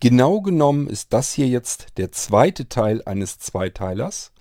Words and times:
Genau 0.00 0.40
genommen 0.40 0.86
ist 0.86 1.12
das 1.12 1.34
hier 1.34 1.46
jetzt 1.46 1.98
der 1.98 2.10
zweite 2.10 2.70
Teil 2.70 3.02
eines 3.04 3.38
Zweiteilers. 3.38 4.32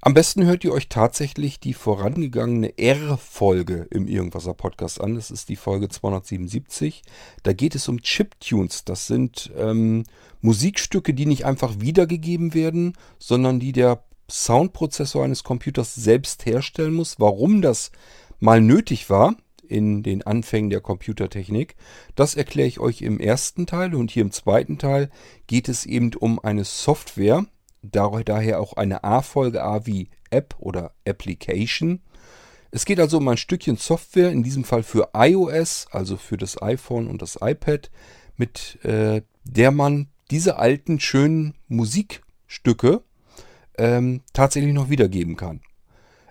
Am 0.00 0.12
besten 0.12 0.44
hört 0.44 0.64
ihr 0.64 0.72
euch 0.72 0.88
tatsächlich 0.88 1.60
die 1.60 1.72
vorangegangene 1.72 2.76
R-Folge 2.76 3.86
im 3.90 4.08
Irgendwasser 4.08 4.54
Podcast 4.54 5.00
an. 5.00 5.14
Das 5.14 5.30
ist 5.30 5.48
die 5.48 5.54
Folge 5.54 5.88
277. 5.88 7.02
Da 7.44 7.52
geht 7.52 7.76
es 7.76 7.88
um 7.88 8.02
Chiptunes. 8.02 8.84
Das 8.84 9.06
sind 9.06 9.52
ähm, 9.56 10.02
Musikstücke, 10.40 11.14
die 11.14 11.26
nicht 11.26 11.46
einfach 11.46 11.78
wiedergegeben 11.78 12.52
werden, 12.52 12.94
sondern 13.20 13.60
die 13.60 13.70
der 13.70 14.02
Soundprozessor 14.28 15.24
eines 15.24 15.44
Computers 15.44 15.94
selbst 15.94 16.44
herstellen 16.44 16.94
muss. 16.94 17.20
Warum 17.20 17.62
das 17.62 17.92
mal 18.40 18.60
nötig 18.60 19.08
war 19.10 19.36
in 19.72 20.02
den 20.02 20.22
Anfängen 20.22 20.70
der 20.70 20.80
Computertechnik, 20.80 21.74
das 22.14 22.34
erkläre 22.34 22.68
ich 22.68 22.78
euch 22.78 23.02
im 23.02 23.18
ersten 23.18 23.66
Teil. 23.66 23.94
Und 23.94 24.10
hier 24.10 24.22
im 24.22 24.30
zweiten 24.30 24.78
Teil 24.78 25.10
geht 25.46 25.68
es 25.68 25.86
eben 25.86 26.14
um 26.14 26.38
eine 26.38 26.64
Software, 26.64 27.46
daher 27.82 28.60
auch 28.60 28.74
eine 28.74 29.02
A-Folge 29.02 29.62
A 29.62 29.86
wie 29.86 30.08
App 30.30 30.54
oder 30.58 30.94
Application. 31.06 32.00
Es 32.70 32.84
geht 32.84 33.00
also 33.00 33.18
um 33.18 33.28
ein 33.28 33.36
Stückchen 33.36 33.76
Software, 33.76 34.30
in 34.30 34.42
diesem 34.42 34.64
Fall 34.64 34.82
für 34.82 35.10
iOS, 35.14 35.88
also 35.90 36.16
für 36.16 36.36
das 36.36 36.60
iPhone 36.62 37.06
und 37.06 37.20
das 37.20 37.38
iPad, 37.40 37.90
mit 38.36 38.82
äh, 38.84 39.22
der 39.44 39.70
man 39.70 40.08
diese 40.30 40.56
alten 40.56 40.98
schönen 40.98 41.54
Musikstücke 41.68 43.02
ähm, 43.76 44.22
tatsächlich 44.32 44.72
noch 44.72 44.88
wiedergeben 44.88 45.36
kann. 45.36 45.60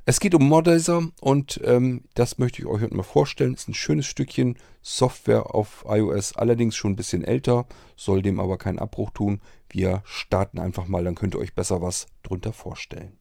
Es 0.03 0.19
geht 0.19 0.33
um 0.33 0.47
Modizer 0.47 1.03
und 1.21 1.61
ähm, 1.63 2.05
das 2.15 2.39
möchte 2.39 2.59
ich 2.59 2.65
euch 2.67 2.81
heute 2.81 2.95
mal 2.95 3.03
vorstellen. 3.03 3.53
Ist 3.53 3.69
ein 3.69 3.75
schönes 3.75 4.07
Stückchen 4.07 4.57
Software 4.81 5.53
auf 5.53 5.85
iOS, 5.87 6.35
allerdings 6.35 6.75
schon 6.75 6.93
ein 6.93 6.95
bisschen 6.95 7.23
älter, 7.23 7.67
soll 7.95 8.23
dem 8.23 8.39
aber 8.39 8.57
keinen 8.57 8.79
Abbruch 8.79 9.11
tun. 9.11 9.41
Wir 9.69 10.01
starten 10.03 10.57
einfach 10.57 10.87
mal, 10.87 11.03
dann 11.03 11.13
könnt 11.13 11.35
ihr 11.35 11.39
euch 11.39 11.53
besser 11.53 11.83
was 11.83 12.07
drunter 12.23 12.51
vorstellen. 12.51 13.19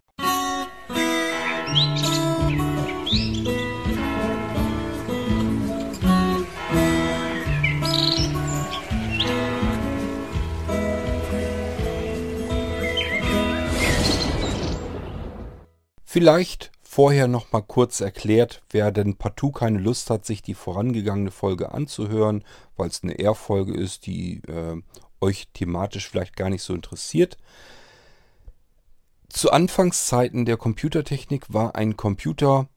Vielleicht 16.07 16.73
vorher 16.91 17.29
noch 17.29 17.53
mal 17.53 17.61
kurz 17.61 18.01
erklärt, 18.01 18.63
wer 18.71 18.91
denn 18.91 19.15
partout 19.15 19.53
keine 19.53 19.79
Lust 19.79 20.11
hat, 20.11 20.27
sich 20.27 20.43
die 20.43 20.55
vorangegangene 20.55 21.31
Folge 21.31 21.71
anzuhören, 21.71 22.43
weil 22.77 22.89
es 22.89 23.05
eine 23.05 23.17
R-Folge 23.17 23.75
ist, 23.75 24.07
die 24.07 24.43
äh, 24.49 24.83
euch 25.21 25.47
thematisch 25.55 26.09
vielleicht 26.09 26.35
gar 26.35 26.51
nicht 26.51 26.65
so 26.65 26.75
interessiert. 26.75 27.37
Zu 29.29 29.53
Anfangszeiten 29.53 30.45
der 30.47 30.57
Computertechnik 30.57 31.47
war 31.55 31.77
ein 31.77 31.97
Computer 31.97 32.69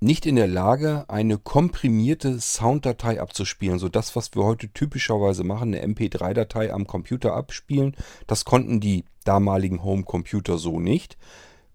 nicht 0.00 0.26
in 0.26 0.34
der 0.34 0.48
Lage, 0.48 1.04
eine 1.06 1.38
komprimierte 1.38 2.40
Sounddatei 2.40 3.20
abzuspielen. 3.20 3.78
So 3.78 3.88
das, 3.88 4.16
was 4.16 4.34
wir 4.34 4.42
heute 4.42 4.72
typischerweise 4.72 5.44
machen, 5.44 5.72
eine 5.72 5.86
MP3-Datei 5.86 6.72
am 6.72 6.88
Computer 6.88 7.34
abspielen, 7.36 7.94
das 8.26 8.44
konnten 8.44 8.80
die 8.80 9.04
damaligen 9.22 9.84
Homecomputer 9.84 10.58
so 10.58 10.80
nicht 10.80 11.16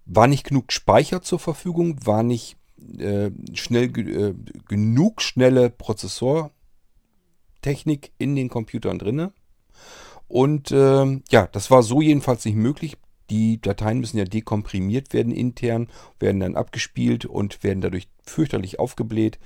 war 0.08 0.28
nicht 0.28 0.46
genug 0.46 0.72
Speicher 0.72 1.22
zur 1.22 1.40
Verfügung, 1.40 2.06
war 2.06 2.24
nicht 2.24 2.58
äh, 2.98 3.32
schnell 3.54 3.86
äh, 3.86 4.34
genug 4.68 5.22
schnelle 5.22 5.70
Prozessortechnik 5.70 6.52
in 8.18 8.36
den 8.36 8.50
Computern 8.50 9.00
drinne. 9.00 9.34
Und 10.28 10.72
äh, 10.72 11.22
ja, 11.30 11.48
das 11.52 11.70
war 11.72 11.84
so 11.84 12.02
jedenfalls 12.02 12.46
nicht 12.46 12.56
möglich. 12.56 12.98
Die 13.30 13.60
Dateien 13.62 14.00
müssen 14.00 14.18
ja 14.18 14.24
dekomprimiert 14.24 15.14
werden 15.14 15.34
intern, 15.34 15.90
werden 16.20 16.40
dann 16.40 16.56
abgespielt 16.56 17.26
und 17.26 17.64
werden 17.64 17.82
dadurch 17.82 18.08
fürchterlich 18.23 18.80
aufgebläht. 18.80 19.38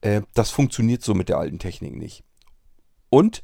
Äh, 0.00 0.22
das 0.34 0.50
funktioniert 0.50 1.02
so 1.02 1.14
mit 1.14 1.28
der 1.28 1.38
alten 1.38 1.58
Technik 1.58 1.96
nicht. 1.96 2.24
Und 3.10 3.42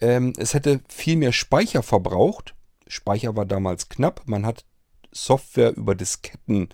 ähm, 0.00 0.32
es 0.38 0.54
hätte 0.54 0.80
viel 0.88 1.16
mehr 1.16 1.32
Speicher 1.32 1.82
verbraucht. 1.82 2.54
Speicher 2.86 3.36
war 3.36 3.44
damals 3.44 3.88
knapp. 3.88 4.22
Man 4.26 4.46
hat 4.46 4.64
Software 5.14 5.76
über 5.76 5.94
Disketten 5.94 6.68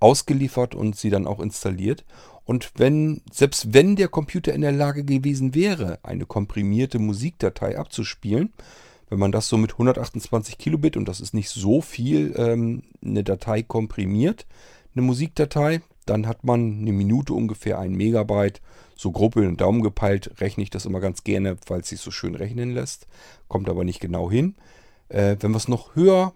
ausgeliefert 0.00 0.74
und 0.74 0.96
sie 0.96 1.10
dann 1.10 1.26
auch 1.26 1.40
installiert. 1.40 2.04
Und 2.44 2.72
wenn, 2.76 3.22
selbst 3.32 3.72
wenn 3.72 3.96
der 3.96 4.08
Computer 4.08 4.52
in 4.52 4.60
der 4.60 4.72
Lage 4.72 5.04
gewesen 5.04 5.54
wäre, 5.54 5.98
eine 6.02 6.26
komprimierte 6.26 6.98
Musikdatei 6.98 7.78
abzuspielen, 7.78 8.52
wenn 9.08 9.18
man 9.18 9.32
das 9.32 9.48
so 9.48 9.56
mit 9.56 9.72
128 9.72 10.58
Kilobit, 10.58 10.96
und 10.96 11.06
das 11.06 11.20
ist 11.20 11.34
nicht 11.34 11.48
so 11.48 11.80
viel, 11.80 12.34
ähm, 12.36 12.82
eine 13.02 13.24
Datei 13.24 13.62
komprimiert, 13.62 14.46
eine 14.94 15.02
Musikdatei, 15.02 15.80
dann 16.06 16.26
hat 16.26 16.44
man 16.44 16.80
eine 16.80 16.92
Minute 16.92 17.32
ungefähr 17.32 17.78
ein 17.78 17.94
Megabyte. 17.94 18.60
So 18.96 19.10
grob 19.10 19.36
über 19.36 19.46
den 19.46 19.56
Daumen 19.56 19.82
gepeilt 19.82 20.32
rechne 20.38 20.62
ich 20.62 20.70
das 20.70 20.84
immer 20.84 21.00
ganz 21.00 21.24
gerne, 21.24 21.56
weil 21.66 21.80
es 21.80 21.88
sich 21.88 22.00
so 22.00 22.10
schön 22.10 22.34
rechnen 22.34 22.72
lässt. 22.72 23.06
Kommt 23.48 23.68
aber 23.68 23.84
nicht 23.84 24.00
genau 24.00 24.30
hin. 24.30 24.54
Äh, 25.08 25.36
wenn 25.40 25.52
wir 25.52 25.56
es 25.56 25.68
noch 25.68 25.96
höher 25.96 26.34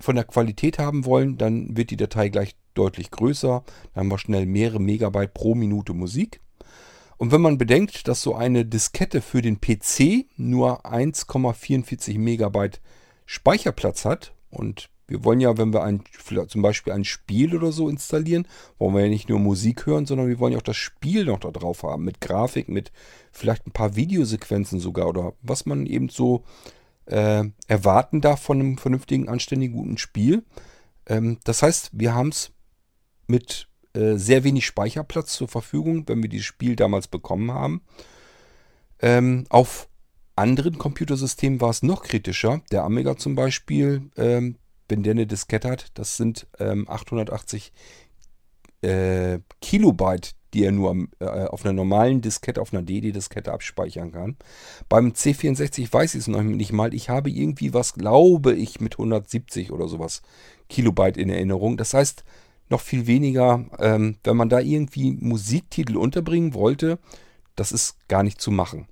von 0.00 0.16
der 0.16 0.24
Qualität 0.24 0.78
haben 0.78 1.04
wollen, 1.04 1.38
dann 1.38 1.76
wird 1.76 1.90
die 1.90 1.96
Datei 1.96 2.28
gleich 2.28 2.56
deutlich 2.74 3.10
größer. 3.10 3.64
Dann 3.94 4.00
haben 4.00 4.10
wir 4.10 4.18
schnell 4.18 4.46
mehrere 4.46 4.80
Megabyte 4.80 5.34
pro 5.34 5.54
Minute 5.54 5.94
Musik. 5.94 6.40
Und 7.16 7.30
wenn 7.30 7.40
man 7.40 7.58
bedenkt, 7.58 8.08
dass 8.08 8.22
so 8.22 8.34
eine 8.34 8.64
Diskette 8.64 9.22
für 9.22 9.40
den 9.40 9.60
PC 9.60 10.26
nur 10.36 10.84
1,44 10.84 12.18
Megabyte 12.18 12.80
Speicherplatz 13.24 14.04
hat 14.04 14.34
und 14.50 14.90
wir 15.06 15.22
wollen 15.22 15.40
ja, 15.40 15.58
wenn 15.58 15.72
wir 15.72 15.82
ein, 15.82 16.02
zum 16.48 16.62
Beispiel 16.62 16.92
ein 16.92 17.04
Spiel 17.04 17.54
oder 17.54 17.72
so 17.72 17.88
installieren, 17.88 18.48
wollen 18.78 18.94
wir 18.94 19.02
ja 19.02 19.08
nicht 19.08 19.28
nur 19.28 19.38
Musik 19.38 19.84
hören, 19.86 20.06
sondern 20.06 20.28
wir 20.28 20.38
wollen 20.38 20.52
ja 20.52 20.58
auch 20.58 20.62
das 20.62 20.78
Spiel 20.78 21.26
noch 21.26 21.40
da 21.40 21.50
drauf 21.50 21.82
haben. 21.82 22.04
Mit 22.04 22.22
Grafik, 22.22 22.68
mit 22.68 22.90
vielleicht 23.30 23.66
ein 23.66 23.72
paar 23.72 23.96
Videosequenzen 23.96 24.80
sogar 24.80 25.08
oder 25.08 25.34
was 25.42 25.66
man 25.66 25.84
eben 25.84 26.08
so 26.08 26.44
äh, 27.06 27.44
erwarten 27.66 28.20
darf 28.20 28.42
von 28.42 28.60
einem 28.60 28.78
vernünftigen, 28.78 29.28
anständigen, 29.28 29.76
guten 29.76 29.98
Spiel. 29.98 30.44
Ähm, 31.06 31.38
das 31.44 31.62
heißt, 31.62 31.90
wir 31.92 32.14
haben 32.14 32.28
es 32.28 32.52
mit 33.26 33.68
äh, 33.94 34.16
sehr 34.16 34.44
wenig 34.44 34.66
Speicherplatz 34.66 35.34
zur 35.34 35.48
Verfügung, 35.48 36.08
wenn 36.08 36.22
wir 36.22 36.28
dieses 36.28 36.46
Spiel 36.46 36.76
damals 36.76 37.08
bekommen 37.08 37.52
haben. 37.52 37.82
Ähm, 39.00 39.46
auf 39.50 39.88
anderen 40.36 40.78
Computersystemen 40.78 41.60
war 41.60 41.70
es 41.70 41.82
noch 41.82 42.02
kritischer. 42.02 42.62
Der 42.72 42.84
Amiga 42.84 43.16
zum 43.16 43.34
Beispiel, 43.34 44.10
ähm, 44.16 44.56
wenn 44.88 45.02
der 45.02 45.12
eine 45.12 45.26
Diskette 45.26 45.70
hat, 45.70 45.86
das 45.94 46.16
sind 46.16 46.46
880 46.58 47.72
ähm, 48.82 48.90
äh, 48.90 49.40
Kilobyte, 49.60 50.34
die 50.54 50.64
er 50.64 50.72
nur 50.72 51.08
äh, 51.18 51.24
auf 51.24 51.64
einer 51.64 51.72
normalen 51.72 52.20
Diskette, 52.20 52.62
auf 52.62 52.72
einer 52.72 52.82
DD-Diskette 52.82 53.52
abspeichern 53.52 54.12
kann. 54.12 54.36
Beim 54.88 55.08
C64 55.08 55.92
weiß 55.92 56.14
ich 56.14 56.20
es 56.20 56.28
noch 56.28 56.42
nicht 56.42 56.72
mal. 56.72 56.94
Ich 56.94 57.10
habe 57.10 57.28
irgendwie 57.28 57.74
was, 57.74 57.94
glaube 57.94 58.54
ich, 58.54 58.80
mit 58.80 58.94
170 58.94 59.72
oder 59.72 59.88
sowas 59.88 60.22
Kilobyte 60.68 61.16
in 61.16 61.28
Erinnerung. 61.28 61.76
Das 61.76 61.92
heißt, 61.92 62.24
noch 62.68 62.80
viel 62.80 63.06
weniger, 63.06 63.64
ähm, 63.78 64.16
wenn 64.24 64.36
man 64.36 64.48
da 64.48 64.60
irgendwie 64.60 65.12
Musiktitel 65.12 65.96
unterbringen 65.96 66.54
wollte, 66.54 66.98
das 67.56 67.72
ist 67.72 68.08
gar 68.08 68.22
nicht 68.22 68.40
zu 68.40 68.50
machen. 68.50 68.86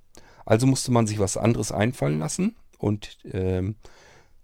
Also 0.45 0.67
musste 0.67 0.91
man 0.91 1.07
sich 1.07 1.19
was 1.19 1.37
anderes 1.37 1.71
einfallen 1.71 2.19
lassen 2.19 2.55
und 2.77 3.17
ähm, 3.31 3.75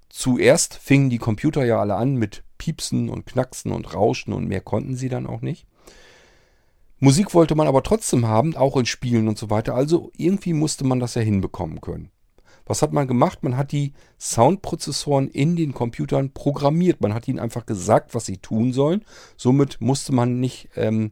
zuerst 0.08 0.76
fingen 0.76 1.10
die 1.10 1.18
Computer 1.18 1.66
ja 1.66 1.80
alle 1.80 1.96
an 1.96 2.16
mit 2.16 2.44
Piepsen 2.58 3.10
und 3.10 3.26
Knacksen 3.26 3.72
und 3.72 3.94
Rauschen 3.94 4.34
und 4.34 4.48
mehr 4.48 4.62
konnten 4.62 4.96
sie 4.96 5.10
dann 5.10 5.28
auch 5.28 5.42
nicht. 5.42 5.66
Musik 7.00 7.34
wollte 7.34 7.56
man 7.56 7.68
aber 7.68 7.84
trotzdem 7.84 8.28
haben, 8.28 8.56
auch 8.56 8.76
in 8.76 8.86
Spielen 8.86 9.28
und 9.28 9.38
so 9.38 9.50
weiter. 9.50 9.74
Also 9.74 10.12
irgendwie 10.18 10.54
musste 10.54 10.84
man 10.84 11.00
das 11.00 11.16
ja 11.16 11.22
hinbekommen 11.22 11.80
können. 11.82 12.12
Was 12.66 12.82
hat 12.82 12.94
man 12.94 13.08
gemacht? 13.08 13.42
Man 13.42 13.58
hat 13.58 13.72
die 13.72 13.94
Soundprozessoren 14.20 15.28
in 15.28 15.56
den 15.56 15.74
Computern 15.74 16.32
programmiert. 16.34 17.02
Man 17.02 17.14
hat 17.14 17.28
ihnen 17.28 17.40
einfach 17.40 17.66
gesagt, 17.66 18.14
was 18.14 18.26
sie 18.26 18.38
tun 18.38 18.74
sollen. 18.74 19.04
Somit 19.38 19.82
musste 19.82 20.14
man 20.14 20.40
nicht 20.40 20.70
ähm, 20.76 21.12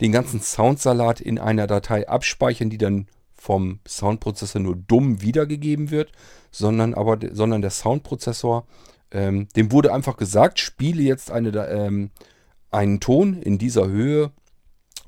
den 0.00 0.12
ganzen 0.12 0.40
Soundsalat 0.40 1.20
in 1.20 1.38
einer 1.38 1.66
Datei 1.66 2.08
abspeichern, 2.08 2.70
die 2.70 2.78
dann 2.78 3.08
vom 3.34 3.80
Soundprozessor 3.86 4.60
nur 4.60 4.76
dumm 4.76 5.22
wiedergegeben 5.22 5.90
wird, 5.90 6.12
sondern 6.50 6.94
aber 6.94 7.18
sondern 7.32 7.62
der 7.62 7.70
Soundprozessor, 7.70 8.66
ähm, 9.10 9.48
dem 9.56 9.72
wurde 9.72 9.92
einfach 9.92 10.16
gesagt, 10.16 10.58
spiele 10.58 11.02
jetzt 11.02 11.30
eine, 11.30 11.50
ähm, 11.68 12.10
einen 12.70 13.00
Ton 13.00 13.34
in 13.34 13.58
dieser 13.58 13.88
Höhe 13.88 14.30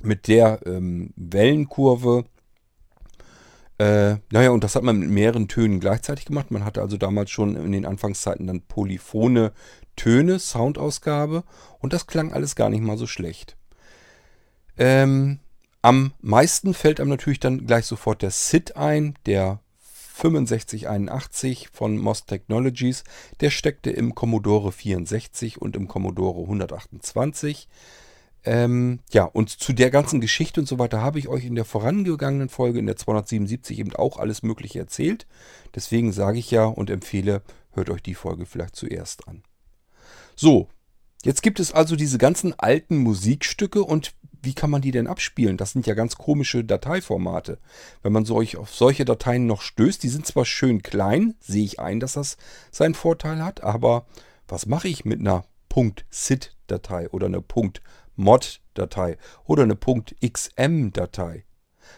mit 0.01 0.27
der 0.27 0.59
ähm, 0.65 1.13
Wellenkurve. 1.15 2.25
Äh, 3.77 4.17
naja, 4.31 4.51
und 4.51 4.63
das 4.63 4.75
hat 4.75 4.83
man 4.83 4.99
mit 4.99 5.09
mehreren 5.09 5.47
Tönen 5.47 5.79
gleichzeitig 5.79 6.25
gemacht. 6.25 6.51
Man 6.51 6.65
hatte 6.65 6.81
also 6.81 6.97
damals 6.97 7.31
schon 7.31 7.55
in 7.55 7.71
den 7.71 7.85
Anfangszeiten 7.85 8.47
dann 8.47 8.61
polyphone 8.61 9.51
Töne, 9.95 10.39
Soundausgabe. 10.39 11.43
Und 11.79 11.93
das 11.93 12.07
klang 12.07 12.33
alles 12.33 12.55
gar 12.55 12.69
nicht 12.69 12.81
mal 12.81 12.97
so 12.97 13.07
schlecht. 13.07 13.57
Ähm, 14.77 15.39
am 15.81 16.13
meisten 16.21 16.73
fällt 16.73 16.99
einem 16.99 17.09
natürlich 17.09 17.39
dann 17.39 17.65
gleich 17.65 17.85
sofort 17.85 18.21
der 18.21 18.31
SID 18.31 18.75
ein, 18.75 19.15
der 19.25 19.59
6581 20.19 21.69
von 21.71 21.97
MOS 21.97 22.25
Technologies. 22.25 23.03
Der 23.39 23.49
steckte 23.49 23.91
im 23.91 24.13
Commodore 24.15 24.71
64 24.71 25.61
und 25.61 25.75
im 25.75 25.87
Commodore 25.87 26.41
128. 26.41 27.69
Ähm, 28.45 28.99
ja, 29.11 29.25
und 29.25 29.49
zu 29.49 29.73
der 29.73 29.89
ganzen 29.89 30.21
Geschichte 30.21 30.61
und 30.61 30.67
so 30.67 30.79
weiter 30.79 31.01
habe 31.01 31.19
ich 31.19 31.27
euch 31.27 31.45
in 31.45 31.55
der 31.55 31.65
vorangegangenen 31.65 32.49
Folge, 32.49 32.79
in 32.79 32.85
der 32.85 32.95
277, 32.95 33.79
eben 33.79 33.93
auch 33.95 34.17
alles 34.17 34.43
Mögliche 34.43 34.79
erzählt. 34.79 35.27
Deswegen 35.75 36.13
sage 36.13 36.39
ich 36.39 36.49
ja 36.49 36.65
und 36.65 36.89
empfehle, 36.89 37.41
hört 37.71 37.89
euch 37.89 38.01
die 38.01 38.15
Folge 38.15 38.45
vielleicht 38.45 38.75
zuerst 38.75 39.27
an. 39.27 39.43
So, 40.35 40.69
jetzt 41.23 41.43
gibt 41.43 41.59
es 41.59 41.73
also 41.73 41.95
diese 41.95 42.17
ganzen 42.17 42.57
alten 42.57 42.97
Musikstücke 42.97 43.83
und 43.83 44.13
wie 44.41 44.53
kann 44.53 44.69
man 44.69 44.81
die 44.81 44.91
denn 44.91 45.07
abspielen? 45.07 45.57
Das 45.57 45.71
sind 45.71 45.85
ja 45.85 45.93
ganz 45.93 46.15
komische 46.15 46.63
Dateiformate. 46.63 47.59
Wenn 48.01 48.13
man 48.13 48.23
solch, 48.23 48.55
auf 48.55 48.73
solche 48.73 49.03
Dateien 49.03 49.47
noch 49.47 49.61
stößt, 49.61 50.01
die 50.01 50.07
sind 50.09 50.25
zwar 50.25 50.45
schön 50.45 50.81
klein, 50.81 51.35
sehe 51.41 51.65
ich 51.65 51.81
ein, 51.81 51.99
dass 51.99 52.13
das 52.13 52.37
seinen 52.71 52.93
Vorteil 52.93 53.43
hat, 53.43 53.63
aber 53.63 54.05
was 54.47 54.65
mache 54.65 54.87
ich 54.87 55.03
mit 55.03 55.19
einer 55.19 55.43
.sit-Datei 56.09 57.09
oder 57.09 57.27
einer 57.27 57.41
.mod-Datei 58.19 59.17
oder 59.45 59.63
einer 59.63 59.77
.xm-Datei? 59.77 61.45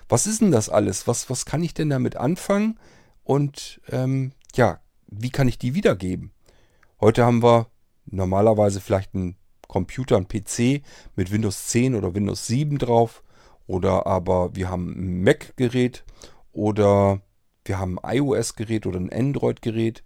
Was 0.08 0.28
ist 0.28 0.42
denn 0.42 0.52
das 0.52 0.70
alles? 0.70 1.08
Was, 1.08 1.30
was 1.30 1.46
kann 1.46 1.64
ich 1.64 1.74
denn 1.74 1.90
damit 1.90 2.16
anfangen? 2.16 2.80
Und 3.24 3.82
ähm, 3.90 4.34
ja, 4.56 4.80
wie 5.08 5.30
kann 5.30 5.48
ich 5.48 5.58
die 5.58 5.74
wiedergeben? 5.76 6.32
Heute 7.00 7.26
haben 7.26 7.44
wir 7.44 7.68
normalerweise 8.06 8.82
vielleicht 8.82 9.16
einen 9.16 9.36
Computer, 9.68 10.18
einen 10.18 10.28
PC 10.28 10.84
mit 11.16 11.32
Windows 11.32 11.68
10 11.68 11.96
oder 11.96 12.14
Windows 12.14 12.48
7 12.48 12.78
drauf. 12.78 13.24
Oder 13.68 14.06
aber 14.06 14.56
wir 14.56 14.70
haben 14.70 14.92
ein 14.92 15.24
Mac-Gerät 15.24 16.04
oder 16.52 17.22
wir 17.66 17.80
haben 17.80 18.00
ein 18.00 18.18
iOS-Gerät 18.18 18.86
oder 18.86 19.00
ein 19.00 19.12
Android-Gerät. 19.12 20.04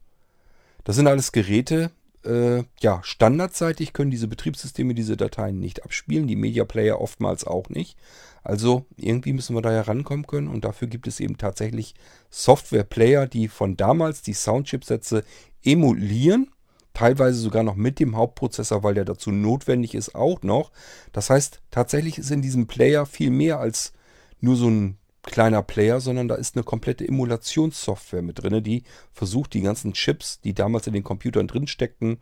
Das 0.84 0.96
sind 0.96 1.08
alles 1.08 1.32
Geräte, 1.32 1.92
äh, 2.26 2.64
ja, 2.80 3.02
standardseitig 3.04 3.94
können 3.94 4.12
diese 4.12 4.28
Betriebssysteme 4.28 4.94
diese 4.94 5.18
Dateien 5.18 5.60
nicht 5.60 5.84
abspielen, 5.84 6.28
die 6.28 6.36
Media 6.36 6.66
Player 6.66 7.00
oftmals 7.00 7.46
auch 7.46 7.70
nicht. 7.70 7.98
Also 8.44 8.86
irgendwie 8.96 9.34
müssen 9.34 9.56
wir 9.56 9.62
da 9.62 9.74
ja 9.74 9.82
rankommen 9.82 10.28
können 10.28 10.48
und 10.48 10.66
dafür 10.66 10.88
gibt 10.88 11.08
es 11.08 11.20
eben 11.20 11.38
tatsächlich 11.38 11.96
Software-Player, 12.30 13.28
die 13.28 13.48
von 13.48 13.76
damals 13.76 14.22
die 14.22 14.34
Soundchipsätze 14.34 15.24
emulieren 15.64 16.52
teilweise 16.96 17.38
sogar 17.38 17.62
noch 17.62 17.76
mit 17.76 18.00
dem 18.00 18.16
Hauptprozessor, 18.16 18.82
weil 18.82 18.96
der 18.96 19.06
dazu 19.06 19.30
notwendig 19.32 19.94
ist, 19.94 20.16
auch 20.16 20.42
noch. 20.42 20.72
Das 21.12 21.30
heißt, 21.30 21.62
tatsächlich 21.70 22.18
ist 22.18 22.32
in 22.32 22.42
diesem 22.42 22.66
Player 22.66 23.06
viel 23.06 23.30
mehr 23.30 23.60
als 23.60 23.94
nur 24.40 24.56
so 24.56 24.70
ein 24.70 24.98
kleiner 25.26 25.64
Player, 25.64 26.00
sondern 26.00 26.28
da 26.28 26.36
ist 26.36 26.56
eine 26.56 26.64
komplette 26.64 27.08
Emulationssoftware 27.08 28.22
mit 28.22 28.42
drin, 28.42 28.64
die 28.64 28.84
versucht, 29.12 29.54
die 29.54 29.62
ganzen 29.62 29.94
Chips, 29.94 30.40
die 30.42 30.54
damals 30.54 30.88
in 30.88 30.94
den 30.94 31.04
Computern 31.04 31.48
drin 31.48 31.68
steckten, 31.68 32.20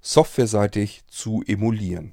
softwareseitig 0.00 1.02
zu 1.06 1.42
emulieren. 1.46 2.12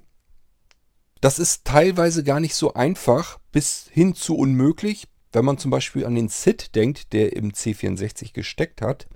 Das 1.22 1.40
ist 1.40 1.66
teilweise 1.66 2.24
gar 2.24 2.40
nicht 2.40 2.54
so 2.54 2.74
einfach, 2.74 3.40
bis 3.52 3.90
hin 3.92 4.14
zu 4.14 4.36
unmöglich, 4.36 5.08
wenn 5.32 5.46
man 5.46 5.58
zum 5.58 5.72
Beispiel 5.72 6.06
an 6.06 6.16
den 6.16 6.30
SID 6.30 6.76
denkt, 6.76 7.14
der 7.14 7.36
im 7.36 7.52
C64 7.52 8.34
gesteckt 8.34 8.82
hat 8.82 9.08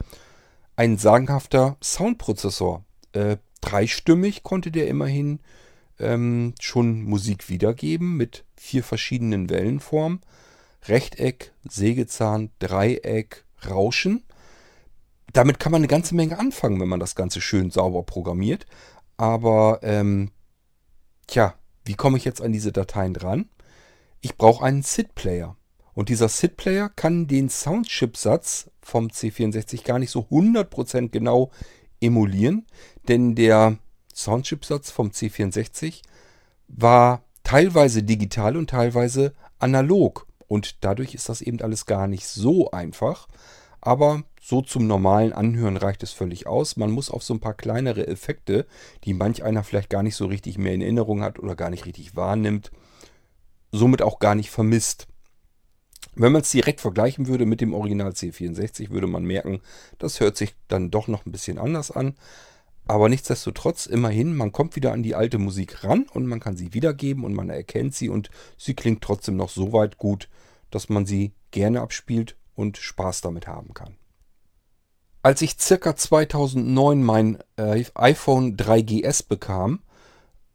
ein 0.81 0.97
sagenhafter 0.97 1.77
Soundprozessor. 1.81 2.83
Äh, 3.13 3.37
dreistimmig 3.61 4.41
konnte 4.41 4.71
der 4.71 4.87
immerhin 4.87 5.39
ähm, 5.99 6.55
schon 6.59 7.03
Musik 7.03 7.49
wiedergeben 7.49 8.17
mit 8.17 8.45
vier 8.55 8.83
verschiedenen 8.83 9.49
Wellenformen. 9.51 10.21
Rechteck, 10.87 11.53
Sägezahn, 11.67 12.49
Dreieck, 12.59 13.45
Rauschen. 13.67 14.23
Damit 15.33 15.59
kann 15.59 15.71
man 15.71 15.79
eine 15.79 15.87
ganze 15.87 16.15
Menge 16.15 16.39
anfangen, 16.39 16.79
wenn 16.81 16.89
man 16.89 16.99
das 16.99 17.15
Ganze 17.15 17.41
schön 17.41 17.71
sauber 17.71 18.03
programmiert. 18.03 18.65
Aber, 19.17 19.79
ähm, 19.83 20.31
tja, 21.27 21.55
wie 21.85 21.93
komme 21.93 22.17
ich 22.17 22.25
jetzt 22.25 22.41
an 22.41 22.51
diese 22.51 22.71
Dateien 22.71 23.13
dran? 23.13 23.49
Ich 24.19 24.37
brauche 24.37 24.65
einen 24.65 24.83
SID-Player. 24.83 25.55
Und 25.93 26.09
dieser 26.09 26.29
SID-Player 26.29 26.89
kann 26.89 27.27
den 27.27 27.49
Soundchip-Satz 27.49 28.71
vom 28.81 29.07
C64 29.07 29.83
gar 29.83 29.99
nicht 29.99 30.11
so 30.11 30.21
100% 30.31 31.09
genau 31.09 31.51
emulieren, 32.01 32.65
denn 33.07 33.35
der 33.35 33.77
Soundchipsatz 34.13 34.91
vom 34.91 35.09
C64 35.09 36.01
war 36.67 37.23
teilweise 37.43 38.03
digital 38.03 38.57
und 38.57 38.69
teilweise 38.69 39.33
analog 39.59 40.27
und 40.51 40.83
dadurch 40.83 41.13
ist 41.13 41.29
das 41.29 41.39
eben 41.39 41.61
alles 41.61 41.85
gar 41.85 42.07
nicht 42.07 42.27
so 42.27 42.71
einfach, 42.71 43.29
aber 43.79 44.23
so 44.41 44.61
zum 44.61 44.85
normalen 44.85 45.31
Anhören 45.31 45.77
reicht 45.77 46.03
es 46.03 46.11
völlig 46.11 46.45
aus. 46.45 46.75
Man 46.75 46.91
muss 46.91 47.09
auf 47.09 47.23
so 47.23 47.33
ein 47.33 47.39
paar 47.39 47.53
kleinere 47.53 48.05
Effekte, 48.05 48.67
die 49.05 49.13
manch 49.13 49.43
einer 49.43 49.63
vielleicht 49.63 49.89
gar 49.89 50.03
nicht 50.03 50.17
so 50.17 50.25
richtig 50.25 50.57
mehr 50.57 50.73
in 50.73 50.81
Erinnerung 50.81 51.21
hat 51.21 51.39
oder 51.39 51.55
gar 51.55 51.69
nicht 51.69 51.85
richtig 51.85 52.17
wahrnimmt, 52.17 52.69
somit 53.71 54.01
auch 54.01 54.19
gar 54.19 54.35
nicht 54.35 54.49
vermisst. 54.49 55.07
Wenn 56.15 56.33
man 56.33 56.41
es 56.41 56.51
direkt 56.51 56.81
vergleichen 56.81 57.27
würde 57.27 57.45
mit 57.45 57.61
dem 57.61 57.73
Original 57.73 58.11
C64, 58.11 58.89
würde 58.89 59.07
man 59.07 59.23
merken, 59.23 59.61
das 59.99 60.19
hört 60.19 60.35
sich 60.35 60.53
dann 60.67 60.91
doch 60.91 61.07
noch 61.07 61.25
ein 61.25 61.31
bisschen 61.31 61.59
anders 61.59 61.91
an. 61.91 62.15
Aber 62.87 63.07
nichtsdestotrotz, 63.07 63.85
immerhin, 63.85 64.35
man 64.35 64.51
kommt 64.51 64.75
wieder 64.75 64.91
an 64.91 65.01
die 65.01 65.15
alte 65.15 65.37
Musik 65.37 65.85
ran 65.85 66.07
und 66.13 66.25
man 66.25 66.41
kann 66.41 66.57
sie 66.57 66.73
wiedergeben 66.73 67.23
und 67.23 67.33
man 67.33 67.49
erkennt 67.49 67.95
sie 67.95 68.09
und 68.09 68.29
sie 68.57 68.73
klingt 68.73 69.01
trotzdem 69.01 69.37
noch 69.37 69.49
so 69.49 69.71
weit 69.71 69.97
gut, 69.97 70.27
dass 70.71 70.89
man 70.89 71.05
sie 71.05 71.33
gerne 71.51 71.81
abspielt 71.81 72.37
und 72.55 72.77
Spaß 72.77 73.21
damit 73.21 73.47
haben 73.47 73.73
kann. 73.73 73.95
Als 75.23 75.41
ich 75.41 75.59
circa 75.59 75.95
2009 75.95 77.03
mein 77.03 77.37
äh, 77.55 77.83
iPhone 77.93 78.57
3GS 78.57 79.27
bekam, 79.27 79.81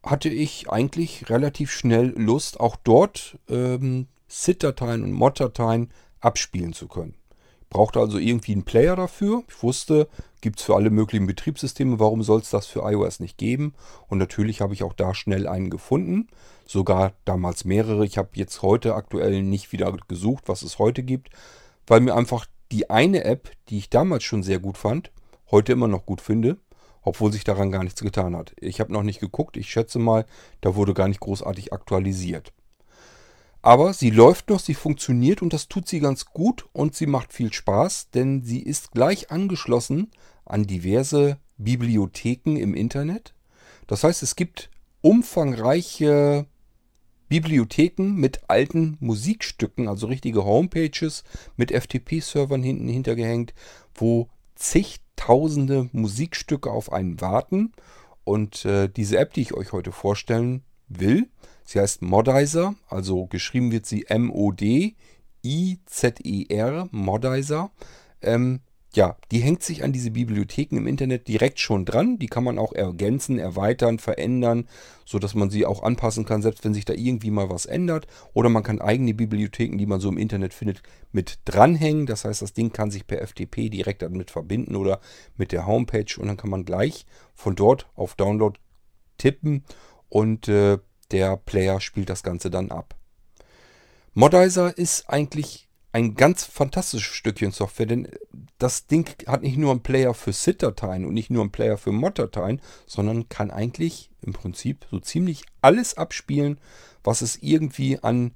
hatte 0.02 0.28
ich 0.28 0.70
eigentlich 0.70 1.30
relativ 1.30 1.70
schnell 1.70 2.14
Lust, 2.16 2.58
auch 2.58 2.76
dort 2.76 3.38
ähm, 3.48 4.08
SID-Dateien 4.28 5.04
und 5.04 5.12
Mod-Dateien 5.12 5.90
abspielen 6.20 6.72
zu 6.72 6.88
können. 6.88 7.14
Ich 7.62 7.68
brauchte 7.68 8.00
also 8.00 8.18
irgendwie 8.18 8.52
einen 8.52 8.64
Player 8.64 8.96
dafür. 8.96 9.42
Ich 9.48 9.62
wusste, 9.62 10.08
gibt 10.46 10.60
es 10.60 10.64
für 10.64 10.76
alle 10.76 10.90
möglichen 10.90 11.26
Betriebssysteme, 11.26 11.98
warum 11.98 12.22
soll 12.22 12.38
es 12.38 12.50
das 12.50 12.68
für 12.68 12.88
iOS 12.88 13.18
nicht 13.18 13.36
geben? 13.36 13.74
Und 14.06 14.18
natürlich 14.18 14.60
habe 14.60 14.74
ich 14.74 14.84
auch 14.84 14.92
da 14.92 15.12
schnell 15.12 15.48
einen 15.48 15.70
gefunden. 15.70 16.28
Sogar 16.64 17.14
damals 17.24 17.64
mehrere. 17.64 18.04
Ich 18.04 18.16
habe 18.16 18.28
jetzt 18.34 18.62
heute 18.62 18.94
aktuell 18.94 19.42
nicht 19.42 19.72
wieder 19.72 19.92
gesucht, 20.06 20.44
was 20.46 20.62
es 20.62 20.78
heute 20.78 21.02
gibt, 21.02 21.30
weil 21.88 21.98
mir 21.98 22.14
einfach 22.14 22.46
die 22.70 22.90
eine 22.90 23.24
App, 23.24 23.50
die 23.68 23.78
ich 23.78 23.90
damals 23.90 24.22
schon 24.22 24.44
sehr 24.44 24.60
gut 24.60 24.78
fand, 24.78 25.10
heute 25.50 25.72
immer 25.72 25.88
noch 25.88 26.06
gut 26.06 26.20
finde, 26.20 26.58
obwohl 27.02 27.32
sich 27.32 27.42
daran 27.42 27.72
gar 27.72 27.82
nichts 27.82 28.00
getan 28.00 28.36
hat. 28.36 28.54
Ich 28.60 28.78
habe 28.78 28.92
noch 28.92 29.02
nicht 29.02 29.18
geguckt, 29.18 29.56
ich 29.56 29.68
schätze 29.68 29.98
mal, 29.98 30.26
da 30.60 30.76
wurde 30.76 30.94
gar 30.94 31.08
nicht 31.08 31.18
großartig 31.18 31.72
aktualisiert. 31.72 32.52
Aber 33.62 33.92
sie 33.92 34.10
läuft 34.10 34.50
noch, 34.50 34.60
sie 34.60 34.74
funktioniert 34.74 35.42
und 35.42 35.52
das 35.52 35.66
tut 35.66 35.88
sie 35.88 35.98
ganz 35.98 36.26
gut 36.26 36.66
und 36.72 36.94
sie 36.94 37.06
macht 37.08 37.32
viel 37.32 37.52
Spaß, 37.52 38.10
denn 38.10 38.44
sie 38.44 38.60
ist 38.62 38.92
gleich 38.92 39.32
angeschlossen 39.32 40.12
an 40.46 40.66
diverse 40.66 41.38
Bibliotheken 41.58 42.56
im 42.56 42.74
Internet. 42.74 43.34
Das 43.86 44.04
heißt, 44.04 44.22
es 44.22 44.36
gibt 44.36 44.70
umfangreiche 45.00 46.46
Bibliotheken 47.28 48.14
mit 48.14 48.40
alten 48.48 48.96
Musikstücken, 49.00 49.88
also 49.88 50.06
richtige 50.06 50.44
Homepages 50.44 51.24
mit 51.56 51.70
FTP-Servern 51.70 52.62
hinten 52.62 52.88
hintergehängt, 52.88 53.52
wo 53.94 54.28
zigtausende 54.54 55.88
Musikstücke 55.92 56.70
auf 56.70 56.92
einen 56.92 57.20
warten. 57.20 57.72
Und 58.24 58.64
äh, 58.64 58.88
diese 58.88 59.18
App, 59.18 59.34
die 59.34 59.42
ich 59.42 59.54
euch 59.54 59.72
heute 59.72 59.92
vorstellen 59.92 60.62
will, 60.88 61.28
Sie 61.66 61.78
heißt 61.80 62.00
Modizer, 62.00 62.76
also 62.88 63.26
geschrieben 63.26 63.72
wird 63.72 63.86
sie 63.86 64.06
M-O-D-I-Z-E-R, 64.06 64.94
Modizer. 66.92 67.72
Ähm, 68.22 68.60
ja, 68.96 69.16
die 69.30 69.40
hängt 69.40 69.62
sich 69.62 69.84
an 69.84 69.92
diese 69.92 70.10
Bibliotheken 70.10 70.78
im 70.78 70.86
Internet 70.86 71.28
direkt 71.28 71.60
schon 71.60 71.84
dran. 71.84 72.18
Die 72.18 72.26
kann 72.26 72.44
man 72.44 72.58
auch 72.58 72.72
ergänzen, 72.72 73.38
erweitern, 73.38 73.98
verändern, 73.98 74.66
sodass 75.04 75.34
man 75.34 75.50
sie 75.50 75.66
auch 75.66 75.82
anpassen 75.82 76.24
kann, 76.24 76.40
selbst 76.40 76.64
wenn 76.64 76.72
sich 76.72 76.86
da 76.86 76.94
irgendwie 76.94 77.30
mal 77.30 77.50
was 77.50 77.66
ändert. 77.66 78.06
Oder 78.32 78.48
man 78.48 78.62
kann 78.62 78.80
eigene 78.80 79.12
Bibliotheken, 79.12 79.76
die 79.76 79.86
man 79.86 80.00
so 80.00 80.08
im 80.08 80.16
Internet 80.16 80.54
findet, 80.54 80.82
mit 81.12 81.38
dranhängen. 81.44 82.06
Das 82.06 82.24
heißt, 82.24 82.40
das 82.40 82.54
Ding 82.54 82.72
kann 82.72 82.90
sich 82.90 83.06
per 83.06 83.24
FTP 83.24 83.68
direkt 83.68 84.00
damit 84.00 84.30
verbinden 84.30 84.74
oder 84.74 85.00
mit 85.36 85.52
der 85.52 85.66
Homepage 85.66 86.18
und 86.18 86.26
dann 86.26 86.38
kann 86.38 86.50
man 86.50 86.64
gleich 86.64 87.06
von 87.34 87.54
dort 87.54 87.88
auf 87.94 88.14
Download 88.14 88.58
tippen 89.18 89.62
und 90.08 90.48
äh, 90.48 90.78
der 91.10 91.36
Player 91.36 91.80
spielt 91.80 92.08
das 92.08 92.22
Ganze 92.22 92.50
dann 92.50 92.70
ab. 92.70 92.96
Modizer 94.14 94.76
ist 94.76 95.10
eigentlich 95.10 95.65
ein 95.96 96.14
ganz 96.14 96.44
fantastisches 96.44 97.14
Stückchen 97.14 97.52
Software, 97.52 97.86
denn 97.86 98.08
das 98.58 98.86
Ding 98.86 99.08
hat 99.26 99.40
nicht 99.40 99.56
nur 99.56 99.70
einen 99.70 99.82
Player 99.82 100.12
für 100.12 100.34
SID-Dateien 100.34 101.06
und 101.06 101.14
nicht 101.14 101.30
nur 101.30 101.40
einen 101.40 101.52
Player 101.52 101.78
für 101.78 101.90
Mod-Dateien, 101.90 102.60
sondern 102.86 103.30
kann 103.30 103.50
eigentlich 103.50 104.10
im 104.20 104.34
Prinzip 104.34 104.84
so 104.90 105.00
ziemlich 105.00 105.44
alles 105.62 105.96
abspielen, 105.96 106.60
was 107.02 107.22
es 107.22 107.42
irgendwie 107.42 107.98
an 107.98 108.32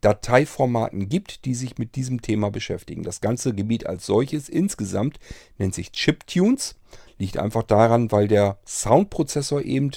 Dateiformaten 0.00 1.08
gibt, 1.08 1.44
die 1.44 1.54
sich 1.54 1.78
mit 1.78 1.94
diesem 1.94 2.22
Thema 2.22 2.50
beschäftigen. 2.50 3.04
Das 3.04 3.20
ganze 3.20 3.54
Gebiet 3.54 3.86
als 3.86 4.04
solches 4.04 4.48
insgesamt 4.48 5.20
nennt 5.58 5.76
sich 5.76 5.92
Chiptunes. 5.92 6.74
Liegt 7.18 7.38
einfach 7.38 7.62
daran, 7.62 8.10
weil 8.10 8.26
der 8.26 8.58
Soundprozessor 8.66 9.62
eben 9.62 9.92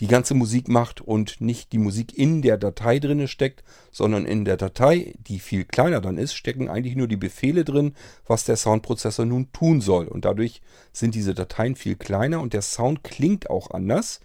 die 0.00 0.08
ganze 0.08 0.34
Musik 0.34 0.68
macht 0.68 1.00
und 1.00 1.40
nicht 1.40 1.72
die 1.72 1.78
Musik 1.78 2.16
in 2.16 2.42
der 2.42 2.58
Datei 2.58 2.98
drinne 2.98 3.28
steckt, 3.28 3.64
sondern 3.90 4.26
in 4.26 4.44
der 4.44 4.56
Datei, 4.56 5.14
die 5.18 5.38
viel 5.38 5.64
kleiner 5.64 6.00
dann 6.00 6.18
ist, 6.18 6.34
stecken 6.34 6.68
eigentlich 6.68 6.96
nur 6.96 7.08
die 7.08 7.16
Befehle 7.16 7.64
drin, 7.64 7.94
was 8.26 8.44
der 8.44 8.56
Soundprozessor 8.56 9.24
nun 9.24 9.52
tun 9.52 9.80
soll. 9.80 10.06
Und 10.06 10.24
dadurch 10.24 10.60
sind 10.92 11.14
diese 11.14 11.34
Dateien 11.34 11.76
viel 11.76 11.96
kleiner 11.96 12.40
und 12.40 12.52
der 12.52 12.62
Sound 12.62 13.04
klingt 13.04 13.48
auch 13.48 13.70
anders. 13.70 14.20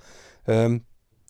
Ähm, 0.45 0.83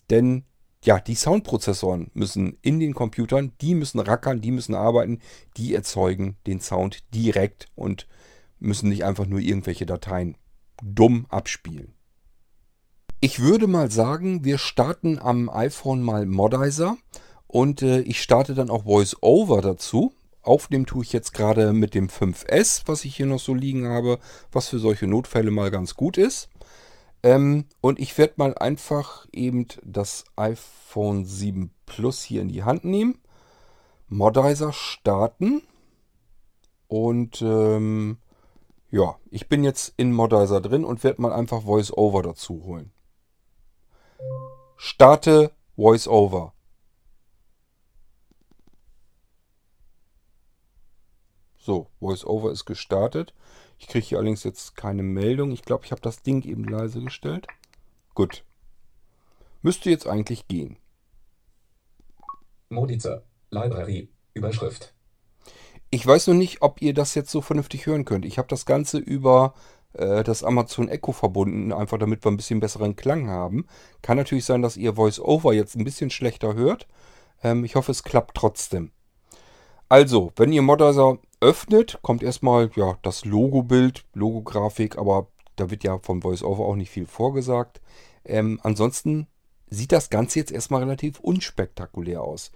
denn 0.10 0.44
ja, 0.84 1.00
die 1.00 1.16
Soundprozessoren 1.16 2.10
müssen 2.16 2.58
in 2.64 2.80
den 2.80 2.96
Computern, 2.96 3.52
die 3.62 3.76
müssen 3.76 4.00
rackern, 4.00 4.42
die 4.42 4.52
müssen 4.52 4.74
arbeiten, 4.74 5.20
die 5.58 5.76
erzeugen 5.76 6.38
den 6.48 6.60
Sound 6.60 7.04
direkt 7.14 7.68
und 7.76 8.08
müssen 8.60 8.90
nicht 8.90 9.04
einfach 9.04 9.28
nur 9.28 9.40
irgendwelche 9.40 9.86
Dateien 9.86 10.38
dumm 10.82 11.28
abspielen. 11.30 11.94
Ich 13.24 13.40
würde 13.40 13.68
mal 13.68 13.92
sagen, 13.92 14.46
wir 14.46 14.58
starten 14.58 15.20
am 15.20 15.48
iPhone 15.48 16.02
mal 16.02 16.26
Modizer 16.26 16.98
und 17.46 17.84
äh, 17.84 18.00
ich 18.00 18.20
starte 18.20 18.56
dann 18.56 18.72
auch 18.72 18.86
VoiceOver 18.86 19.62
dazu. 19.62 20.12
Aufnehmen 20.42 20.88
tue 20.88 21.04
ich 21.04 21.14
jetzt 21.14 21.32
gerade 21.32 21.72
mit 21.72 21.94
dem 21.94 22.08
5S, 22.08 22.82
was 22.88 23.06
ich 23.06 23.16
hier 23.16 23.28
noch 23.28 23.40
so 23.40 23.54
liegen 23.54 23.88
habe, 23.88 24.18
was 24.52 24.70
für 24.70 24.80
solche 24.80 25.06
Notfälle 25.06 25.52
mal 25.52 25.70
ganz 25.70 25.94
gut 25.94 26.18
ist. 26.18 26.50
Ähm, 27.22 27.66
und 27.80 28.00
ich 28.00 28.18
werde 28.18 28.34
mal 28.38 28.58
einfach 28.58 29.28
eben 29.32 29.68
das 29.84 30.24
iPhone 30.36 31.24
7 31.24 31.70
Plus 31.86 32.24
hier 32.24 32.42
in 32.42 32.50
die 32.50 32.64
Hand 32.64 32.86
nehmen. 32.86 33.20
Modizer 34.08 34.74
starten. 34.74 35.62
Und 36.88 37.44
ähm, 37.44 38.18
ja, 38.90 39.18
ich 39.30 39.48
bin 39.48 39.64
jetzt 39.64 39.94
in 39.98 40.12
Modizer 40.12 40.60
drin 40.60 40.84
und 40.84 41.04
werde 41.04 41.22
mal 41.22 41.34
einfach 41.34 41.68
VoiceOver 41.68 42.24
dazu 42.24 42.64
holen. 42.64 42.92
Starte 44.78 45.52
VoiceOver. 45.76 46.54
So, 51.58 51.88
VoiceOver 52.00 52.52
ist 52.52 52.66
gestartet. 52.66 53.34
Ich 53.78 53.88
kriege 53.88 54.06
hier 54.06 54.18
allerdings 54.18 54.44
jetzt 54.44 54.76
keine 54.76 55.04
Meldung. 55.04 55.52
Ich 55.52 55.62
glaube, 55.62 55.86
ich 55.86 55.92
habe 55.92 56.02
das 56.02 56.24
Ding 56.24 56.44
eben 56.44 56.64
leise 56.64 57.02
gestellt. 57.02 57.48
Gut. 58.16 58.44
Müsste 59.62 59.90
jetzt 59.90 60.08
eigentlich 60.08 60.48
gehen. 60.48 60.78
Modizer, 62.70 63.24
Library, 63.52 64.10
Überschrift. 64.34 64.94
Ich 65.92 66.06
weiß 66.06 66.28
noch 66.28 66.36
nicht, 66.36 66.62
ob 66.62 66.82
ihr 66.82 66.94
das 66.94 67.16
jetzt 67.16 67.32
so 67.32 67.42
vernünftig 67.42 67.86
hören 67.86 68.06
könnt. 68.06 68.26
Ich 68.26 68.38
habe 68.38 68.48
das 68.48 68.66
Ganze 68.66 68.98
über 68.98 69.54
das 69.94 70.44
Amazon 70.44 70.88
Echo 70.88 71.12
verbunden, 71.12 71.74
einfach 71.74 71.98
damit 71.98 72.24
wir 72.24 72.32
ein 72.32 72.38
bisschen 72.38 72.60
besseren 72.60 72.96
Klang 72.96 73.30
haben. 73.30 73.66
Kann 74.02 74.18
natürlich 74.18 74.46
sein, 74.46 74.62
dass 74.62 74.78
ihr 74.78 74.96
VoiceOver 74.96 75.54
jetzt 75.54 75.76
ein 75.76 75.84
bisschen 75.84 76.10
schlechter 76.10 76.54
hört. 76.54 76.88
Ähm, 77.44 77.66
ich 77.66 77.76
hoffe, 77.76 77.92
es 77.92 78.04
klappt 78.04 78.36
trotzdem. 78.36 78.92
Also, 79.90 80.32
wenn 80.38 80.54
ihr 80.54 80.62
Modizer 80.62 81.18
öffnet, 81.42 82.00
kommt 82.02 82.24
erstmal 82.24 82.72
ja, 82.76 82.98
das 83.02 83.26
Logo-Bild, 83.26 84.06
Logo-Grafik, 84.14 84.98
aber 84.98 85.28
da 85.58 85.70
wird 85.70 85.84
ja 85.84 86.00
vom 86.00 86.24
VoiceOver 86.24 86.66
auch 86.66 86.76
nicht 86.76 86.92
viel 86.92 87.06
vorgesagt. 87.06 87.82
Ähm, 88.24 88.60
ansonsten 88.64 89.28
sieht 89.70 89.92
das 89.92 90.10
Ganze 90.10 90.40
jetzt 90.40 90.52
erstmal 90.52 90.84
relativ 90.84 91.20
unspektakulär 91.20 92.22
aus. 92.22 92.52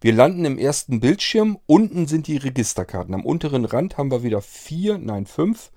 Wir 0.00 0.14
landen 0.14 0.44
im 0.46 0.58
ersten 0.58 1.00
Bildschirm. 1.00 1.58
Unten 1.66 2.06
sind 2.06 2.26
die 2.26 2.38
Registerkarten. 2.38 3.14
Am 3.14 3.24
unteren 3.24 3.66
Rand 3.66 3.98
haben 3.98 4.10
wir 4.10 4.22
wieder 4.22 4.40
vier, 4.40 4.98
nein 4.98 5.26
fünf 5.26 5.70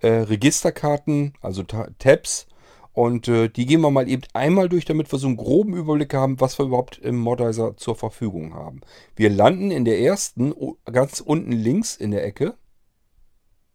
äh, 0.00 0.08
Registerkarten, 0.08 1.34
also 1.40 1.62
Tabs. 1.62 2.46
Und 2.92 3.28
äh, 3.28 3.48
die 3.48 3.66
gehen 3.66 3.80
wir 3.80 3.90
mal 3.90 4.08
eben 4.08 4.22
einmal 4.34 4.68
durch, 4.68 4.84
damit 4.84 5.10
wir 5.12 5.18
so 5.18 5.28
einen 5.28 5.36
groben 5.36 5.74
Überblick 5.74 6.12
haben, 6.12 6.40
was 6.40 6.58
wir 6.58 6.66
überhaupt 6.66 6.98
im 6.98 7.16
Modizer 7.16 7.76
zur 7.76 7.94
Verfügung 7.94 8.54
haben. 8.54 8.80
Wir 9.14 9.30
landen 9.30 9.70
in 9.70 9.84
der 9.84 10.00
ersten, 10.00 10.54
ganz 10.84 11.20
unten 11.20 11.52
links 11.52 11.96
in 11.96 12.10
der 12.10 12.24
Ecke. 12.24 12.54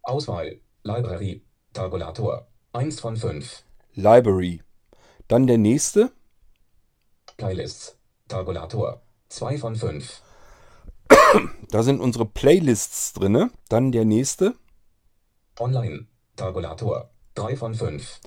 Auswahl, 0.04 0.60
Library, 0.84 1.42
Tabulator, 1.74 2.48
1 2.74 3.00
von 3.00 3.16
5. 3.16 3.64
Library. 3.94 4.62
Dann 5.28 5.48
der 5.48 5.58
nächste. 5.58 6.12
Playlists, 7.38 7.98
Tabulator, 8.28 9.02
2 9.30 9.58
von 9.58 9.76
5. 9.76 10.22
Da 11.70 11.84
sind 11.84 12.00
unsere 12.00 12.26
Playlists 12.26 13.14
drin. 13.14 13.50
Dann 13.70 13.92
der 13.92 14.06
nächste. 14.06 14.56
Online, 15.60 16.08
Tabulator, 16.36 17.10
3 17.36 17.56
von 17.56 17.74
5 17.74 18.20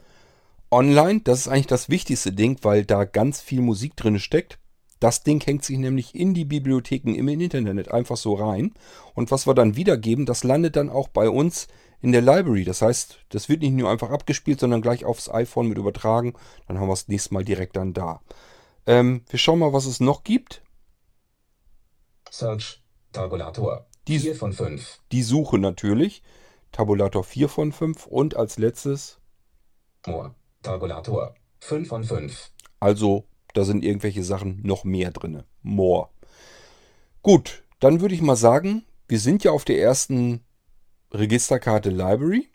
online, 0.70 1.20
das 1.24 1.40
ist 1.40 1.48
eigentlich 1.48 1.66
das 1.66 1.88
wichtigste 1.88 2.32
Ding, 2.32 2.58
weil 2.62 2.84
da 2.84 3.04
ganz 3.04 3.40
viel 3.40 3.60
Musik 3.60 3.96
drin 3.96 4.18
steckt. 4.18 4.58
Das 5.00 5.22
Ding 5.22 5.42
hängt 5.42 5.64
sich 5.64 5.78
nämlich 5.78 6.14
in 6.14 6.34
die 6.34 6.44
Bibliotheken 6.44 7.14
im 7.14 7.28
Internet 7.28 7.90
einfach 7.92 8.16
so 8.16 8.34
rein. 8.34 8.74
Und 9.14 9.30
was 9.30 9.46
wir 9.46 9.54
dann 9.54 9.76
wiedergeben, 9.76 10.26
das 10.26 10.42
landet 10.42 10.74
dann 10.74 10.90
auch 10.90 11.08
bei 11.08 11.30
uns 11.30 11.68
in 12.00 12.10
der 12.10 12.20
Library. 12.20 12.64
Das 12.64 12.82
heißt, 12.82 13.20
das 13.28 13.48
wird 13.48 13.62
nicht 13.62 13.74
nur 13.74 13.90
einfach 13.90 14.10
abgespielt, 14.10 14.58
sondern 14.58 14.82
gleich 14.82 15.04
aufs 15.04 15.30
iPhone 15.30 15.68
mit 15.68 15.78
übertragen. 15.78 16.34
Dann 16.66 16.80
haben 16.80 16.88
wir 16.88 16.94
es 16.94 17.06
nächstes 17.06 17.30
Mal 17.30 17.44
direkt 17.44 17.76
dann 17.76 17.94
da. 17.94 18.20
Ähm, 18.86 19.22
wir 19.28 19.38
schauen 19.38 19.60
mal, 19.60 19.72
was 19.72 19.86
es 19.86 20.00
noch 20.00 20.24
gibt. 20.24 20.62
Search, 22.30 22.82
Tabulator, 23.12 23.86
die, 24.08 24.18
4 24.18 24.34
von 24.34 24.52
5. 24.52 24.98
Die 25.12 25.22
Suche 25.22 25.58
natürlich. 25.58 26.22
Tabulator 26.72 27.24
4 27.24 27.48
von 27.48 27.72
5. 27.72 28.06
Und 28.06 28.36
als 28.36 28.58
letztes 28.58 29.18
More. 30.06 30.34
Tabulator. 30.62 31.34
5 31.60 31.88
von 31.88 32.04
5. 32.04 32.50
Also, 32.80 33.24
da 33.54 33.64
sind 33.64 33.84
irgendwelche 33.84 34.22
Sachen 34.22 34.60
noch 34.62 34.84
mehr 34.84 35.10
drin. 35.10 35.42
More. 35.62 36.08
Gut, 37.22 37.64
dann 37.80 38.00
würde 38.00 38.14
ich 38.14 38.22
mal 38.22 38.36
sagen, 38.36 38.84
wir 39.08 39.18
sind 39.18 39.44
ja 39.44 39.50
auf 39.50 39.64
der 39.64 39.80
ersten 39.80 40.44
Registerkarte 41.12 41.90
Library. 41.90 42.48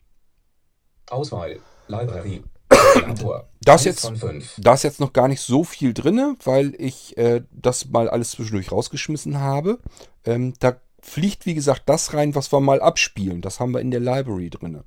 Auswahl. 1.10 1.60
Library. 1.88 2.44
Da 3.66 3.76
ist 3.76 3.86
jetzt, 3.86 4.12
da 4.58 4.74
ist 4.74 4.84
jetzt 4.84 5.00
noch 5.00 5.14
gar 5.14 5.30
nicht 5.30 5.40
so 5.40 5.64
viel 5.64 5.94
drin, 5.94 6.36
weil 6.44 6.76
ich 6.78 7.18
äh, 7.18 7.44
das 7.50 7.88
mal 7.88 8.10
alles 8.10 8.32
zwischendurch 8.32 8.74
rausgeschmissen 8.74 9.40
habe. 9.40 9.80
Ähm, 10.26 10.54
da 10.60 10.82
fliegt, 11.04 11.46
wie 11.46 11.54
gesagt, 11.54 11.84
das 11.88 12.14
rein, 12.14 12.34
was 12.36 12.52
wir 12.52 12.60
mal 12.60 12.82
abspielen. 12.82 13.42
Das 13.42 13.60
haben 13.60 13.74
wir 13.74 13.82
in 13.82 13.92
der 13.92 14.00
Library 14.00 14.50
drin. 14.50 14.84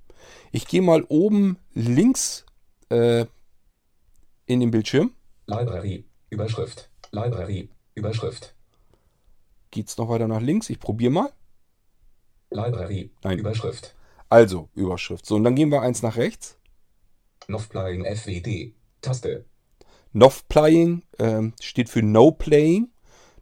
Ich 0.51 0.67
gehe 0.67 0.83
mal 0.83 1.05
oben 1.09 1.59
links 1.75 2.45
äh, 2.89 3.27
in 4.47 4.61
den 4.61 4.71
Bildschirm. 4.71 5.13
Library, 5.47 6.05
Überschrift, 6.31 6.89
Library, 7.13 7.69
Überschrift. 7.95 8.55
Geht's 9.71 9.97
noch 9.99 10.09
weiter 10.09 10.27
nach 10.27 10.41
links? 10.41 10.71
Ich 10.71 10.81
probiere 10.81 11.13
mal. 11.13 11.33
Library, 12.51 13.11
Nein. 13.23 13.39
Überschrift. 13.39 13.95
Also, 14.29 14.69
Überschrift. 14.75 15.27
So, 15.27 15.37
und 15.37 15.45
dann 15.45 15.55
gehen 15.55 15.71
wir 15.71 15.83
eins 15.83 16.03
nach 16.03 16.17
rechts. 16.17 16.59
Novplaying 17.49 18.05
FWD, 18.05 18.75
Taste. 19.03 19.45
Novplaying 20.13 21.03
äh, 21.19 21.43
steht 21.61 21.91
für 21.91 22.03
No 22.03 22.31
Playing. 22.31 22.91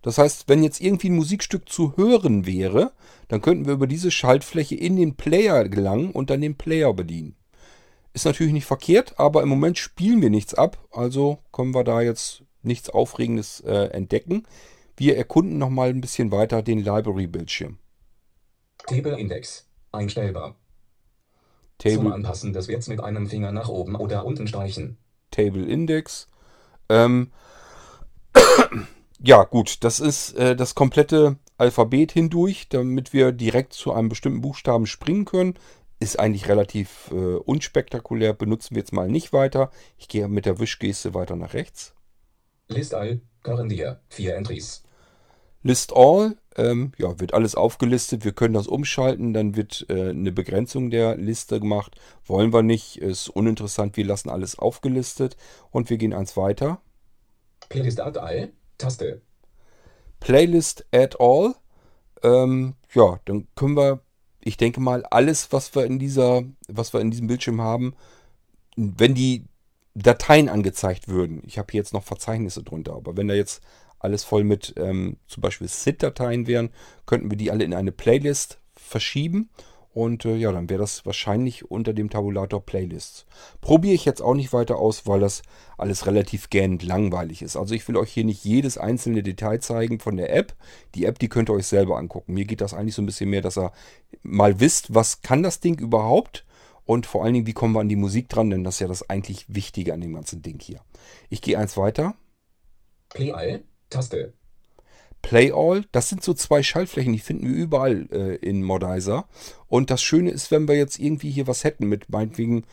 Das 0.05 0.19
heißt, 0.19 0.51
wenn 0.51 0.63
jetzt 0.63 0.83
irgendwie 0.83 1.09
ein 1.09 1.17
Musikstück 1.17 1.67
zu 1.67 1.97
hören 1.97 2.45
wäre, 2.45 2.93
dann 3.29 3.41
könnten 3.41 3.65
wir 3.65 3.73
über 3.73 3.87
diese 3.87 4.11
Schaltfläche 4.11 4.75
in 4.75 4.97
den 4.97 5.17
Player 5.17 5.67
gelangen 5.67 6.11
und 6.11 6.29
dann 6.29 6.43
den 6.43 6.59
Player 6.59 6.93
bedienen. 6.93 7.37
Ist 8.13 8.27
natürlich 8.27 8.53
nicht 8.53 8.67
verkehrt, 8.67 9.19
aber 9.19 9.43
im 9.43 9.49
Moment 9.49 9.79
spielen 9.79 10.21
wir 10.21 10.29
nichts 10.29 10.53
ab. 10.53 10.77
Also 10.91 11.39
können 11.53 11.75
wir 11.75 11.85
da 11.85 12.03
jetzt 12.03 12.43
nichts 12.63 12.91
Aufregendes 12.91 13.61
äh, 13.61 13.87
entdecken. 13.93 14.47
Wir 14.95 15.17
erkunden 15.17 15.57
nochmal 15.57 15.89
ein 15.89 16.03
bisschen 16.03 16.31
weiter 16.31 16.61
den 16.61 16.81
Library-Bildschirm. 16.81 17.79
Table 18.87 19.19
Index. 19.19 19.67
Einstellbar. 19.91 20.57
Table, 21.79 21.97
Zum 21.97 22.13
Anpassen 22.13 22.53
des 22.53 22.69
Werts 22.69 22.89
mit 22.89 23.01
einem 23.01 23.27
Finger 23.27 23.53
nach 23.53 23.71
oben 23.71 23.97
oder 23.97 24.27
unten 24.27 24.47
streichen. 24.47 24.99
Table 25.31 25.65
Index. 25.65 26.29
Ähm, 26.91 27.31
ja, 29.21 29.44
gut, 29.44 29.85
das 29.85 30.00
ist 30.00 30.33
äh, 30.35 30.56
das 30.56 30.75
komplette 30.75 31.37
Alphabet 31.56 32.12
hindurch, 32.12 32.68
damit 32.68 33.12
wir 33.12 33.33
direkt 33.33 33.73
zu 33.73 33.92
einem 33.92 34.09
bestimmten 34.09 34.40
Buchstaben 34.40 34.87
springen 34.87 35.25
können. 35.25 35.54
Ist 36.00 36.18
eigentlich 36.18 36.49
relativ 36.49 37.11
äh, 37.12 37.37
unspektakulär, 37.37 38.35
benutzen 38.35 38.75
wir 38.75 38.80
jetzt 38.80 38.92
mal 38.92 39.09
nicht 39.09 39.33
weiter. 39.33 39.71
Ich 39.97 40.09
gehe 40.09 40.28
mit 40.28 40.44
der 40.44 40.59
Wischgeste 40.59 41.14
weiter 41.14 41.37
nach 41.37 41.54
rechts. 41.54 41.94
List 42.68 42.94
all, 42.94 43.21
year, 43.71 44.00
4 44.09 44.37
Entries. 44.37 44.83
List 45.62 45.94
all, 45.94 46.37
ähm, 46.56 46.92
ja, 46.99 47.18
wird 47.21 47.33
alles 47.33 47.54
aufgelistet. 47.54 48.25
Wir 48.25 48.33
können 48.33 48.54
das 48.54 48.66
umschalten, 48.66 49.33
dann 49.33 49.56
wird 49.56 49.87
äh, 49.88 50.11
eine 50.11 50.33
Begrenzung 50.33 50.90
der 50.90 51.16
Liste 51.16 51.61
gemacht. 51.61 51.97
Wollen 52.26 52.52
wir 52.52 52.62
nicht, 52.62 52.99
ist 52.99 53.28
uninteressant. 53.28 53.97
Wir 53.97 54.04
lassen 54.04 54.28
alles 54.28 54.59
aufgelistet 54.59 55.37
und 55.71 55.88
wir 55.88 55.97
gehen 55.97 56.12
eins 56.12 56.37
weiter. 56.37 56.80
Playlist 57.71 58.00
add 58.00 58.18
all, 58.18 58.52
Taste. 58.78 59.23
Playlist 60.21 60.87
add 60.93 61.16
all. 61.19 61.54
Ähm, 62.23 62.75
ja, 62.95 63.21
dann 63.26 63.47
können 63.54 63.76
wir, 63.76 64.00
ich 64.40 64.57
denke 64.57 64.81
mal, 64.81 65.04
alles, 65.07 65.52
was 65.52 65.75
wir 65.75 65.85
in 65.85 65.99
dieser, 65.99 66.43
was 66.69 66.93
wir 66.93 67.00
in 67.00 67.11
diesem 67.11 67.26
Bildschirm 67.26 67.61
haben, 67.61 67.95
wenn 68.76 69.14
die 69.14 69.45
Dateien 69.95 70.49
angezeigt 70.49 71.09
würden, 71.09 71.43
ich 71.47 71.59
habe 71.59 71.71
hier 71.71 71.81
jetzt 71.81 71.93
noch 71.93 72.02
Verzeichnisse 72.02 72.62
drunter, 72.62 72.95
aber 72.95 73.16
wenn 73.16 73.28
da 73.28 73.35
jetzt 73.35 73.62
alles 73.99 74.25
voll 74.25 74.45
mit 74.45 74.75
ähm, 74.76 75.16
zum 75.28 75.40
Beispiel 75.40 75.69
SID-Dateien 75.69 76.47
wären, 76.47 76.71
könnten 77.07 77.31
wir 77.31 77.38
die 77.38 77.50
alle 77.50 77.64
in 77.64 77.75
eine 77.75 77.93
Playlist 77.93 78.59
verschieben 78.75 79.50
und 79.95 80.25
äh, 80.25 80.35
ja, 80.35 80.51
dann 80.51 80.69
wäre 80.69 80.81
das 80.81 81.07
wahrscheinlich 81.07 81.71
unter 81.71 81.93
dem 81.93 82.11
Tabulator 82.11 82.61
Playlists. 82.61 83.27
Probiere 83.61 83.95
ich 83.95 84.05
jetzt 84.05 84.21
auch 84.21 84.35
nicht 84.35 84.53
weiter 84.53 84.77
aus, 84.77 85.07
weil 85.07 85.21
das 85.21 85.43
alles 85.79 86.07
relativ 86.07 86.51
gähnend 86.51 86.83
langweilig 86.83 87.43
ist. 87.43 87.57
Also 87.57 87.77
ich 87.77 87.87
will 87.87 87.97
euch 87.97 88.11
hier 88.11 88.25
nicht 88.25 88.45
jedes 88.45 88.77
einzelne 88.77 89.23
Detail 89.23 89.61
zeigen 89.61 90.01
von 90.01 90.17
der 90.17 90.35
App. 90.35 90.55
Die 90.97 91.05
App, 91.05 91.21
die 91.21 91.29
könnt 91.29 91.49
ihr 91.49 91.55
euch 91.55 91.69
selber 91.69 91.97
angucken. 91.97 92.35
Mir 92.35 92.45
geht 92.45 92.61
das 92.61 92.75
eigentlich 92.75 92.97
so 92.97 93.03
ein 93.03 93.07
bisschen 93.07 93.31
mehr, 93.31 93.41
dass 93.41 93.57
ihr 93.57 93.71
mal 94.23 94.59
wisst, 94.59 94.93
was 94.95 95.23
kann 95.23 95.45
das 95.45 95.61
Ding 95.61 95.79
überhaupt 95.79 96.45
und 96.85 97.07
vor 97.07 97.25
allen 97.25 97.35
Dingen, 97.35 97.47
wie 97.47 97.53
kommen 97.53 97.75
wir 97.75 97.81
an 97.81 97.89
die 97.89 97.97
Musik 97.97 98.29
dran, 98.29 98.51
denn 98.51 98.65
das 98.65 98.77
ist 98.77 98.81
ja 98.81 98.89
das 98.89 99.09
eigentlich 99.09 99.47
Wichtige 99.49 99.95
an 99.95 100.01
dem 100.01 100.15
ganzen 100.15 100.43
Ding 100.43 100.59
hier. 100.61 100.81
Ich 101.31 101.41
gehe 101.41 101.57
eins 101.57 101.77
weiter. 101.77 102.15
Play 103.11 103.31
All, 103.31 103.63
Taste. 103.91 104.35
Play 105.25 105.52
All, 105.52 105.85
das 105.90 106.11
sind 106.11 106.23
so 106.23 106.35
zwei 106.35 106.62
Schaltflächen, 106.62 107.14
die 107.14 107.19
finden 107.19 107.49
wir 107.49 107.54
überall 107.54 108.07
äh, 108.12 108.37
in 108.37 108.62
Modizer. 108.62 109.26
Und 109.69 109.90
das 109.90 110.02
Schöne 110.02 110.31
ist, 110.31 110.50
wenn 110.50 110.69
wir 110.69 110.76
jetzt 110.76 110.99
irgendwie 110.99 111.31
hier 111.31 111.47
was 111.47 111.64
hätten 111.64 111.87
mit 111.87 112.11
meinetwegen 112.11 112.64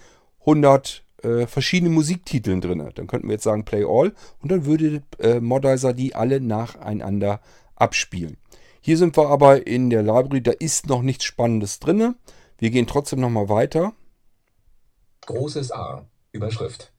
100 0.41 1.03
äh, 1.23 1.47
verschiedenen 1.47 1.93
Musiktiteln 1.93 2.59
drin, 2.59 2.91
dann 2.93 3.07
könnten 3.07 3.29
wir 3.29 3.35
jetzt 3.35 3.45
sagen 3.45 3.63
Play 3.63 3.85
All 3.85 4.13
und 4.41 4.51
dann 4.51 4.65
würde 4.65 5.01
äh, 5.19 5.39
Modizer 5.39 5.93
die 5.93 6.13
alle 6.13 6.41
nacheinander 6.41 7.39
abspielen. 7.75 8.35
Hier 8.81 8.97
sind 8.97 9.15
wir 9.15 9.29
aber 9.29 9.65
in 9.65 9.89
der 9.89 10.03
Library, 10.03 10.41
da 10.41 10.51
ist 10.51 10.87
noch 10.87 11.03
nichts 11.03 11.23
Spannendes 11.23 11.79
drin. 11.79 12.15
Wir 12.57 12.69
gehen 12.69 12.85
trotzdem 12.85 13.21
nochmal 13.21 13.47
weiter. 13.47 13.93
Großes 15.25 15.71
A. 15.71 16.05
Überschrift. 16.33 16.91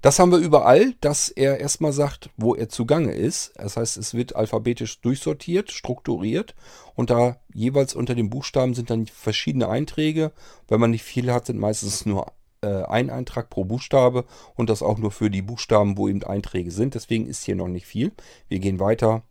Das 0.00 0.18
haben 0.18 0.30
wir 0.30 0.38
überall, 0.38 0.94
dass 1.00 1.28
er 1.28 1.58
erstmal 1.58 1.92
sagt, 1.92 2.30
wo 2.36 2.54
er 2.54 2.68
zugange 2.68 3.12
ist. 3.12 3.52
Das 3.56 3.76
heißt, 3.76 3.96
es 3.96 4.14
wird 4.14 4.36
alphabetisch 4.36 5.00
durchsortiert, 5.00 5.72
strukturiert 5.72 6.54
und 6.94 7.10
da 7.10 7.40
jeweils 7.52 7.94
unter 7.94 8.14
den 8.14 8.30
Buchstaben 8.30 8.74
sind 8.74 8.90
dann 8.90 9.06
verschiedene 9.06 9.68
Einträge. 9.68 10.32
Wenn 10.68 10.80
man 10.80 10.92
nicht 10.92 11.02
viel 11.02 11.32
hat, 11.32 11.46
sind 11.46 11.58
meistens 11.58 12.06
nur 12.06 12.32
äh, 12.60 12.84
ein 12.84 13.10
Eintrag 13.10 13.50
pro 13.50 13.64
Buchstabe 13.64 14.24
und 14.54 14.70
das 14.70 14.82
auch 14.82 14.98
nur 14.98 15.10
für 15.10 15.30
die 15.30 15.42
Buchstaben, 15.42 15.96
wo 15.96 16.08
eben 16.08 16.22
Einträge 16.22 16.70
sind. 16.70 16.94
Deswegen 16.94 17.26
ist 17.26 17.44
hier 17.44 17.56
noch 17.56 17.68
nicht 17.68 17.86
viel. 17.86 18.12
Wir 18.48 18.60
gehen 18.60 18.78
weiter. 18.78 19.22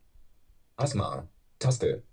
Asthma. 0.75 1.27
Taste. 1.59 2.03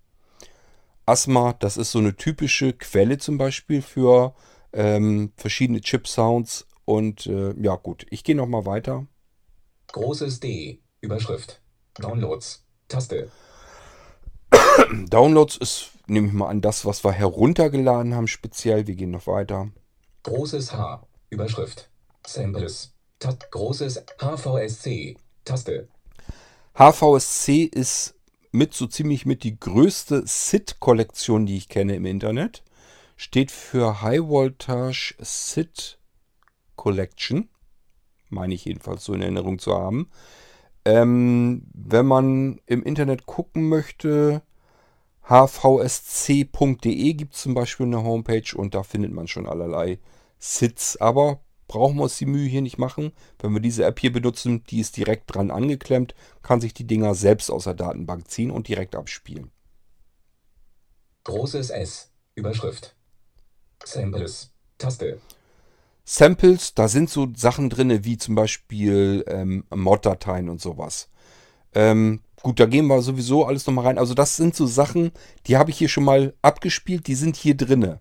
Asthma, 1.06 1.54
das 1.58 1.76
ist 1.76 1.90
so 1.92 1.99
eine 1.99 2.16
typische 2.16 2.73
Quelle 2.73 3.18
zum 3.18 3.37
Beispiel 3.37 3.82
für 3.82 4.34
ähm, 4.73 5.32
verschiedene 5.37 5.80
Chip-Sounds 5.80 6.66
und 6.85 7.26
äh, 7.26 7.55
ja 7.61 7.76
gut, 7.76 8.07
ich 8.11 8.25
gehe 8.25 8.35
nochmal 8.35 8.67
weiter. 8.67 9.07
Großes 9.93 10.41
D. 10.41 10.81
Überschrift. 11.00 11.61
Downloads. 11.95 12.64
Taste. 12.88 13.31
Downloads 15.09 15.57
ist, 15.57 15.91
nehme 16.07 16.29
ich 16.29 16.33
mal 16.33 16.49
an, 16.49 16.61
das, 16.61 16.85
was 16.85 17.05
wir 17.05 17.12
heruntergeladen 17.12 18.14
haben, 18.14 18.29
speziell. 18.29 18.87
Wir 18.87 18.97
gehen 18.97 19.11
noch 19.11 19.26
weiter. 19.26 19.71
Großes 20.25 20.73
H. 20.73 21.07
Überschrift. 21.31 21.91
Samples. 22.26 22.95
Tat 23.19 23.50
großes 23.50 24.05
HVSC. 24.19 25.17
Taste. 25.45 25.88
HVSC 26.76 27.64
ist 27.64 28.14
mit 28.50 28.75
so 28.75 28.87
ziemlich 28.87 29.26
mit 29.26 29.45
die 29.45 29.59
größte 29.59 30.25
SID-Kollektion, 30.26 31.47
die 31.47 31.57
ich 31.57 31.69
kenne 31.69 31.95
im 31.95 32.07
Internet. 32.07 32.62
Steht 33.17 33.50
für 33.50 34.03
High 34.03 34.29
Voltage 34.29 35.14
SID 35.21 35.99
Collection. 36.85 37.49
Meine 38.29 38.53
ich 38.53 38.67
jedenfalls 38.67 39.07
so 39.07 39.14
in 39.14 39.23
Erinnerung 39.23 39.59
zu 39.59 39.75
haben. 39.75 40.11
Ähm, 40.85 41.66
wenn 41.73 42.05
man 42.05 42.61
im 42.66 42.83
Internet 42.83 43.25
gucken 43.25 43.70
möchte, 43.70 44.42
hvsc.de 45.23 47.14
gibt 47.14 47.35
es 47.35 47.40
zum 47.40 47.55
Beispiel 47.55 47.87
eine 47.87 48.05
Homepage 48.05 48.55
und 48.55 48.75
da 48.75 48.83
findet 48.83 49.12
man 49.12 49.29
schon 49.29 49.47
allerlei 49.47 49.99
Sits. 50.38 50.99
Aber 51.01 51.40
brauchen 51.68 51.97
wir 51.97 52.03
uns 52.03 52.18
die 52.18 52.27
Mühe 52.27 52.47
hier 52.47 52.61
nicht 52.61 52.77
machen. 52.77 53.12
Wenn 53.38 53.55
wir 53.55 53.61
diese 53.61 53.87
App 53.87 53.99
hier 53.99 54.12
benutzen, 54.12 54.62
die 54.64 54.81
ist 54.81 54.99
direkt 54.99 55.35
dran 55.35 55.51
angeklemmt, 55.51 56.14
kann 56.42 56.61
sich 56.61 56.75
die 56.75 56.87
Dinger 56.87 57.14
selbst 57.14 57.51
aus 57.51 57.64
der 57.64 57.73
Datenbank 57.73 58.29
ziehen 58.29 58.51
und 58.51 58.68
direkt 58.68 58.94
abspielen. 58.94 59.51
Großes 61.25 61.70
S. 61.70 62.11
Überschrift. 62.35 62.94
Samples. 63.83 64.51
Taste. 64.77 65.18
Samples, 66.05 66.75
da 66.75 66.87
sind 66.87 67.09
so 67.09 67.29
Sachen 67.35 67.71
drin, 67.71 68.05
wie 68.05 68.19
zum 68.19 68.35
Beispiel 68.35 69.25
ähm, 69.27 69.64
Mod-Dateien 69.75 70.51
und 70.51 70.61
sowas. 70.61 71.09
Ähm, 71.75 72.21
gut, 72.43 72.61
da 72.61 72.67
gehen 72.67 72.87
wir 72.87 73.01
sowieso 73.01 73.47
alles 73.47 73.67
nochmal 73.67 73.87
rein. 73.87 73.99
Also 73.99 74.14
das 74.14 74.37
sind 74.37 74.55
so 74.55 74.67
Sachen, 74.67 75.12
die 75.47 75.57
habe 75.57 75.71
ich 75.71 75.79
hier 75.79 75.88
schon 75.88 76.05
mal 76.05 76.35
abgespielt, 76.43 77.07
die 77.07 77.14
sind 77.14 77.37
hier 77.37 77.57
drinne. 77.57 78.01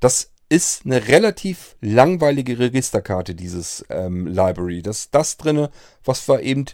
Das 0.00 0.32
ist 0.48 0.84
eine 0.84 1.08
relativ 1.08 1.76
langweilige 1.80 2.58
Registerkarte, 2.58 3.34
dieses 3.34 3.84
ähm, 3.90 4.26
Library. 4.26 4.82
Das 4.82 5.00
ist 5.00 5.14
das 5.14 5.36
drinne, 5.36 5.70
was 6.04 6.28
wir 6.28 6.42
eben 6.42 6.64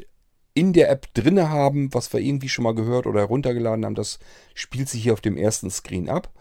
in 0.54 0.72
der 0.72 0.88
App 0.88 1.12
drinne 1.14 1.50
haben, 1.50 1.92
was 1.92 2.12
wir 2.12 2.20
irgendwie 2.20 2.48
schon 2.48 2.62
mal 2.62 2.74
gehört 2.74 3.06
oder 3.06 3.20
heruntergeladen 3.20 3.84
haben. 3.84 3.96
Das 3.96 4.20
spielt 4.54 4.88
sich 4.88 5.02
hier 5.02 5.12
auf 5.12 5.20
dem 5.20 5.36
ersten 5.36 5.70
Screen 5.70 6.08
ab. 6.08 6.32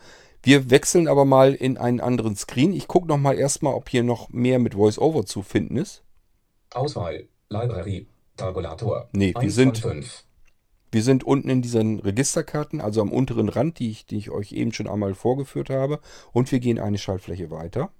Wir 0.43 0.69
wechseln 0.69 1.08
aber 1.08 1.23
mal 1.23 1.53
in 1.53 1.77
einen 1.77 2.01
anderen 2.01 2.36
Screen. 2.36 2.73
Ich 2.73 2.89
gucke 2.89 3.08
nochmal 3.08 3.39
erstmal, 3.39 3.73
ob 3.73 3.89
hier 3.89 4.03
noch 4.03 4.27
mehr 4.29 4.60
mit 4.60 4.75
VoiceOver 4.75 5.25
zu 5.25 5.41
finden 5.41 5.77
ist. 5.77 6.03
Auswahl. 6.73 7.27
Library. 7.49 8.08
Tabulator. 8.36 9.08
Nee, 9.13 9.34
wir 9.39 9.51
sind, 9.51 9.82
wir 10.91 11.03
sind 11.03 11.23
unten 11.23 11.49
in 11.49 11.62
diesen 11.62 11.99
Registerkarten, 11.99 12.82
also 12.82 13.01
am 13.01 13.12
unteren 13.12 13.47
Rand, 13.47 13.79
die 13.79 13.89
ich, 13.89 14.06
die 14.06 14.17
ich 14.17 14.32
euch 14.32 14.51
eben 14.51 14.73
schon 14.73 14.88
einmal 14.88 15.13
vorgeführt 15.13 15.69
habe. 15.69 15.99
Und 16.34 16.51
wir 16.51 16.60
gehen 16.60 16.79
eine 16.79 16.97
Schaltfläche 16.97 17.49
weiter. 17.49 17.91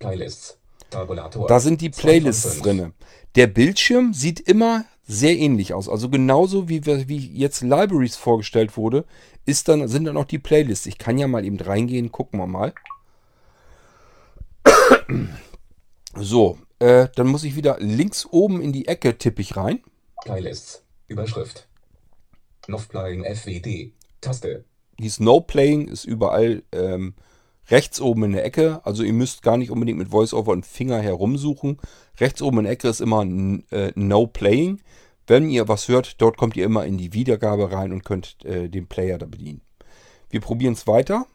Playlists. 0.00 0.58
Tabulator. 0.90 1.46
Da 1.46 1.60
sind 1.60 1.80
die 1.80 1.90
Playlists 1.90 2.62
drin. 2.62 2.94
Der 3.36 3.46
Bildschirm 3.46 4.12
sieht 4.12 4.40
immer 4.40 4.84
sehr 5.06 5.36
ähnlich 5.36 5.74
aus. 5.74 5.88
Also 5.88 6.08
genauso 6.08 6.68
wie, 6.68 6.84
wir, 6.86 7.08
wie 7.08 7.18
jetzt 7.18 7.62
Libraries 7.62 8.16
vorgestellt 8.16 8.76
wurde, 8.76 9.04
ist 9.44 9.68
dann, 9.68 9.86
sind 9.88 10.04
dann 10.04 10.16
auch 10.16 10.24
die 10.24 10.38
Playlists. 10.38 10.86
Ich 10.86 10.98
kann 10.98 11.18
ja 11.18 11.28
mal 11.28 11.44
eben 11.44 11.60
reingehen, 11.60 12.12
gucken 12.12 12.40
wir 12.40 12.46
mal. 12.46 12.72
So, 16.16 16.58
äh, 16.78 17.08
dann 17.16 17.26
muss 17.26 17.42
ich 17.42 17.56
wieder 17.56 17.78
links 17.80 18.24
oben 18.30 18.60
in 18.60 18.72
die 18.72 18.86
Ecke 18.86 19.18
tippe 19.18 19.42
ich 19.42 19.56
rein. 19.56 19.80
Playlists. 20.22 20.84
Überschrift. 21.08 21.66
Noch 22.68 22.88
Playing 22.88 23.24
FWD. 23.24 23.92
Taste. 24.20 24.64
Dies 24.98 25.18
No 25.18 25.40
Playing 25.40 25.88
ist 25.88 26.04
überall 26.04 26.62
ähm, 26.70 27.14
rechts 27.68 28.00
oben 28.00 28.24
in 28.24 28.32
der 28.32 28.44
Ecke. 28.44 28.80
Also 28.84 29.02
ihr 29.02 29.12
müsst 29.12 29.42
gar 29.42 29.56
nicht 29.56 29.70
unbedingt 29.70 29.98
mit 29.98 30.12
VoiceOver 30.12 30.52
und 30.52 30.66
Finger 30.66 31.00
herumsuchen. 31.00 31.78
Rechts 32.20 32.42
oben 32.42 32.58
in 32.58 32.64
der 32.64 32.72
Ecke 32.72 32.88
ist 32.88 33.00
immer 33.00 33.22
äh, 33.22 33.92
No 33.94 34.26
Playing. 34.26 34.80
Wenn 35.26 35.48
ihr 35.48 35.68
was 35.68 35.88
hört, 35.88 36.20
dort 36.20 36.36
kommt 36.36 36.56
ihr 36.56 36.64
immer 36.64 36.84
in 36.84 36.98
die 36.98 37.14
Wiedergabe 37.14 37.72
rein 37.72 37.92
und 37.92 38.04
könnt 38.04 38.44
äh, 38.44 38.68
den 38.68 38.86
Player 38.86 39.18
da 39.18 39.26
bedienen. 39.26 39.62
Wir 40.28 40.40
probieren 40.40 40.74
es 40.74 40.86
weiter. 40.86 41.26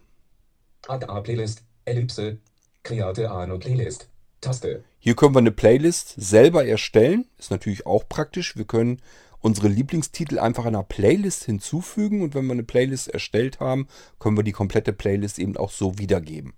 Add 0.87 1.05
a 1.07 1.21
Playlist. 1.21 1.63
Ellipse. 1.85 2.37
Create 2.83 3.27
a 3.27 3.47
no 3.47 3.57
Playlist. 3.57 4.09
Taste. 4.41 4.83
Hier 4.99 5.15
können 5.15 5.33
wir 5.33 5.39
eine 5.39 5.51
Playlist 5.51 6.13
selber 6.17 6.65
erstellen. 6.65 7.25
Ist 7.37 7.51
natürlich 7.51 7.85
auch 7.85 8.07
praktisch. 8.07 8.55
Wir 8.55 8.65
können 8.65 9.01
unsere 9.41 9.67
Lieblingstitel 9.67 10.39
einfach 10.39 10.65
einer 10.65 10.83
Playlist 10.83 11.45
hinzufügen 11.45 12.21
und 12.21 12.35
wenn 12.35 12.45
wir 12.45 12.53
eine 12.53 12.63
Playlist 12.63 13.07
erstellt 13.07 13.59
haben, 13.59 13.87
können 14.19 14.37
wir 14.37 14.43
die 14.43 14.51
komplette 14.51 14.93
Playlist 14.93 15.39
eben 15.39 15.57
auch 15.57 15.71
so 15.71 15.97
wiedergeben. 15.97 16.53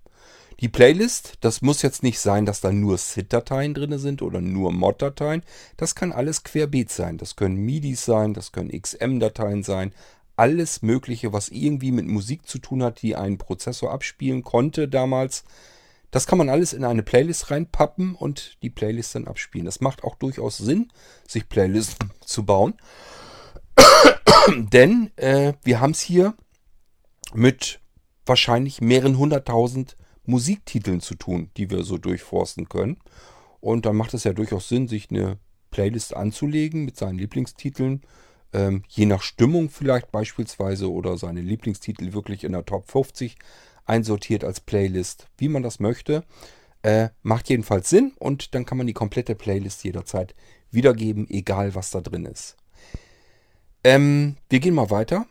Die 0.60 0.68
Playlist, 0.68 1.38
das 1.40 1.60
muss 1.60 1.82
jetzt 1.82 2.02
nicht 2.02 2.20
sein, 2.20 2.46
dass 2.46 2.60
da 2.60 2.70
nur 2.70 2.96
SID-Dateien 2.96 3.74
drin 3.74 3.98
sind 3.98 4.22
oder 4.22 4.40
nur 4.40 4.72
Mod-Dateien. 4.72 5.42
Das 5.76 5.94
kann 5.94 6.12
alles 6.12 6.44
querbeet 6.44 6.90
sein. 6.90 7.18
Das 7.18 7.34
können 7.34 7.56
MIDIs 7.56 8.04
sein, 8.04 8.32
das 8.32 8.52
können 8.52 8.70
XM-Dateien 8.70 9.64
sein. 9.64 9.92
Alles 10.36 10.82
Mögliche, 10.82 11.32
was 11.32 11.48
irgendwie 11.48 11.90
mit 11.90 12.06
Musik 12.06 12.46
zu 12.46 12.58
tun 12.58 12.82
hat, 12.82 13.02
die 13.02 13.16
ein 13.16 13.38
Prozessor 13.38 13.90
abspielen 13.90 14.44
konnte 14.44 14.86
damals. 14.88 15.44
Das 16.12 16.26
kann 16.26 16.38
man 16.38 16.50
alles 16.50 16.74
in 16.74 16.84
eine 16.84 17.02
Playlist 17.02 17.50
reinpappen 17.50 18.14
und 18.14 18.58
die 18.62 18.68
Playlist 18.70 19.14
dann 19.14 19.26
abspielen. 19.26 19.64
Das 19.64 19.80
macht 19.80 20.04
auch 20.04 20.14
durchaus 20.14 20.58
Sinn, 20.58 20.92
sich 21.26 21.48
Playlisten 21.48 22.12
zu 22.24 22.44
bauen. 22.44 22.74
Denn 24.56 25.10
äh, 25.16 25.54
wir 25.64 25.80
haben 25.80 25.92
es 25.92 26.00
hier 26.00 26.34
mit 27.32 27.80
wahrscheinlich 28.26 28.82
mehreren 28.82 29.16
hunderttausend 29.16 29.96
Musiktiteln 30.24 31.00
zu 31.00 31.14
tun, 31.14 31.50
die 31.56 31.70
wir 31.70 31.82
so 31.82 31.96
durchforsten 31.96 32.68
können. 32.68 32.98
Und 33.60 33.86
dann 33.86 33.96
macht 33.96 34.12
es 34.12 34.24
ja 34.24 34.34
durchaus 34.34 34.68
Sinn, 34.68 34.88
sich 34.88 35.10
eine 35.10 35.38
Playlist 35.70 36.14
anzulegen 36.14 36.84
mit 36.84 36.98
seinen 36.98 37.18
Lieblingstiteln. 37.18 38.02
ähm, 38.52 38.82
je 38.86 39.06
nach 39.06 39.22
Stimmung 39.22 39.70
vielleicht 39.70 40.12
beispielsweise 40.12 40.92
oder 40.92 41.16
seine 41.16 41.40
Lieblingstitel 41.40 42.12
wirklich 42.12 42.44
in 42.44 42.52
der 42.52 42.66
Top 42.66 42.90
50 42.90 43.36
einsortiert 43.84 44.44
als 44.44 44.60
Playlist, 44.60 45.28
wie 45.38 45.48
man 45.48 45.62
das 45.62 45.80
möchte. 45.80 46.24
Äh, 46.82 47.10
macht 47.22 47.48
jedenfalls 47.48 47.88
Sinn 47.88 48.12
und 48.18 48.54
dann 48.54 48.66
kann 48.66 48.78
man 48.78 48.86
die 48.86 48.92
komplette 48.92 49.34
Playlist 49.34 49.84
jederzeit 49.84 50.34
wiedergeben, 50.70 51.28
egal 51.30 51.74
was 51.74 51.90
da 51.90 52.00
drin 52.00 52.26
ist. 52.26 52.56
Ähm, 53.84 54.36
wir 54.48 54.60
gehen 54.60 54.74
mal 54.74 54.90
weiter. 54.90 55.26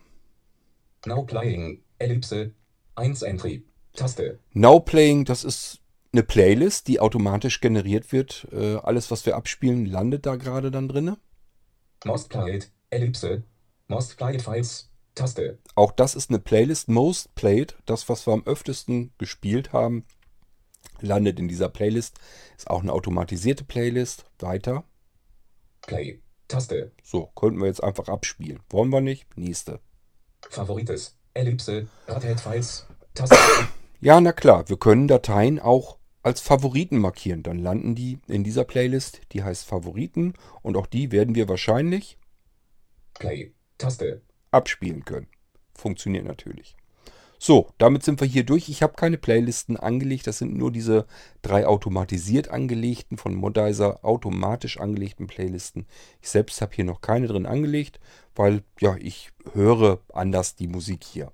Now 1.05 1.23
playing. 1.23 1.81
Ellipse. 1.99 2.51
1 2.95 3.21
Entry. 3.23 3.63
Taste. 3.93 4.39
Now 4.53 4.79
Playing, 4.79 5.25
das 5.25 5.43
ist 5.43 5.79
eine 6.13 6.23
Playlist, 6.23 6.87
die 6.87 6.99
automatisch 6.99 7.61
generiert 7.61 8.11
wird. 8.11 8.47
Äh, 8.51 8.75
alles, 8.77 9.11
was 9.11 9.25
wir 9.25 9.35
abspielen, 9.35 9.85
landet 9.85 10.25
da 10.25 10.35
gerade 10.35 10.71
dann 10.71 10.87
drin. 10.87 11.15
Most 12.05 12.29
played. 12.29 12.71
Ellipse. 12.89 13.43
Most 13.87 14.17
played 14.17 14.41
Files. 14.41 14.90
Taste. 15.15 15.59
Auch 15.75 15.91
das 15.91 16.15
ist 16.15 16.29
eine 16.29 16.39
Playlist. 16.39 16.87
Most 16.87 17.35
Played, 17.35 17.75
das, 17.85 18.07
was 18.09 18.25
wir 18.27 18.33
am 18.33 18.45
öftesten 18.45 19.13
gespielt 19.17 19.73
haben, 19.73 20.05
landet 20.99 21.39
in 21.39 21.47
dieser 21.47 21.69
Playlist. 21.69 22.19
Ist 22.57 22.69
auch 22.69 22.81
eine 22.81 22.93
automatisierte 22.93 23.63
Playlist. 23.63 24.25
Weiter. 24.39 24.83
Play. 25.81 26.21
Taste. 26.47 26.91
So, 27.03 27.27
könnten 27.35 27.59
wir 27.59 27.67
jetzt 27.67 27.83
einfach 27.83 28.07
abspielen. 28.07 28.59
Wollen 28.69 28.89
wir 28.89 29.01
nicht? 29.01 29.37
Nächste. 29.37 29.79
Favorites. 30.49 31.15
Ellipse. 31.33 31.87
Radhead 32.07 32.39
Files. 32.39 32.85
Taste. 33.13 33.37
Ja, 34.03 34.19
na 34.19 34.33
klar, 34.33 34.67
wir 34.67 34.77
können 34.77 35.07
Dateien 35.07 35.59
auch 35.59 35.99
als 36.23 36.41
Favoriten 36.41 36.97
markieren. 36.97 37.43
Dann 37.43 37.59
landen 37.59 37.93
die 37.93 38.17
in 38.27 38.43
dieser 38.43 38.63
Playlist, 38.63 39.21
die 39.31 39.43
heißt 39.43 39.63
Favoriten. 39.63 40.33
Und 40.63 40.75
auch 40.75 40.87
die 40.87 41.11
werden 41.11 41.35
wir 41.35 41.47
wahrscheinlich 41.47 42.17
Play. 43.13 43.53
Taste. 43.77 44.23
Abspielen 44.51 45.05
können. 45.05 45.27
Funktioniert 45.73 46.25
natürlich. 46.25 46.75
So, 47.43 47.69
damit 47.79 48.03
sind 48.03 48.21
wir 48.21 48.27
hier 48.27 48.43
durch. 48.43 48.69
Ich 48.69 48.83
habe 48.83 48.93
keine 48.93 49.17
Playlisten 49.17 49.75
angelegt. 49.75 50.27
Das 50.27 50.37
sind 50.37 50.55
nur 50.55 50.71
diese 50.71 51.07
drei 51.41 51.65
automatisiert 51.65 52.49
angelegten, 52.49 53.17
von 53.17 53.33
Modizer 53.33 54.05
automatisch 54.05 54.79
angelegten 54.79 55.25
Playlisten. 55.25 55.87
Ich 56.21 56.29
selbst 56.29 56.61
habe 56.61 56.75
hier 56.75 56.85
noch 56.85 57.01
keine 57.01 57.25
drin 57.25 57.47
angelegt, 57.47 57.99
weil 58.35 58.61
ja, 58.79 58.95
ich 58.99 59.31
höre 59.53 60.01
anders 60.13 60.55
die 60.55 60.67
Musik 60.67 61.03
hier. 61.03 61.31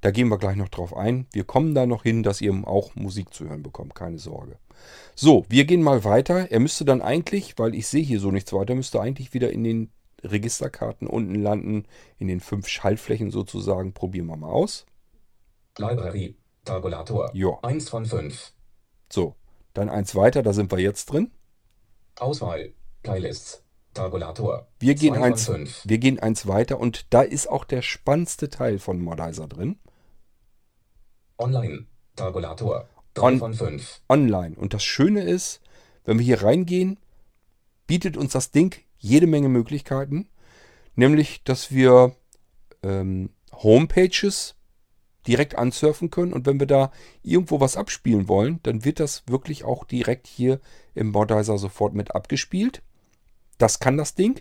Da 0.00 0.12
gehen 0.12 0.28
wir 0.28 0.38
gleich 0.38 0.54
noch 0.54 0.68
drauf 0.68 0.96
ein. 0.96 1.26
Wir 1.32 1.42
kommen 1.42 1.74
da 1.74 1.86
noch 1.86 2.04
hin, 2.04 2.22
dass 2.22 2.40
ihr 2.40 2.54
auch 2.64 2.94
Musik 2.94 3.34
zu 3.34 3.48
hören 3.48 3.64
bekommt. 3.64 3.96
Keine 3.96 4.20
Sorge. 4.20 4.58
So, 5.16 5.44
wir 5.48 5.64
gehen 5.64 5.82
mal 5.82 6.04
weiter. 6.04 6.52
Er 6.52 6.60
müsste 6.60 6.84
dann 6.84 7.02
eigentlich, 7.02 7.58
weil 7.58 7.74
ich 7.74 7.88
sehe 7.88 8.04
hier 8.04 8.20
so 8.20 8.30
nichts 8.30 8.52
weiter, 8.52 8.76
müsste 8.76 9.00
eigentlich 9.00 9.34
wieder 9.34 9.50
in 9.50 9.64
den 9.64 9.90
Registerkarten 10.22 11.06
unten 11.06 11.34
landen, 11.36 11.84
in 12.18 12.28
den 12.28 12.40
fünf 12.40 12.68
Schaltflächen 12.68 13.30
sozusagen. 13.30 13.92
Probieren 13.92 14.26
wir 14.26 14.36
mal 14.36 14.50
aus. 14.50 14.86
Library. 15.78 16.36
Tabulator. 16.64 17.30
Ja. 17.34 17.58
1 17.62 17.88
von 17.88 18.04
5. 18.04 18.52
So, 19.10 19.34
dann 19.74 19.88
eins 19.88 20.14
weiter, 20.14 20.42
da 20.42 20.52
sind 20.52 20.70
wir 20.70 20.78
jetzt 20.78 21.06
drin. 21.06 21.30
Auswahl. 22.18 22.72
Playlists. 23.02 23.62
Tabulator. 23.94 24.68
Wir 24.80 24.94
gehen, 24.94 25.14
eins, 25.14 25.46
von 25.46 25.54
fünf. 25.56 25.82
wir 25.84 25.98
gehen 25.98 26.18
eins 26.18 26.46
weiter 26.46 26.78
und 26.78 27.06
da 27.14 27.22
ist 27.22 27.48
auch 27.48 27.64
der 27.64 27.80
spannendste 27.82 28.50
Teil 28.50 28.78
von 28.78 29.00
Modizer 29.00 29.46
drin. 29.48 29.78
Online. 31.38 31.86
Tabulator. 32.16 32.88
3 33.14 33.22
On- 33.22 33.38
von 33.38 33.54
5. 33.54 34.00
Online. 34.08 34.56
Und 34.56 34.74
das 34.74 34.84
Schöne 34.84 35.22
ist, 35.22 35.60
wenn 36.04 36.18
wir 36.18 36.24
hier 36.24 36.42
reingehen, 36.42 36.98
bietet 37.86 38.16
uns 38.16 38.32
das 38.32 38.50
Ding 38.50 38.76
jede 38.98 39.26
Menge 39.26 39.48
Möglichkeiten. 39.48 40.28
Nämlich, 40.94 41.42
dass 41.44 41.70
wir 41.72 42.14
ähm, 42.82 43.30
Homepages 43.52 44.56
direkt 45.26 45.56
ansurfen 45.56 46.10
können. 46.10 46.32
Und 46.32 46.46
wenn 46.46 46.58
wir 46.58 46.66
da 46.66 46.90
irgendwo 47.22 47.60
was 47.60 47.76
abspielen 47.76 48.28
wollen, 48.28 48.60
dann 48.62 48.84
wird 48.84 48.98
das 48.98 49.22
wirklich 49.26 49.64
auch 49.64 49.84
direkt 49.84 50.26
hier 50.26 50.60
im 50.94 51.10
Modizer 51.10 51.58
sofort 51.58 51.94
mit 51.94 52.14
abgespielt. 52.14 52.82
Das 53.58 53.78
kann 53.78 53.96
das 53.96 54.14
Ding. 54.14 54.40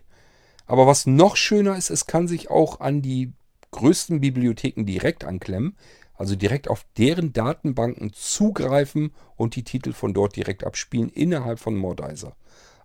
Aber 0.66 0.88
was 0.88 1.06
noch 1.06 1.36
schöner 1.36 1.78
ist, 1.78 1.90
es 1.90 2.08
kann 2.08 2.28
sich 2.28 2.50
auch 2.50 2.80
an 2.80 3.02
die 3.02 3.34
größten 3.72 4.22
Bibliotheken 4.22 4.86
direkt 4.86 5.24
anklemmen. 5.26 5.76
Also 6.14 6.36
direkt 6.36 6.68
auf 6.68 6.86
deren 6.98 7.32
Datenbanken 7.32 8.12
zugreifen 8.14 9.14
und 9.36 9.56
die 9.56 9.64
Titel 9.64 9.94
von 9.94 10.14
dort 10.14 10.36
direkt 10.36 10.64
abspielen 10.64 11.10
innerhalb 11.10 11.60
von 11.60 11.76
Modizer. 11.76 12.36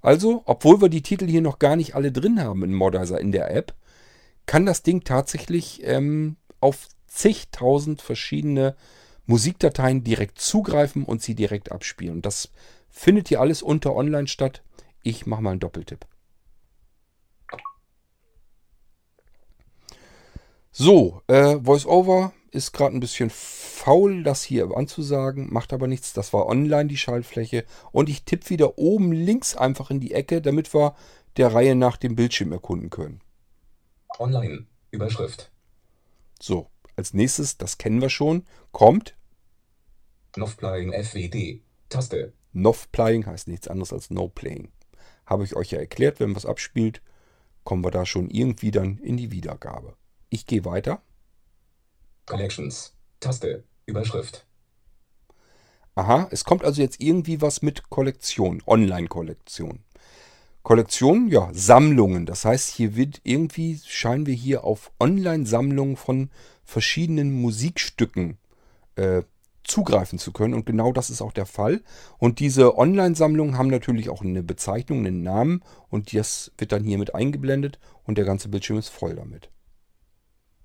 Also, 0.02 0.42
obwohl 0.46 0.80
wir 0.80 0.88
die 0.88 1.02
Titel 1.02 1.26
hier 1.26 1.40
noch 1.40 1.60
gar 1.60 1.76
nicht 1.76 1.94
alle 1.94 2.10
drin 2.12 2.40
haben 2.42 2.64
in 2.64 2.74
Modizer 2.74 3.20
in 3.20 3.32
der 3.32 3.54
App, 3.54 3.74
kann 4.46 4.66
das 4.66 4.82
Ding 4.82 5.04
tatsächlich 5.04 5.80
ähm, 5.84 6.36
auf 6.60 6.88
zigtausend 7.06 8.02
verschiedene 8.02 8.74
Musikdateien 9.26 10.02
direkt 10.02 10.40
zugreifen 10.40 11.04
und 11.04 11.22
sie 11.22 11.36
direkt 11.36 11.70
abspielen. 11.70 12.16
Und 12.16 12.26
das 12.26 12.50
findet 12.90 13.28
hier 13.28 13.40
alles 13.40 13.62
unter 13.62 13.94
Online 13.94 14.26
statt. 14.26 14.62
Ich 15.02 15.24
mache 15.26 15.42
mal 15.42 15.50
einen 15.52 15.60
Doppeltipp. 15.60 16.04
So, 20.72 21.22
äh, 21.28 21.58
VoiceOver 21.60 22.32
ist 22.52 22.72
gerade 22.72 22.94
ein 22.94 23.00
bisschen 23.00 23.30
faul, 23.30 24.22
das 24.22 24.42
hier 24.42 24.70
anzusagen, 24.76 25.52
macht 25.52 25.72
aber 25.72 25.86
nichts. 25.86 26.12
Das 26.12 26.32
war 26.32 26.46
online 26.46 26.86
die 26.86 26.98
Schaltfläche. 26.98 27.64
Und 27.90 28.08
ich 28.08 28.24
tippe 28.24 28.50
wieder 28.50 28.78
oben 28.78 29.12
links 29.12 29.56
einfach 29.56 29.90
in 29.90 30.00
die 30.00 30.12
Ecke, 30.12 30.42
damit 30.42 30.72
wir 30.74 30.94
der 31.38 31.52
Reihe 31.52 31.74
nach 31.74 31.96
dem 31.96 32.14
Bildschirm 32.14 32.52
erkunden 32.52 32.90
können. 32.90 33.20
Online. 34.18 34.66
Überschrift. 34.90 35.50
So, 36.38 36.68
als 36.96 37.14
nächstes, 37.14 37.56
das 37.56 37.78
kennen 37.78 38.02
wir 38.02 38.10
schon, 38.10 38.44
kommt 38.70 39.16
Noch 40.36 40.56
Playing 40.56 40.92
FWD. 40.92 41.62
Taste. 41.88 42.34
Nov 42.52 42.92
Playing, 42.92 43.24
heißt 43.24 43.48
nichts 43.48 43.68
anderes 43.68 43.92
als 43.92 44.10
No 44.10 44.28
Playing. 44.28 44.70
Habe 45.24 45.44
ich 45.44 45.56
euch 45.56 45.70
ja 45.70 45.78
erklärt, 45.78 46.20
wenn 46.20 46.36
was 46.36 46.44
abspielt, 46.44 47.00
kommen 47.64 47.84
wir 47.84 47.90
da 47.90 48.04
schon 48.04 48.28
irgendwie 48.28 48.70
dann 48.70 48.98
in 48.98 49.16
die 49.16 49.30
Wiedergabe. 49.30 49.96
Ich 50.28 50.46
gehe 50.46 50.66
weiter. 50.66 51.02
Collections. 52.26 52.94
Taste. 53.20 53.64
Überschrift. 53.86 54.46
Aha, 55.94 56.28
es 56.30 56.44
kommt 56.44 56.64
also 56.64 56.80
jetzt 56.80 57.00
irgendwie 57.00 57.42
was 57.42 57.60
mit 57.60 57.90
Kollektion, 57.90 58.62
Online-Kollektion. 58.66 59.80
Kollektion, 60.62 61.28
ja, 61.28 61.50
Sammlungen. 61.52 62.24
Das 62.24 62.44
heißt, 62.44 62.70
hier 62.70 62.96
wird 62.96 63.20
irgendwie, 63.24 63.80
scheinen 63.84 64.26
wir 64.26 64.34
hier 64.34 64.64
auf 64.64 64.92
Online-Sammlungen 65.00 65.96
von 65.96 66.30
verschiedenen 66.64 67.32
Musikstücken 67.32 68.38
äh, 68.94 69.22
zugreifen 69.64 70.18
zu 70.18 70.32
können. 70.32 70.54
Und 70.54 70.64
genau 70.64 70.92
das 70.92 71.10
ist 71.10 71.20
auch 71.20 71.32
der 71.32 71.46
Fall. 71.46 71.82
Und 72.18 72.38
diese 72.38 72.78
Online-Sammlungen 72.78 73.58
haben 73.58 73.68
natürlich 73.68 74.08
auch 74.08 74.22
eine 74.22 74.42
Bezeichnung, 74.42 75.00
einen 75.00 75.22
Namen. 75.22 75.62
Und 75.88 76.14
das 76.14 76.52
wird 76.58 76.72
dann 76.72 76.84
hier 76.84 76.98
mit 76.98 77.14
eingeblendet. 77.14 77.78
Und 78.04 78.16
der 78.16 78.24
ganze 78.24 78.48
Bildschirm 78.48 78.78
ist 78.78 78.88
voll 78.88 79.16
damit. 79.16 79.50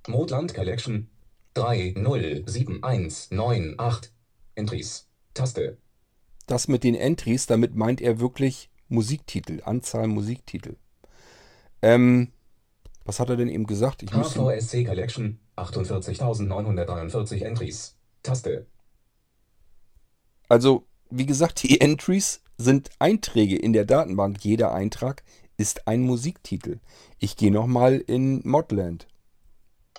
Modland 0.08 0.54
Collection. 0.54 1.10
307198. 1.58 4.12
Entries. 4.56 5.08
Taste. 5.34 5.78
Das 6.48 6.68
mit 6.68 6.84
den 6.84 6.96
Entries, 6.96 7.46
damit 7.46 7.76
meint 7.76 8.02
er 8.02 8.20
wirklich 8.20 8.70
Musiktitel, 8.90 9.62
Anzahl 9.64 10.08
Musiktitel. 10.08 10.76
Ähm, 11.82 12.32
was 13.06 13.20
hat 13.20 13.30
er 13.30 13.38
denn 13.38 13.50
eben 13.50 13.68
gesagt? 13.68 14.04
Ich 14.04 14.12
HVSC 14.12 14.86
Collection. 14.86 15.40
48.943 15.58 17.44
Entries. 17.44 17.96
Taste. 18.24 18.66
Also, 20.50 20.86
wie 21.10 21.26
gesagt, 21.26 21.64
die 21.64 21.82
Entries 21.82 22.42
sind 22.58 22.90
Einträge 23.00 23.58
in 23.58 23.74
der 23.74 23.86
Datenbank. 23.86 24.44
Jeder 24.44 24.74
Eintrag 24.74 25.24
ist 25.58 25.88
ein 25.88 26.02
Musiktitel. 26.02 26.80
Ich 27.20 27.36
gehe 27.36 27.52
nochmal 27.52 27.98
in 27.98 28.48
Modland. 28.48 29.08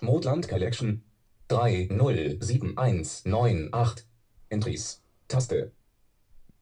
Modland 0.01 0.49
Collection. 0.49 1.03
307198. 1.49 4.05
Entries. 4.51 5.03
Taste. 5.29 5.73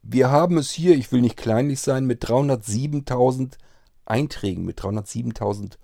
Wir 0.03 0.31
haben 0.31 0.59
es 0.59 0.70
hier, 0.70 0.94
ich 0.96 1.11
will 1.12 1.20
nicht 1.20 1.37
kleinlich 1.37 1.81
sein, 1.81 2.07
mit 2.07 2.25
307.000 2.25 3.59
Einträgen, 4.05 4.64
mit 4.64 4.81
307.000 4.81 5.79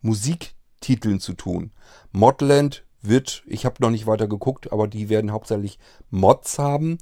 Musiktiteln 0.00 1.20
zu 1.20 1.34
tun. 1.34 1.72
Modland 2.12 2.84
wird, 3.02 3.42
ich 3.46 3.66
habe 3.66 3.76
noch 3.80 3.90
nicht 3.90 4.06
weiter 4.06 4.28
geguckt, 4.28 4.72
aber 4.72 4.88
die 4.88 5.08
werden 5.08 5.32
hauptsächlich 5.32 5.78
Mods 6.10 6.58
haben. 6.58 6.98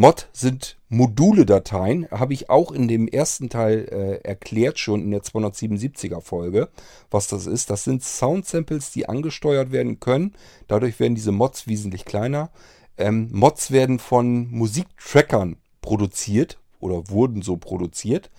Mod 0.00 0.30
sind 0.32 0.78
Module-Dateien, 0.88 2.10
habe 2.10 2.32
ich 2.32 2.48
auch 2.48 2.72
in 2.72 2.88
dem 2.88 3.06
ersten 3.06 3.50
Teil 3.50 3.86
äh, 3.92 4.26
erklärt, 4.26 4.78
schon 4.78 5.02
in 5.02 5.10
der 5.10 5.20
277er 5.20 6.22
Folge, 6.22 6.70
was 7.10 7.26
das 7.26 7.44
ist. 7.44 7.68
Das 7.68 7.84
sind 7.84 8.02
Sound-Samples, 8.02 8.92
die 8.92 9.10
angesteuert 9.10 9.72
werden 9.72 10.00
können. 10.00 10.32
Dadurch 10.68 10.98
werden 11.00 11.16
diese 11.16 11.32
Mods 11.32 11.66
wesentlich 11.66 12.06
kleiner. 12.06 12.48
Ähm, 12.96 13.28
Mods 13.30 13.72
werden 13.72 13.98
von 13.98 14.50
Musiktrackern 14.50 15.56
produziert 15.82 16.58
oder 16.78 17.10
wurden 17.10 17.42
so 17.42 17.58
produziert. 17.58 18.30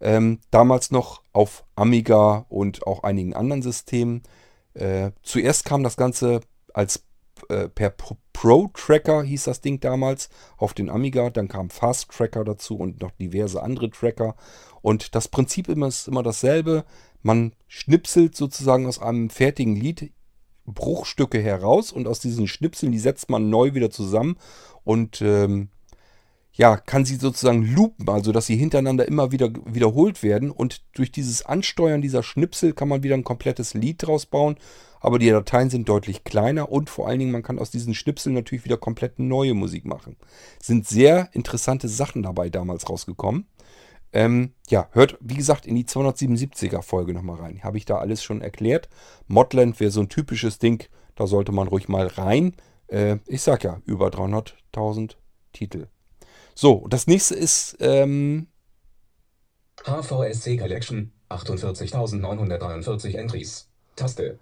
Ähm, 0.00 0.40
damals 0.50 0.90
noch 0.90 1.22
auf 1.32 1.64
Amiga 1.76 2.44
und 2.48 2.88
auch 2.88 3.04
einigen 3.04 3.34
anderen 3.34 3.62
Systemen. 3.62 4.24
Äh, 4.74 5.12
zuerst 5.22 5.64
kam 5.64 5.84
das 5.84 5.96
Ganze 5.96 6.40
als 6.72 7.04
äh, 7.48 7.68
per 7.68 7.90
Pro 8.34 8.68
Tracker 8.74 9.22
hieß 9.22 9.44
das 9.44 9.62
Ding 9.62 9.80
damals 9.80 10.28
auf 10.58 10.74
den 10.74 10.90
Amiga, 10.90 11.30
dann 11.30 11.48
kam 11.48 11.70
Fast 11.70 12.10
Tracker 12.10 12.44
dazu 12.44 12.76
und 12.76 13.00
noch 13.00 13.12
diverse 13.12 13.62
andere 13.62 13.88
Tracker. 13.88 14.36
Und 14.82 15.14
das 15.14 15.28
Prinzip 15.28 15.68
ist 15.68 16.08
immer 16.08 16.22
dasselbe. 16.22 16.84
Man 17.22 17.54
schnipselt 17.68 18.36
sozusagen 18.36 18.86
aus 18.86 19.00
einem 19.00 19.30
fertigen 19.30 19.76
Lied 19.76 20.12
Bruchstücke 20.66 21.40
heraus 21.40 21.92
und 21.92 22.06
aus 22.06 22.20
diesen 22.20 22.48
Schnipseln, 22.48 22.92
die 22.92 22.98
setzt 22.98 23.30
man 23.30 23.50
neu 23.50 23.74
wieder 23.74 23.90
zusammen 23.90 24.36
und 24.82 25.22
ähm, 25.22 25.68
ja, 26.52 26.76
kann 26.76 27.04
sie 27.04 27.16
sozusagen 27.16 27.62
loopen, 27.74 28.08
also 28.08 28.32
dass 28.32 28.46
sie 28.46 28.56
hintereinander 28.56 29.06
immer 29.06 29.32
wieder 29.32 29.50
wiederholt 29.66 30.22
werden 30.22 30.50
und 30.50 30.82
durch 30.94 31.10
dieses 31.10 31.44
Ansteuern 31.44 32.00
dieser 32.00 32.22
Schnipsel 32.22 32.72
kann 32.72 32.88
man 32.88 33.02
wieder 33.02 33.14
ein 33.14 33.24
komplettes 33.24 33.74
Lied 33.74 34.02
draus 34.02 34.26
bauen, 34.26 34.56
aber 35.04 35.18
die 35.18 35.28
Dateien 35.28 35.68
sind 35.68 35.86
deutlich 35.86 36.24
kleiner 36.24 36.72
und 36.72 36.88
vor 36.88 37.06
allen 37.06 37.18
Dingen 37.18 37.30
man 37.30 37.42
kann 37.42 37.58
aus 37.58 37.70
diesen 37.70 37.92
Schnipseln 37.92 38.34
natürlich 38.34 38.64
wieder 38.64 38.78
komplett 38.78 39.18
neue 39.18 39.52
Musik 39.52 39.84
machen. 39.84 40.16
Sind 40.62 40.88
sehr 40.88 41.28
interessante 41.32 41.88
Sachen 41.88 42.22
dabei 42.22 42.48
damals 42.48 42.88
rausgekommen. 42.88 43.46
Ähm, 44.14 44.54
ja, 44.68 44.88
hört 44.92 45.18
wie 45.20 45.34
gesagt 45.34 45.66
in 45.66 45.74
die 45.74 45.84
277er 45.84 46.80
Folge 46.80 47.12
nochmal 47.12 47.36
rein. 47.36 47.62
Habe 47.62 47.76
ich 47.76 47.84
da 47.84 47.98
alles 47.98 48.24
schon 48.24 48.40
erklärt. 48.40 48.88
Modland 49.26 49.78
wäre 49.78 49.90
so 49.90 50.00
ein 50.00 50.08
typisches 50.08 50.58
Ding, 50.58 50.84
da 51.16 51.26
sollte 51.26 51.52
man 51.52 51.68
ruhig 51.68 51.86
mal 51.86 52.06
rein. 52.06 52.54
Äh, 52.86 53.18
ich 53.26 53.42
sag 53.42 53.62
ja, 53.62 53.82
über 53.84 54.08
300.000 54.08 55.16
Titel. 55.52 55.88
So, 56.54 56.86
das 56.88 57.06
nächste 57.06 57.34
ist 57.34 57.76
ähm, 57.80 58.46
HVSC 59.84 60.56
Collection 60.56 61.12
48.943 61.28 63.18
Entries. 63.18 63.68
Taste. 63.96 64.38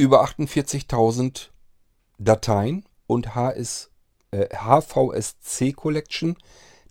Über 0.00 0.24
48.000 0.24 1.50
Dateien 2.18 2.86
und 3.06 3.34
HS, 3.34 3.90
äh, 4.30 4.46
HVSC 4.56 5.72
Collection. 5.72 6.36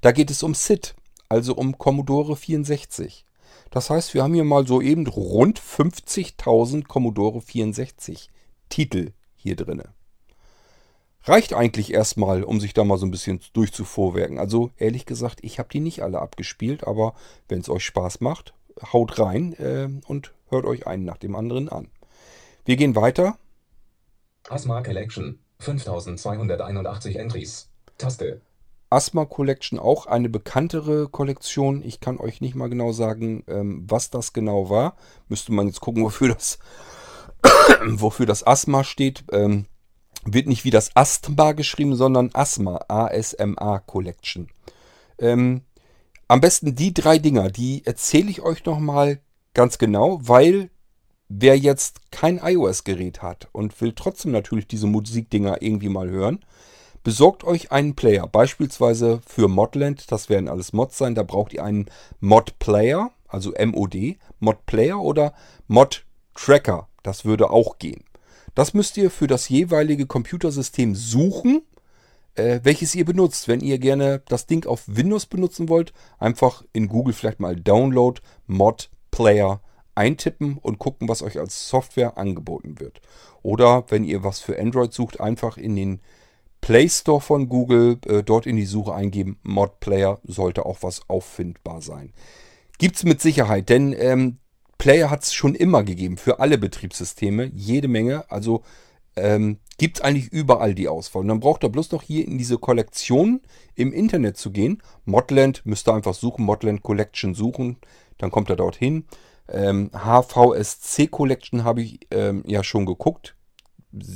Da 0.02 0.12
geht 0.12 0.30
es 0.30 0.44
um 0.44 0.54
SID, 0.54 0.94
also 1.28 1.56
um 1.56 1.80
Commodore 1.80 2.36
64. 2.36 3.26
Das 3.72 3.90
heißt, 3.90 4.14
wir 4.14 4.22
haben 4.22 4.36
hier 4.36 4.44
mal 4.44 4.68
so 4.68 4.80
eben 4.80 5.08
rund 5.08 5.60
50.000 5.60 6.88
Commodore 6.88 7.42
64 7.42 8.30
Titel 8.70 9.14
hier 9.36 9.56
drinne. 9.56 9.90
Reicht 11.24 11.54
eigentlich 11.54 11.92
erstmal, 11.92 12.44
um 12.44 12.60
sich 12.60 12.76
da 12.76 12.84
mal 12.84 13.00
so 13.00 13.08
ein 13.08 13.12
bisschen 13.12 13.40
durchzuvorwerken. 13.54 14.38
Also 14.38 14.70
ehrlich 14.78 15.08
gesagt, 15.08 15.40
ich 15.44 15.58
habe 15.58 15.70
die 15.70 15.80
nicht 15.80 16.04
alle 16.04 16.20
abgespielt, 16.20 16.86
aber 16.86 17.16
wenn 17.48 17.62
es 17.62 17.70
euch 17.70 17.86
Spaß 17.86 18.22
macht, 18.22 18.54
haut 18.94 19.18
rein 19.18 19.54
äh, 19.54 19.90
und 20.08 20.32
hört 20.50 20.66
euch 20.66 20.86
einen 20.86 21.06
nach 21.06 21.18
dem 21.18 21.36
anderen 21.36 21.70
an. 21.70 21.90
Wir 22.66 22.76
gehen 22.76 22.96
weiter. 22.96 23.38
Asma 24.50 24.82
Collection 24.82 25.40
5281 25.60 27.18
Entries. 27.18 27.70
Taste. 27.98 28.42
Asthma 28.90 29.26
Collection 29.26 29.78
auch 29.78 30.08
eine 30.08 30.30
bekanntere 30.30 31.10
Kollektion. 31.10 31.84
Ich 31.84 32.00
kann 32.00 32.18
euch 32.18 32.42
nicht 32.42 32.56
mal 32.56 32.70
genau 32.70 32.92
sagen, 32.92 33.44
ähm, 33.48 33.86
was 33.88 34.10
das 34.10 34.34
genau 34.34 34.70
war. 34.70 34.96
Müsste 35.28 35.52
man 35.52 35.68
jetzt 35.68 35.82
gucken, 35.82 36.04
wofür 36.06 36.30
das, 36.30 36.60
wofür 37.86 38.26
das 38.26 38.46
Asthma 38.46 38.84
steht. 38.84 39.26
Ähm, 39.32 39.66
wird 40.26 40.48
nicht 40.48 40.64
wie 40.64 40.72
das 40.72 40.96
Asthma 40.96 41.52
geschrieben, 41.52 41.96
sondern 41.96 42.32
Asthma, 42.34 42.80
A-S-M-A 42.88 43.80
Collection. 43.80 44.50
Ähm, 45.20 45.62
am 46.28 46.42
besten 46.42 46.76
die 46.76 46.94
drei 46.94 47.20
Dinger, 47.20 47.50
die 47.50 47.86
erzähle 47.86 48.30
ich 48.30 48.42
euch 48.42 48.66
nochmal 48.66 49.20
ganz 49.54 49.78
genau, 49.78 50.20
weil 50.22 50.70
wer 51.30 51.58
jetzt 51.58 52.12
kein 52.12 52.40
iOS-Gerät 52.40 53.22
hat 53.22 53.48
und 53.52 53.80
will 53.80 53.94
trotzdem 53.94 54.32
natürlich 54.32 54.68
diese 54.68 54.88
Musikdinger 54.88 55.62
irgendwie 55.62 55.90
mal 55.90 56.10
hören, 56.10 56.44
besorgt 57.04 57.44
euch 57.44 57.72
einen 57.72 57.96
Player. 57.96 58.28
Beispielsweise 58.28 59.22
für 59.26 59.48
Modland, 59.48 60.12
das 60.12 60.28
werden 60.28 60.50
alles 60.50 60.74
Mods 60.74 60.98
sein, 60.98 61.16
da 61.16 61.24
braucht 61.24 61.54
ihr 61.54 61.64
einen 61.64 61.86
Mod-Player, 62.20 63.12
also 63.28 63.54
MOD, 63.64 64.18
Mod-Player 64.40 65.00
oder 65.00 65.34
Mod-Tracker. 65.68 66.88
Das 67.04 67.24
würde 67.24 67.52
auch 67.52 67.78
gehen. 67.78 68.04
Das 68.56 68.74
müsst 68.74 68.98
ihr 68.98 69.12
für 69.12 69.28
das 69.28 69.48
jeweilige 69.48 70.08
Computersystem 70.08 70.96
suchen, 70.96 71.62
äh, 72.36 72.60
welches 72.64 72.96
ihr 72.96 73.06
benutzt. 73.06 73.48
Wenn 73.48 73.62
ihr 73.62 73.78
gerne 73.78 74.22
das 74.28 74.48
Ding 74.48 74.66
auf 74.66 74.84
Windows 74.88 75.28
benutzen 75.28 75.70
wollt, 75.70 75.94
einfach 76.18 76.64
in 76.74 76.90
Google 76.90 77.14
vielleicht 77.14 77.40
mal 77.40 77.56
Download 77.56 78.20
Mod 78.48 78.90
Player 79.12 79.62
eintippen 80.00 80.58
und 80.58 80.80
gucken, 80.80 81.10
was 81.10 81.22
euch 81.22 81.38
als 81.40 81.68
Software 81.68 82.18
angeboten 82.18 82.80
wird. 82.80 83.02
Oder 83.44 83.84
wenn 83.90 84.06
ihr 84.06 84.24
was 84.24 84.40
für 84.40 84.58
Android 84.58 84.94
sucht, 84.94 85.20
einfach 85.20 85.58
in 85.58 85.76
den 85.76 86.00
Play 86.62 86.88
Store 86.90 87.22
von 87.22 87.50
Google 87.50 87.98
äh, 88.06 88.24
dort 88.24 88.46
in 88.46 88.56
die 88.56 88.66
Suche 88.66 88.94
eingeben. 88.94 89.38
Mod 89.44 89.80
Player 89.82 90.20
sollte 90.24 90.66
auch 90.66 90.80
was 90.82 91.02
auffindbar 91.10 91.82
sein. 91.82 92.14
Gibt 92.78 92.96
es 92.96 93.04
mit 93.04 93.22
Sicherheit, 93.22 93.70
denn 93.70 93.94
ähm, 93.98 94.38
Player 94.78 95.10
hat 95.10 95.24
es 95.24 95.34
schon 95.34 95.56
immer 95.56 95.84
gegeben, 95.84 96.18
für 96.18 96.40
alle 96.40 96.58
Betriebssysteme, 96.58 97.52
jede 97.54 97.90
Menge. 97.90 98.30
Also 98.32 98.64
ähm, 99.18 99.58
gibt 99.78 99.98
es 99.98 100.04
eigentlich 100.04 100.32
überall 100.32 100.74
die 100.74 100.88
Auswahl. 100.88 101.22
Und 101.22 101.28
dann 101.28 101.42
braucht 101.42 101.64
ihr 101.64 101.70
bloß 101.70 101.92
noch 101.92 102.04
hier 102.04 102.26
in 102.26 102.38
diese 102.38 102.58
Kollektion 102.58 103.42
im 103.76 103.92
Internet 103.92 104.38
zu 104.38 104.52
gehen. 104.52 104.82
Modland 105.04 105.66
müsst 105.66 105.90
ihr 105.90 105.94
einfach 105.94 106.14
suchen, 106.14 106.46
Modland 106.46 106.84
Collection 106.84 107.36
suchen, 107.36 107.78
dann 108.18 108.32
kommt 108.32 108.50
er 108.50 108.56
dorthin. 108.56 109.06
Ähm, 109.52 109.92
HVSC 109.94 111.08
Collection 111.08 111.64
habe 111.64 111.82
ich 111.82 112.00
ähm, 112.12 112.44
ja 112.46 112.64
schon 112.64 112.86
geguckt. 112.86 113.36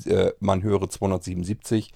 Äh, 0.06 0.32
man 0.40 0.64
höre 0.64 0.90
277. 0.90 1.92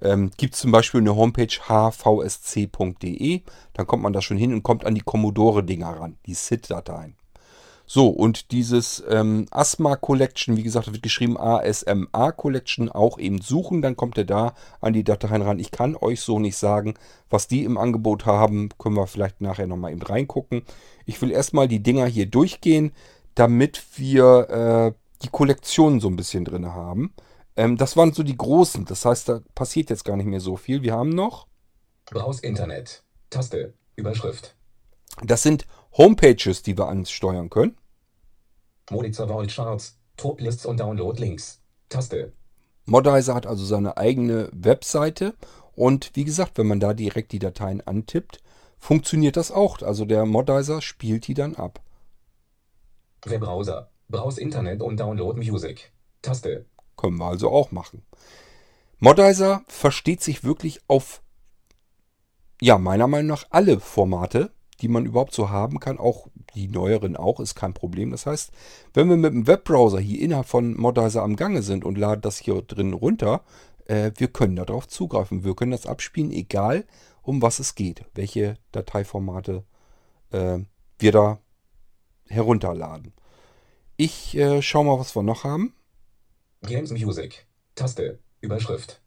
Ähm, 0.00 0.30
Gibt 0.36 0.54
es 0.54 0.60
zum 0.60 0.70
Beispiel 0.70 1.00
eine 1.00 1.16
Homepage 1.16 1.58
hvsc.de. 1.68 3.42
Dann 3.72 3.86
kommt 3.86 4.02
man 4.02 4.12
da 4.12 4.22
schon 4.22 4.36
hin 4.36 4.52
und 4.52 4.62
kommt 4.62 4.84
an 4.84 4.94
die 4.94 5.00
Commodore-Dinger 5.00 6.00
ran, 6.00 6.18
die 6.26 6.34
SID-Dateien. 6.34 7.16
So, 7.90 8.08
und 8.08 8.52
dieses 8.52 9.02
ähm, 9.08 9.46
Asma 9.50 9.96
Collection, 9.96 10.58
wie 10.58 10.62
gesagt, 10.62 10.92
wird 10.92 11.02
geschrieben 11.02 11.38
ASMA 11.38 12.32
Collection, 12.32 12.90
auch 12.90 13.18
eben 13.18 13.40
suchen, 13.40 13.80
dann 13.80 13.96
kommt 13.96 14.18
ihr 14.18 14.26
da 14.26 14.52
an 14.82 14.92
die 14.92 15.04
Dateien 15.04 15.40
ran. 15.40 15.58
Ich 15.58 15.70
kann 15.70 15.96
euch 15.96 16.20
so 16.20 16.38
nicht 16.38 16.58
sagen, 16.58 16.92
was 17.30 17.48
die 17.48 17.64
im 17.64 17.78
Angebot 17.78 18.26
haben, 18.26 18.68
können 18.78 18.94
wir 18.94 19.06
vielleicht 19.06 19.40
nachher 19.40 19.66
nochmal 19.66 19.92
eben 19.92 20.02
reingucken. 20.02 20.64
Ich 21.06 21.22
will 21.22 21.30
erstmal 21.30 21.66
die 21.66 21.82
Dinger 21.82 22.04
hier 22.04 22.26
durchgehen, 22.26 22.92
damit 23.34 23.82
wir 23.96 24.50
äh, 24.50 24.92
die 25.22 25.30
Kollektion 25.30 26.00
so 26.00 26.08
ein 26.08 26.16
bisschen 26.16 26.44
drin 26.44 26.66
haben. 26.66 27.14
Ähm, 27.56 27.78
das 27.78 27.96
waren 27.96 28.12
so 28.12 28.22
die 28.22 28.36
großen, 28.36 28.84
das 28.84 29.06
heißt, 29.06 29.30
da 29.30 29.40
passiert 29.54 29.88
jetzt 29.88 30.04
gar 30.04 30.18
nicht 30.18 30.26
mehr 30.26 30.40
so 30.40 30.58
viel. 30.58 30.82
Wir 30.82 30.92
haben 30.92 31.08
noch, 31.08 31.46
Browse 32.04 32.42
Internet. 32.42 33.02
Taste. 33.30 33.72
Überschrift. 33.96 34.54
das 35.22 35.42
sind 35.42 35.66
Homepages, 35.96 36.62
die 36.62 36.76
wir 36.76 36.88
ansteuern 36.88 37.48
können. 37.48 37.77
Monitor 38.90 39.28
Vault 39.28 39.50
Charts. 39.50 39.98
Top-Lists 40.16 40.66
und 40.66 40.80
Download-Links. 40.80 41.60
Taste. 41.88 42.32
Modizer 42.86 43.34
hat 43.34 43.46
also 43.46 43.64
seine 43.64 43.96
eigene 43.96 44.48
Webseite 44.52 45.34
und 45.74 46.10
wie 46.14 46.24
gesagt, 46.24 46.58
wenn 46.58 46.66
man 46.66 46.80
da 46.80 46.92
direkt 46.92 47.32
die 47.32 47.38
Dateien 47.38 47.80
antippt, 47.86 48.42
funktioniert 48.78 49.36
das 49.36 49.52
auch. 49.52 49.80
Also 49.82 50.04
der 50.04 50.26
Modizer 50.26 50.82
spielt 50.82 51.28
die 51.28 51.34
dann 51.34 51.54
ab. 51.54 51.80
Webbrowser. 53.24 53.90
Browse 54.08 54.40
Internet 54.40 54.82
und 54.82 54.98
Download 54.98 55.38
Music. 55.38 55.92
Taste. 56.22 56.64
Können 56.96 57.18
wir 57.18 57.26
also 57.26 57.50
auch 57.50 57.70
machen. 57.70 58.02
Modizer 58.98 59.62
versteht 59.68 60.22
sich 60.22 60.42
wirklich 60.42 60.80
auf, 60.88 61.22
ja, 62.60 62.78
meiner 62.78 63.06
Meinung 63.06 63.28
nach 63.28 63.46
alle 63.50 63.78
Formate, 63.78 64.50
die 64.80 64.88
man 64.88 65.06
überhaupt 65.06 65.34
so 65.34 65.50
haben 65.50 65.80
kann. 65.80 65.98
Auch 65.98 66.28
die 66.54 66.68
neueren 66.68 67.16
auch, 67.16 67.40
ist 67.40 67.54
kein 67.54 67.74
Problem. 67.74 68.10
Das 68.10 68.26
heißt, 68.26 68.52
wenn 68.94 69.08
wir 69.08 69.16
mit 69.16 69.32
dem 69.32 69.46
Webbrowser 69.46 70.00
hier 70.00 70.20
innerhalb 70.20 70.46
von 70.46 70.76
Modizer 70.76 71.22
am 71.22 71.36
Gange 71.36 71.62
sind 71.62 71.84
und 71.84 71.98
laden 71.98 72.22
das 72.22 72.38
hier 72.38 72.62
drin 72.62 72.92
runter, 72.92 73.42
äh, 73.86 74.12
wir 74.16 74.28
können 74.28 74.56
darauf 74.56 74.86
zugreifen. 74.86 75.44
Wir 75.44 75.54
können 75.54 75.72
das 75.72 75.86
abspielen, 75.86 76.30
egal 76.30 76.84
um 77.22 77.42
was 77.42 77.58
es 77.58 77.74
geht, 77.74 78.04
welche 78.14 78.56
Dateiformate 78.72 79.64
äh, 80.30 80.60
wir 80.98 81.12
da 81.12 81.40
herunterladen. 82.26 83.12
Ich 83.96 84.36
äh, 84.36 84.62
schau 84.62 84.84
mal, 84.84 84.98
was 84.98 85.14
wir 85.16 85.22
noch 85.22 85.44
haben. 85.44 85.74
Games 86.62 86.90
Music. 86.90 87.46
Taste. 87.74 88.18
Überschrift. 88.40 89.00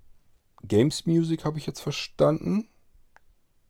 Games 0.64 1.06
Music 1.06 1.46
habe 1.46 1.58
ich 1.58 1.66
jetzt 1.66 1.80
verstanden. 1.80 2.68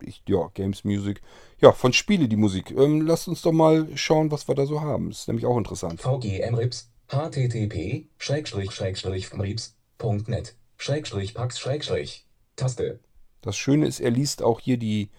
Ich, 0.03 0.23
ja, 0.27 0.49
Games 0.53 0.83
Music. 0.83 1.21
Ja, 1.59 1.71
von 1.71 1.93
Spiele 1.93 2.27
die 2.27 2.35
Musik. 2.35 2.71
Ähm, 2.71 3.01
lasst 3.01 3.27
uns 3.27 3.41
doch 3.41 3.51
mal 3.51 3.87
schauen, 3.95 4.31
was 4.31 4.47
wir 4.47 4.55
da 4.55 4.65
so 4.65 4.81
haben. 4.81 5.11
ist 5.11 5.27
nämlich 5.27 5.45
auch 5.45 5.57
interessant. 5.57 6.01
VGMRips. 6.01 6.89
http 7.07 8.07
Schrägstrich 8.17 8.71
Schrägstrich 8.71 9.33
Rips.net 9.33 10.55
Schrägstrich 10.77 11.33
Pax 11.33 11.59
Schrägstrich. 11.59 12.25
Taste. 12.55 12.99
Das 13.41 13.57
Schöne 13.57 13.87
ist, 13.87 13.99
er 13.99 14.11
liest 14.11 14.43
auch 14.43 14.59
hier 14.59 14.77
die 14.77 15.09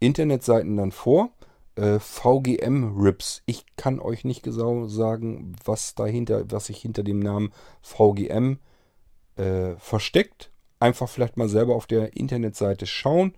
Internetseiten 0.00 0.76
dann 0.76 0.92
vor. 0.92 1.30
Äh, 1.76 1.98
VGM-Rips. 1.98 3.42
Ich 3.46 3.64
kann 3.76 4.00
euch 4.00 4.24
nicht 4.24 4.42
genau 4.42 4.86
sagen, 4.86 5.54
was 5.64 5.94
dahinter, 5.94 6.50
was 6.50 6.66
sich 6.66 6.78
hinter 6.78 7.02
dem 7.02 7.20
Namen 7.20 7.52
VGM 7.82 8.58
äh, 9.36 9.76
versteckt. 9.76 10.50
Einfach 10.80 11.08
vielleicht 11.08 11.36
mal 11.36 11.48
selber 11.48 11.74
auf 11.74 11.86
der 11.86 12.16
Internetseite 12.16 12.86
schauen 12.86 13.34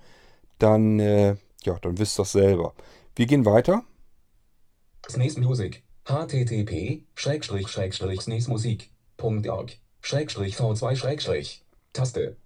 dann, 0.59 1.01
äh, 1.01 1.37
ja, 1.63 1.79
dann 1.81 1.99
wisst 1.99 2.19
ihr 2.19 2.23
das 2.23 2.33
selber. 2.33 2.75
Wir 3.15 3.27
gehen 3.27 3.45
weiter. 3.45 3.85
Sneeze 5.09 5.41
Music. 5.41 5.83
http 6.05 7.05
sneezemusik.org 7.17 9.79
v2 10.03 11.61
Taste. 11.93 12.37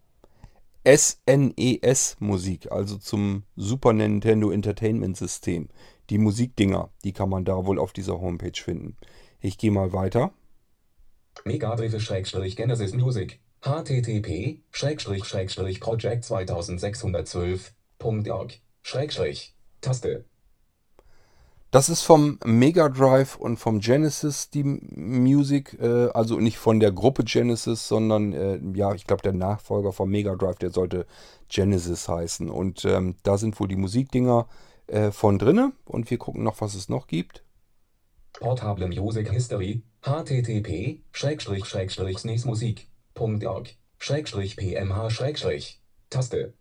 SNES 0.84 2.16
Musik, 2.18 2.72
also 2.72 2.96
zum 2.96 3.44
Super 3.54 3.92
Nintendo 3.92 4.50
Entertainment 4.50 5.16
System. 5.16 5.68
Die 6.10 6.18
Musikdinger, 6.18 6.90
die 7.04 7.12
kann 7.12 7.28
man 7.28 7.44
da 7.44 7.66
wohl 7.66 7.78
auf 7.78 7.92
dieser 7.92 8.20
Homepage 8.20 8.60
finden. 8.60 8.96
Ich 9.40 9.58
gehe 9.58 9.70
mal 9.70 9.92
weiter. 9.92 10.32
Megadrive 11.44 12.00
Schrägstrich 12.00 12.56
Genesis 12.56 12.94
Music. 12.94 13.40
http 13.60 14.60
Schrägstrich 14.70 15.24
Schrägstrich 15.24 15.80
project 15.80 16.24
2612 16.24 17.72
Org, 18.04 18.60
Schrägstrich, 18.82 19.54
Taste. 19.80 20.24
Das 21.72 21.88
ist 21.88 22.02
vom 22.02 22.38
Mega 22.44 22.90
Drive 22.90 23.36
und 23.36 23.56
vom 23.56 23.80
Genesis 23.80 24.50
die 24.50 24.62
Music, 24.62 25.78
äh, 25.80 26.10
also 26.12 26.38
nicht 26.38 26.58
von 26.58 26.80
der 26.80 26.92
Gruppe 26.92 27.24
Genesis, 27.24 27.88
sondern 27.88 28.34
äh, 28.34 28.60
ja, 28.74 28.92
ich 28.92 29.06
glaube 29.06 29.22
der 29.22 29.32
Nachfolger 29.32 29.90
vom 29.92 30.10
Mega 30.10 30.34
Drive, 30.34 30.58
der 30.58 30.70
sollte 30.70 31.06
Genesis 31.48 32.10
heißen. 32.10 32.50
Und 32.50 32.84
ähm, 32.84 33.16
da 33.22 33.38
sind 33.38 33.58
wohl 33.58 33.68
die 33.68 33.76
Musikdinger 33.76 34.48
äh, 34.86 35.10
von 35.12 35.38
drinne 35.38 35.72
und 35.86 36.10
wir 36.10 36.18
gucken 36.18 36.42
noch, 36.42 36.60
was 36.60 36.74
es 36.74 36.90
noch 36.90 37.06
gibt. 37.06 37.42
Portable 38.38 38.88
Music 38.88 39.30
History, 39.30 39.82
http, 40.02 41.00
Schrägstrich, 41.12 41.64
Schrägstrich, 41.64 42.18
snesmusik.org, 42.18 43.70
Schrägstrich, 43.98 44.56
pmh, 44.56 45.08
Schrägstrich, 45.08 45.80
Taste. 46.10 46.52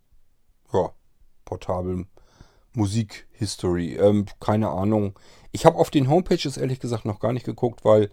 Ja, 0.72 0.94
portabel 1.52 2.06
Musik 2.74 3.28
History. 3.34 3.96
Ähm, 3.96 4.26
keine 4.40 4.70
Ahnung. 4.70 5.20
Ich 5.52 5.66
habe 5.66 5.78
auf 5.78 5.90
den 5.90 6.10
Homepages 6.10 6.56
ehrlich 6.56 6.80
gesagt 6.80 7.04
noch 7.04 7.20
gar 7.20 7.34
nicht 7.34 7.46
geguckt, 7.46 7.84
weil 7.84 8.10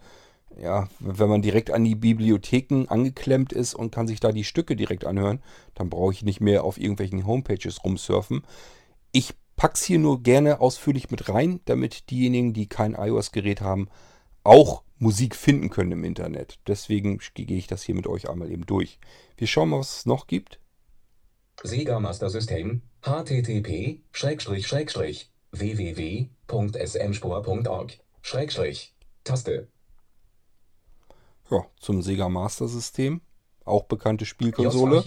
ja, 0.61 0.89
wenn 0.99 1.29
man 1.29 1.41
direkt 1.41 1.71
an 1.71 1.85
die 1.85 1.95
Bibliotheken 1.95 2.87
angeklemmt 2.89 3.53
ist 3.53 3.75
und 3.75 3.91
kann 3.91 4.07
sich 4.07 4.19
da 4.19 4.33
die 4.33 4.43
Stücke 4.43 4.75
direkt 4.75 5.05
anhören, 5.05 5.41
dann 5.73 5.89
brauche 5.89 6.11
ich 6.11 6.23
nicht 6.23 6.41
mehr 6.41 6.65
auf 6.65 6.77
irgendwelchen 6.77 7.25
Homepages 7.25 7.83
rumsurfen. 7.85 8.43
Ich 9.13 9.33
pack's 9.55 9.85
hier 9.85 9.99
nur 9.99 10.21
gerne 10.21 10.59
ausführlich 10.59 11.09
mit 11.11 11.29
rein, 11.29 11.61
damit 11.65 12.09
diejenigen, 12.09 12.51
die 12.51 12.67
kein 12.67 12.95
iOS-Gerät 12.95 13.61
haben, 13.61 13.87
auch 14.43 14.83
Musik 14.97 15.35
finden 15.35 15.69
können 15.69 15.93
im 15.93 16.03
Internet. 16.03 16.59
Deswegen 16.67 17.19
gehe 17.35 17.57
ich 17.57 17.67
das 17.67 17.83
hier 17.83 17.95
mit 17.95 18.07
euch 18.07 18.29
einmal 18.29 18.51
eben 18.51 18.65
durch. 18.65 18.99
Wir 19.37 19.47
schauen 19.47 19.69
mal, 19.69 19.79
was 19.79 19.99
es 19.99 20.05
noch 20.05 20.27
gibt. 20.27 20.59
Sega 21.63 21.99
Master 21.99 22.29
System. 22.29 22.81
Http 23.01 24.01
www.smspor.org 25.51 27.99
Taste 29.23 29.67
Ja, 31.49 31.65
zum 31.79 32.01
Sega 32.01 32.27
Master 32.29 32.67
System. 32.67 33.21
Auch 33.65 33.85
bekannte 33.85 34.25
Spielkonsole. 34.25 35.03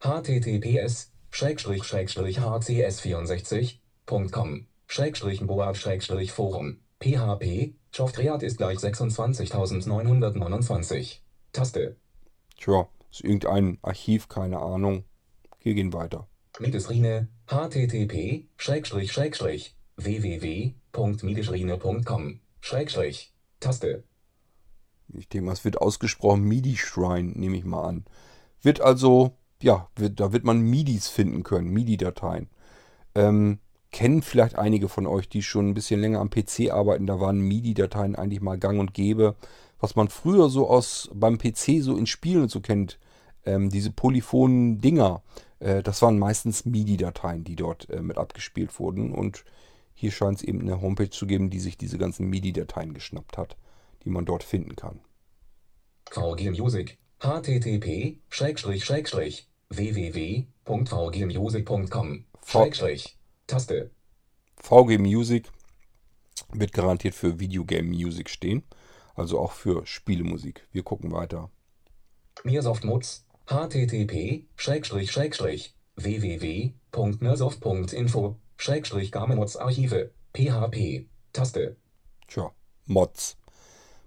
Https 0.00 1.12
Schrägstrich 1.30 1.84
Schrägstrich 1.84 2.40
hcs64.com 2.40 4.66
Schrägstrich 4.86 5.46
Boab 5.46 5.76
Schrägstrich 5.76 6.32
Forum 6.32 6.80
php 6.98 7.74
Software 7.92 8.42
ist 8.42 8.56
gleich 8.58 8.78
26929 8.78 11.22
Taste 11.52 11.96
Tja, 12.58 12.88
ist 13.10 13.22
irgendein 13.22 13.78
Archiv, 13.82 14.28
keine 14.28 14.60
Ahnung. 14.60 15.04
Wir 15.60 15.74
gehen 15.74 15.92
weiter. 15.92 16.26
Midesrine. 16.60 17.28
http 17.46 18.46
Schrägstrich 18.56 19.12
Schrägstrich 19.12 19.76
www.midesrine.com 19.96 22.40
Schrägstrich 22.60 23.32
Taste 23.60 24.02
Ich 25.12 25.28
denke 25.28 25.46
mal, 25.46 25.52
es 25.52 25.64
wird 25.64 25.80
ausgesprochen 25.80 26.42
MIDI-Shrine, 26.42 27.32
nehme 27.34 27.56
ich 27.56 27.64
mal 27.64 27.84
an. 27.84 28.04
Wird 28.62 28.80
also, 28.80 29.36
ja, 29.62 29.88
wird, 29.96 30.20
da 30.20 30.32
wird 30.32 30.44
man 30.44 30.60
MIDIs 30.60 31.08
finden 31.08 31.42
können, 31.42 31.68
MIDI-Dateien. 31.68 32.48
Ähm, 33.14 33.58
kennen 33.92 34.22
vielleicht 34.22 34.56
einige 34.56 34.88
von 34.88 35.06
euch, 35.06 35.28
die 35.28 35.42
schon 35.42 35.68
ein 35.68 35.74
bisschen 35.74 36.00
länger 36.00 36.20
am 36.20 36.30
PC 36.30 36.70
arbeiten. 36.70 37.06
Da 37.06 37.20
waren 37.20 37.38
MIDI-Dateien 37.38 38.16
eigentlich 38.16 38.40
mal 38.40 38.58
gang 38.58 38.80
und 38.80 38.92
gäbe. 38.92 39.36
Was 39.78 39.96
man 39.96 40.08
früher 40.08 40.50
so 40.50 40.68
aus 40.68 41.10
beim 41.14 41.38
PC 41.38 41.82
so 41.82 41.96
in 41.96 42.06
Spielen 42.06 42.48
so 42.48 42.60
kennt, 42.60 42.98
ähm, 43.44 43.70
diese 43.70 43.90
polyphonen 43.90 44.80
Dinger, 44.80 45.22
das 45.82 46.02
waren 46.02 46.18
meistens 46.18 46.64
MIDI-Dateien, 46.64 47.44
die 47.44 47.56
dort 47.56 47.88
äh, 47.90 48.02
mit 48.02 48.18
abgespielt 48.18 48.78
wurden. 48.78 49.12
Und 49.12 49.44
hier 49.94 50.10
scheint 50.10 50.38
es 50.38 50.44
eben 50.44 50.60
eine 50.60 50.80
Homepage 50.80 51.10
zu 51.10 51.26
geben, 51.26 51.50
die 51.50 51.60
sich 51.60 51.78
diese 51.78 51.98
ganzen 51.98 52.28
MIDI-Dateien 52.28 52.94
geschnappt 52.94 53.38
hat, 53.38 53.56
die 54.04 54.10
man 54.10 54.26
dort 54.26 54.44
finden 54.44 54.76
kann. 54.76 55.00
VG 56.10 56.50
Music. 56.50 56.98
http 57.18 58.18
www.vgmusic.com 59.68 62.24
Taste 63.48 63.90
VG 64.58 64.98
Music 64.98 65.50
wird 66.52 66.72
garantiert 66.72 67.14
für 67.14 67.40
Videogame 67.40 67.88
Music 67.88 68.30
stehen, 68.30 68.62
also 69.14 69.40
auch 69.40 69.52
für 69.52 69.86
Spielemusik. 69.86 70.66
Wir 70.72 70.82
gucken 70.82 71.12
weiter. 71.12 71.50
Mirsoft 72.44 72.84
Mods. 72.84 73.25
Http 73.46 74.44
Schrägstrich 78.56 79.12
Garmenmods 79.12 79.56
Archive 79.56 80.10
php 80.32 81.06
Taste 81.32 81.76
Tja, 82.26 82.50
Mods. 82.86 83.36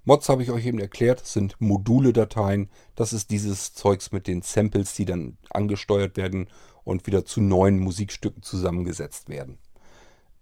Mods 0.03 0.27
habe 0.27 0.43
ich 0.43 0.51
euch 0.51 0.65
eben 0.65 0.79
erklärt, 0.79 1.25
sind 1.25 1.55
Module-Dateien. 1.59 2.69
Das 2.95 3.13
ist 3.13 3.31
dieses 3.31 3.73
Zeugs 3.73 4.11
mit 4.11 4.27
den 4.27 4.41
Samples, 4.41 4.93
die 4.95 5.05
dann 5.05 5.37
angesteuert 5.51 6.17
werden 6.17 6.49
und 6.83 7.05
wieder 7.07 7.23
zu 7.25 7.41
neuen 7.41 7.79
Musikstücken 7.79 8.41
zusammengesetzt 8.41 9.29
werden. 9.29 9.59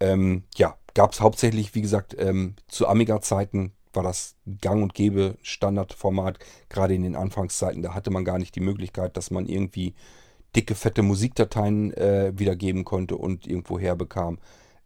Ähm, 0.00 0.44
ja, 0.56 0.76
gab 0.94 1.12
es 1.12 1.20
hauptsächlich, 1.20 1.74
wie 1.74 1.82
gesagt, 1.82 2.16
ähm, 2.18 2.56
zu 2.66 2.88
Amiga-Zeiten 2.88 3.72
war 3.92 4.02
das 4.02 4.36
gang 4.60 4.82
und 4.82 4.94
gäbe 4.94 5.36
Standardformat, 5.42 6.38
gerade 6.68 6.94
in 6.94 7.02
den 7.02 7.16
Anfangszeiten. 7.16 7.82
Da 7.82 7.94
hatte 7.94 8.10
man 8.10 8.24
gar 8.24 8.38
nicht 8.38 8.54
die 8.54 8.60
Möglichkeit, 8.60 9.16
dass 9.16 9.30
man 9.30 9.46
irgendwie 9.46 9.94
dicke, 10.56 10.74
fette 10.74 11.02
Musikdateien 11.02 11.92
äh, 11.94 12.32
wiedergeben 12.36 12.84
konnte 12.84 13.16
und 13.16 13.46
irgendwo 13.46 13.78
herbekam. 13.78 14.38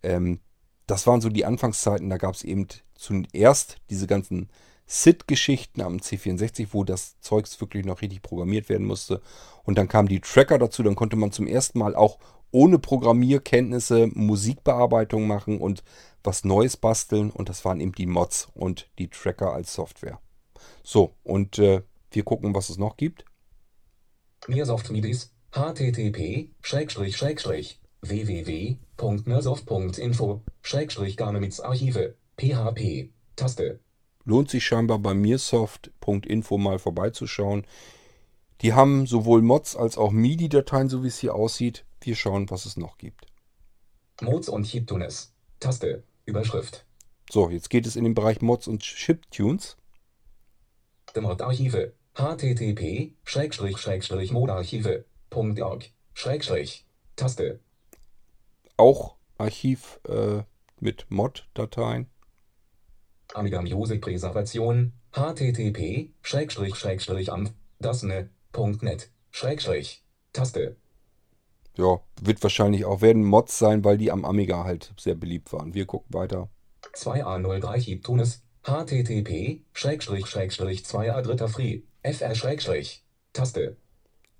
Ähm, 0.03 0.41
das 0.87 1.07
waren 1.07 1.21
so 1.21 1.29
die 1.29 1.45
Anfangszeiten, 1.45 2.11
da 2.11 2.17
gab 2.17 2.35
es 2.35 2.43
eben 2.43 2.67
zuerst 2.95 3.77
diese 3.89 4.07
ganzen 4.07 4.49
SID-Geschichten 4.87 5.81
am 5.81 5.99
C64, 5.99 6.69
wo 6.73 6.85
das 6.85 7.19
Zeugs 7.21 7.61
wirklich 7.61 7.87
noch 7.87 8.03
richtig 8.03 8.21
programmiert 8.23 8.69
werden 8.69 8.87
musste. 8.87 9.23
Und 9.65 9.79
dann 9.79 9.89
kamen 9.89 10.09
die 10.09 10.21
Tracker 10.21 10.59
dazu, 10.59 10.83
dann 10.83 10.97
konnte 10.97 11.17
man 11.17 11.33
zum 11.33 11.47
ersten 11.47 11.79
Mal 11.79 11.95
auch 11.95 12.19
ohne 12.51 12.79
Programmierkenntnisse 12.79 14.09
Musikbearbeitung 14.13 15.27
machen 15.27 15.59
und 15.59 15.83
was 16.25 16.45
Neues 16.45 16.77
basteln. 16.77 17.31
Und 17.31 17.49
das 17.49 17.65
waren 17.65 17.81
eben 17.81 17.93
die 17.93 18.07
Mods 18.07 18.49
und 18.55 18.89
die 18.99 19.09
Tracker 19.09 19.53
als 19.53 19.75
Software. 19.75 20.21
So, 20.83 21.15
und 21.23 21.59
äh, 21.59 21.83
wir 22.11 22.25
gucken, 22.25 22.55
was 22.55 22.69
es 22.69 22.79
noch 22.79 22.97
gibt. 22.97 23.25
Mirsoft 24.49 24.91
Midis. 24.91 25.33
http 25.53 26.51
Schrägstrich 26.61 27.17
Schrägstrich 27.17 27.81
www.mirsoft.info 28.01 30.43
Schrägstrich 30.63 31.17
Garnemits 31.17 31.61
Archive 31.61 32.17
php 32.37 33.13
Taste 33.37 33.79
Lohnt 34.25 34.51
sich 34.51 34.65
scheinbar 34.65 34.99
bei 34.99 35.15
mirsoft.info 35.15 36.59
mal 36.59 36.79
vorbeizuschauen. 36.79 37.67
Die 38.61 38.73
haben 38.73 39.07
sowohl 39.07 39.43
Mods 39.43 39.75
als 39.75 39.99
auch 39.99 40.13
MIDI-Dateien, 40.13 40.89
so 40.89 41.03
wie 41.03 41.09
es 41.09 41.19
hier 41.19 41.35
aussieht. 41.35 41.85
Wir 42.01 42.15
schauen, 42.15 42.49
was 42.49 42.65
es 42.65 42.77
noch 42.77 42.99
gibt. 42.99 43.27
Mods 44.21 44.49
und 44.49 44.65
Chiptunes. 44.65 45.35
Taste. 45.59 46.05
Überschrift. 46.25 46.85
So, 47.31 47.51
jetzt 47.51 47.71
geht 47.71 47.87
es 47.87 47.97
in 47.97 48.05
den 48.05 48.15
Bereich 48.15 48.41
Mods 48.43 48.69
und 48.69 48.83
Chiptunes. 48.83 49.77
Mod-Archive. 51.15 51.93
http 52.15 53.15
Modarchive.org 54.33 55.91
Taste. 57.17 57.61
Auch 58.77 59.17
Archiv 59.39 60.01
äh, 60.09 60.43
mit 60.81 61.07
Mod-Dateien. 61.09 62.07
Amiga 63.35 63.63
Music 63.63 64.03
Präservation. 64.03 64.93
http 65.13 66.11
Schrägstrich 66.23 66.75
Schrägstrich 66.75 67.33
am 67.33 67.51
dasne.net 67.79 69.11
Schrägstrich 69.31 70.05
Taste. 70.33 70.77
Ja, 71.77 72.01
wird 72.21 72.43
wahrscheinlich 72.43 72.85
auch, 72.85 73.01
werden 73.01 73.25
Mods 73.25 73.59
sein, 73.59 73.85
weil 73.85 73.99
die 73.99 74.11
am 74.11 74.25
Amiga 74.25 74.65
halt 74.65 74.93
sehr 74.99 75.15
beliebt 75.15 75.53
waren. 75.53 75.75
Wir 75.75 75.87
gucken 75.87 76.13
weiter. 76.13 76.49
2A03 76.95 77.79
Chiptunes, 77.81 78.43
http, 78.65 79.63
Schrägstrich, 79.73 80.27
Schrägstrich, 80.27 80.83
2A 80.83 81.23
dritter 81.23 81.49
Free, 81.49 81.83
FR, 82.03 82.35
Schrägstrich, 82.35 83.05
Taste, 83.33 83.77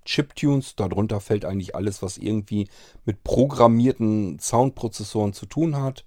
Chiptunes, 0.05 0.75
darunter 0.75 1.19
fällt 1.19 1.45
eigentlich 1.45 1.75
alles, 1.75 2.01
was 2.01 2.17
irgendwie 2.17 2.67
mit 3.05 3.23
programmierten 3.23 4.39
Soundprozessoren 4.39 5.33
zu 5.33 5.45
tun 5.45 5.77
hat. 5.77 6.05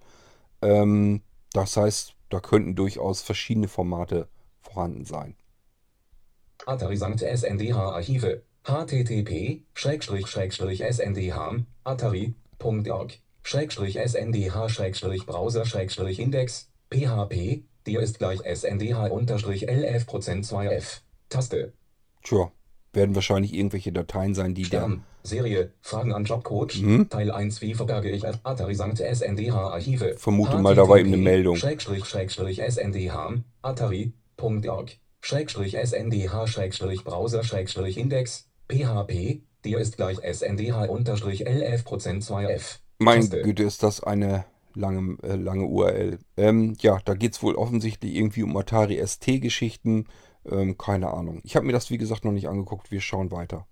Ähm, 0.62 1.22
das 1.53 1.77
heißt, 1.77 2.14
da 2.29 2.41
könnten 2.41 2.74
durchaus 2.74 3.22
verschiedene 3.22 3.68
Formate 3.68 4.29
vorhanden 4.61 5.05
sein. 5.05 5.37
Atari 6.66 6.97
Sankt 6.97 7.20
SNDH 7.20 7.77
Archive, 7.77 8.43
http, 8.67 9.62
Schrägstrich, 9.75 10.27
Schrägstrich, 10.27 10.83
SNDH, 10.83 11.64
atari.org, 11.85 13.12
Schrägstrich, 13.45 13.97
SNDH, 13.97 14.69
Schrägstrich, 14.69 15.25
Browser, 15.25 15.64
Schrägstrich, 15.64 16.19
Index, 16.19 16.69
PHP, 16.91 17.62
dir 17.87 18.01
ist 18.01 18.19
gleich 18.19 18.41
SNDH 18.45 19.07
unterstrich 19.07 19.69
11% 19.69 20.45
2F, 20.49 21.01
Taste, 21.29 21.73
Tja, 22.25 22.51
werden 22.93 23.14
wahrscheinlich 23.14 23.55
irgendwelche 23.55 23.93
Dateien 23.93 24.35
sein, 24.35 24.53
die. 24.55 24.64
Stern, 24.64 25.05
Serie, 25.23 25.71
Fragen 25.81 26.12
an 26.12 26.25
Jobcoach, 26.25 26.83
Mhm. 26.83 27.09
Teil 27.09 27.31
1, 27.31 27.61
wie 27.61 27.75
verberge 27.75 28.11
ich 28.11 28.25
Atari 28.27 28.75
Sankt 28.75 28.99
SNDH 28.99 29.55
Archive. 29.55 30.17
Vermute 30.19 30.59
mal, 30.59 30.75
da 30.75 30.89
war 30.89 30.99
eben 30.99 31.12
eine 31.12 31.23
Meldung. 31.23 31.55
Schrägstrich, 31.55 32.05
Schrägstrich, 32.05 32.61
SNDH, 32.61 33.35
Atari.org, 33.62 34.97
Schrägstrich, 35.21 35.77
SNDH, 35.77 36.49
Schrägstrich, 36.49 37.05
Browser, 37.05 37.45
Schrägstrich, 37.45 37.97
Index, 37.97 38.49
PHP, 38.69 39.43
dir 39.64 39.79
ist 39.79 39.97
gleich 39.97 40.19
SNDH 40.19 40.89
unterstrich 40.89 41.47
11% 41.47 42.27
2F. 42.27 42.79
Mein 42.99 43.21
Taste. 43.21 43.43
Güte, 43.43 43.62
ist 43.62 43.83
das 43.83 44.03
eine 44.03 44.45
lange, 44.75 45.19
äh, 45.23 45.37
lange 45.37 45.64
URL. 45.64 46.19
Ähm, 46.37 46.77
ja, 46.81 46.99
da 47.05 47.14
geht 47.14 47.33
es 47.33 47.43
wohl 47.43 47.57
offensichtlich 47.57 48.14
irgendwie 48.14 48.43
um 48.43 48.57
Atari 48.57 49.05
ST-Geschichten. 49.05 50.07
Ähm, 50.45 50.79
keine 50.79 51.12
Ahnung. 51.12 51.41
Ich 51.45 51.57
habe 51.57 51.67
mir 51.67 51.73
das, 51.73 51.91
wie 51.91 51.99
gesagt, 51.99 52.25
noch 52.25 52.33
nicht 52.33 52.49
angeguckt. 52.49 52.91
Wir 52.91 53.01
schauen 53.01 53.31
weiter. 53.31 53.67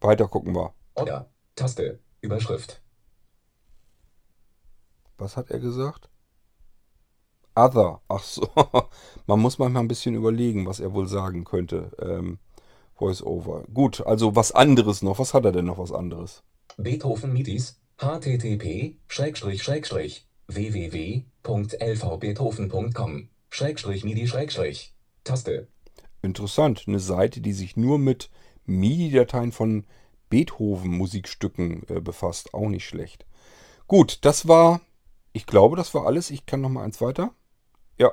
weiter 0.00 0.28
gucken 0.28 0.54
wir. 0.54 0.74
Oder, 0.94 1.30
Taste, 1.54 2.00
Überschrift. 2.20 2.80
Was 5.18 5.36
hat 5.36 5.50
er 5.50 5.58
gesagt? 5.58 6.08
Other. 7.54 8.00
Ach 8.08 8.22
so. 8.22 8.48
Man 9.26 9.40
muss 9.40 9.58
manchmal 9.58 9.82
ein 9.82 9.88
bisschen 9.88 10.14
überlegen, 10.14 10.66
was 10.66 10.80
er 10.80 10.92
wohl 10.92 11.08
sagen 11.08 11.44
könnte. 11.44 11.90
Ähm, 12.00 12.38
Voice 12.94 13.22
over. 13.22 13.64
Gut, 13.72 14.06
also 14.06 14.36
was 14.36 14.52
anderes 14.52 15.02
noch. 15.02 15.18
Was 15.18 15.34
hat 15.34 15.44
er 15.44 15.52
denn 15.52 15.66
noch 15.66 15.78
was 15.78 15.92
anderes? 15.92 16.42
Beethoven 16.76 17.32
Midis, 17.32 17.80
http, 17.96 18.96
www.lvbeethoven.com, 20.48 23.28
Schrägstrich, 23.50 24.04
Midi, 24.04 24.30
Taste, 25.24 25.66
Interessant. 26.22 26.84
Eine 26.86 27.00
Seite, 27.00 27.40
die 27.40 27.52
sich 27.52 27.76
nur 27.76 27.98
mit 27.98 28.30
MIDI-Dateien 28.66 29.50
von 29.52 29.84
Beethoven-Musikstücken 30.28 31.84
äh, 31.88 32.00
befasst. 32.00 32.54
Auch 32.54 32.68
nicht 32.68 32.86
schlecht. 32.86 33.26
Gut, 33.86 34.18
das 34.22 34.48
war, 34.48 34.80
ich 35.32 35.46
glaube, 35.46 35.76
das 35.76 35.94
war 35.94 36.06
alles. 36.06 36.30
Ich 36.30 36.46
kann 36.46 36.60
noch 36.60 36.68
mal 36.68 36.84
eins 36.84 37.00
weiter. 37.00 37.32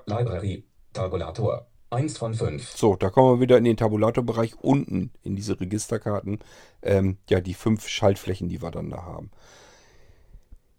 Library, 0.05 0.63
Tabulator, 0.93 1.68
1 1.89 2.18
von 2.18 2.34
5. 2.34 2.72
So, 2.72 2.95
da 2.95 3.09
kommen 3.09 3.38
wir 3.38 3.41
wieder 3.41 3.57
in 3.57 3.63
den 3.63 3.78
Tabulatorbereich 3.78 4.55
unten 4.61 5.11
in 5.24 5.36
diese 5.36 5.59
Registerkarten. 5.59 6.39
Ähm, 6.82 7.18
ja, 7.30 7.41
die 7.41 7.53
fünf 7.53 7.88
Schaltflächen, 7.88 8.49
die 8.49 8.61
wir 8.61 8.72
dann 8.72 8.89
da 8.89 9.03
haben. 9.03 9.32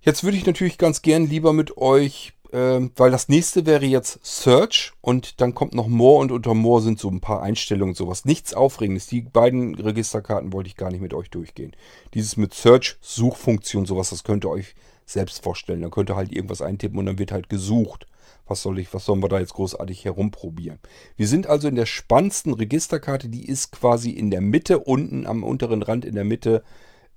Jetzt 0.01 0.23
würde 0.23 0.37
ich 0.37 0.47
natürlich 0.47 0.79
ganz 0.79 1.03
gern 1.03 1.27
lieber 1.27 1.53
mit 1.53 1.79
euch, 1.79 2.33
ähm, 2.57 2.91
weil 2.97 3.11
das 3.11 3.29
nächste 3.29 3.67
wäre 3.67 3.85
jetzt 3.85 4.19
Search 4.25 4.95
und 5.03 5.43
dann 5.43 5.55
kommt 5.55 5.75
noch 5.75 5.89
More 5.89 6.21
und 6.21 6.33
unter 6.33 6.55
More 6.55 6.81
sind 6.81 6.99
so 6.99 7.11
ein 7.11 7.21
paar 7.21 7.43
Einstellungen 7.43 7.91
und 7.91 7.97
sowas. 7.99 8.25
Nichts 8.25 8.55
Aufregendes. 8.55 9.07
Die 9.09 9.21
beiden 9.21 9.75
Registerkarten 9.75 10.55
wollte 10.55 10.69
ich 10.69 10.77
gar 10.77 10.91
nicht 10.91 11.03
mit 11.03 11.13
euch 11.13 11.29
durchgehen. 11.29 11.77
Dieses 12.15 12.39
mit 12.39 12.55
Search, 12.55 12.97
Suchfunktion, 13.03 13.85
sowas, 13.85 14.09
das 14.09 14.25
könnt 14.25 14.47
ihr 14.47 14.51
euch 14.51 14.75
selbst 15.05 15.43
vorstellen. 15.43 15.83
Da 15.83 15.91
könnt 15.91 16.09
ihr 16.09 16.17
halt 16.17 16.33
irgendwas 16.33 16.63
eintippen 16.63 16.99
und 16.99 17.05
dann 17.05 17.19
wird 17.19 17.31
halt 17.31 17.51
gesucht. 17.51 18.07
Was 18.47 18.63
soll 18.63 18.79
ich, 18.79 18.95
was 18.95 19.05
sollen 19.05 19.23
wir 19.23 19.29
da 19.29 19.39
jetzt 19.39 19.53
großartig 19.53 20.07
herumprobieren? 20.07 20.79
Wir 21.17 21.29
sind 21.29 21.49
also 21.49 21.69
in 21.69 21.75
der 21.75 21.85
spannendsten 21.85 22.55
Registerkarte, 22.55 23.29
die 23.29 23.47
ist 23.47 23.71
quasi 23.71 24.13
in 24.13 24.31
der 24.31 24.41
Mitte, 24.41 24.79
unten 24.79 25.27
am 25.27 25.45
unteren 25.45 25.83
Rand 25.83 26.07
in 26.07 26.15
der 26.15 26.25
Mitte. 26.25 26.65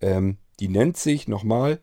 Ähm, 0.02 0.38
die 0.60 0.68
nennt 0.68 0.98
sich 0.98 1.30
nochmal 1.30 1.80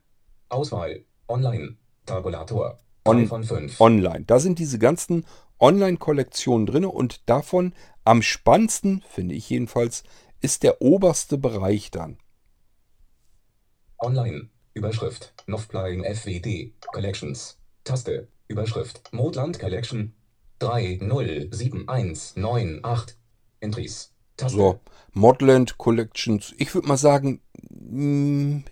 Auswahl, 0.51 1.07
Online, 1.27 1.77
Tabulator, 2.05 2.81
On- 3.07 3.19
3 3.19 3.27
von 3.27 3.45
5. 3.45 3.81
Online. 3.81 4.25
Da 4.27 4.39
sind 4.39 4.59
diese 4.59 4.79
ganzen 4.79 5.25
Online-Kollektionen 5.59 6.67
drin 6.67 6.85
und 6.85 7.29
davon 7.29 7.73
am 8.05 8.23
spannendsten, 8.23 9.03
finde 9.09 9.35
ich 9.35 9.49
jedenfalls, 9.51 10.05
ist 10.41 10.63
der 10.63 10.81
oberste 10.83 11.39
Bereich 11.39 11.91
dann. 11.91 12.19
Online, 13.99 14.49
Überschrift, 14.75 15.33
Novplaying 15.47 16.05
FWD, 16.05 16.75
Collections, 16.93 17.59
Taste, 17.85 18.29
Überschrift, 18.49 19.03
Modland 19.13 19.59
Collection, 19.59 20.15
307198, 20.59 23.17
Entries, 23.61 24.13
Taste, 24.37 24.57
So, 24.57 24.81
Modland 25.13 25.79
Collections. 25.79 26.55
Ich 26.59 26.75
würde 26.75 26.89
mal 26.89 26.99
sagen, 26.99 27.41
mh, 27.71 28.65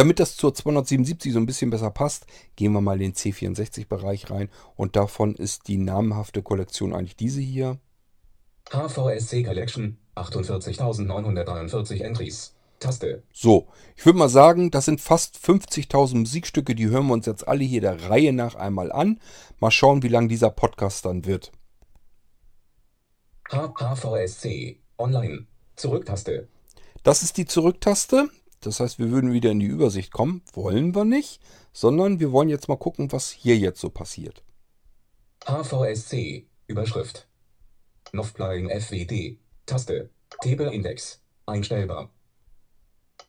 damit 0.00 0.18
das 0.18 0.34
zur 0.34 0.54
277 0.54 1.30
so 1.30 1.38
ein 1.38 1.44
bisschen 1.44 1.68
besser 1.68 1.90
passt, 1.90 2.24
gehen 2.56 2.72
wir 2.72 2.80
mal 2.80 2.94
in 2.94 3.12
den 3.12 3.14
C64-Bereich 3.14 4.30
rein. 4.30 4.48
Und 4.74 4.96
davon 4.96 5.34
ist 5.34 5.68
die 5.68 5.76
namhafte 5.76 6.42
Kollektion 6.42 6.94
eigentlich 6.94 7.16
diese 7.16 7.42
hier. 7.42 7.78
HVSC 8.70 9.42
Collection, 9.42 9.98
48943 10.14 12.00
Entries, 12.00 12.54
Taste, 12.78 13.24
So, 13.30 13.68
ich 13.94 14.06
würde 14.06 14.18
mal 14.18 14.30
sagen, 14.30 14.70
das 14.70 14.86
sind 14.86 15.02
fast 15.02 15.36
50.000 15.36 16.16
Musikstücke, 16.16 16.74
die 16.74 16.88
hören 16.88 17.08
wir 17.08 17.12
uns 17.12 17.26
jetzt 17.26 17.46
alle 17.46 17.64
hier 17.64 17.82
der 17.82 18.08
Reihe 18.08 18.32
nach 18.32 18.54
einmal 18.54 18.90
an. 18.90 19.20
Mal 19.58 19.70
schauen, 19.70 20.02
wie 20.02 20.08
lang 20.08 20.30
dieser 20.30 20.48
Podcast 20.48 21.04
dann 21.04 21.26
wird. 21.26 21.52
HVSC, 23.50 24.80
Online, 24.96 25.46
Zurücktaste, 25.76 26.48
Das 27.02 27.22
ist 27.22 27.36
die 27.36 27.44
Zurücktaste. 27.44 28.30
Das 28.60 28.78
heißt, 28.80 28.98
wir 28.98 29.10
würden 29.10 29.32
wieder 29.32 29.50
in 29.50 29.60
die 29.60 29.66
Übersicht 29.66 30.12
kommen. 30.12 30.42
Wollen 30.52 30.94
wir 30.94 31.04
nicht, 31.04 31.40
sondern 31.72 32.20
wir 32.20 32.30
wollen 32.32 32.50
jetzt 32.50 32.68
mal 32.68 32.76
gucken, 32.76 33.10
was 33.12 33.30
hier 33.30 33.56
jetzt 33.56 33.80
so 33.80 33.88
passiert. 33.90 34.42
HVSC, 35.46 36.46
Überschrift. 36.66 37.26
Novplaying 38.12 38.68
FWD, 38.68 39.38
Taste, 39.66 40.10
Table 40.42 40.72
Index, 40.72 41.22
einstellbar. 41.46 42.10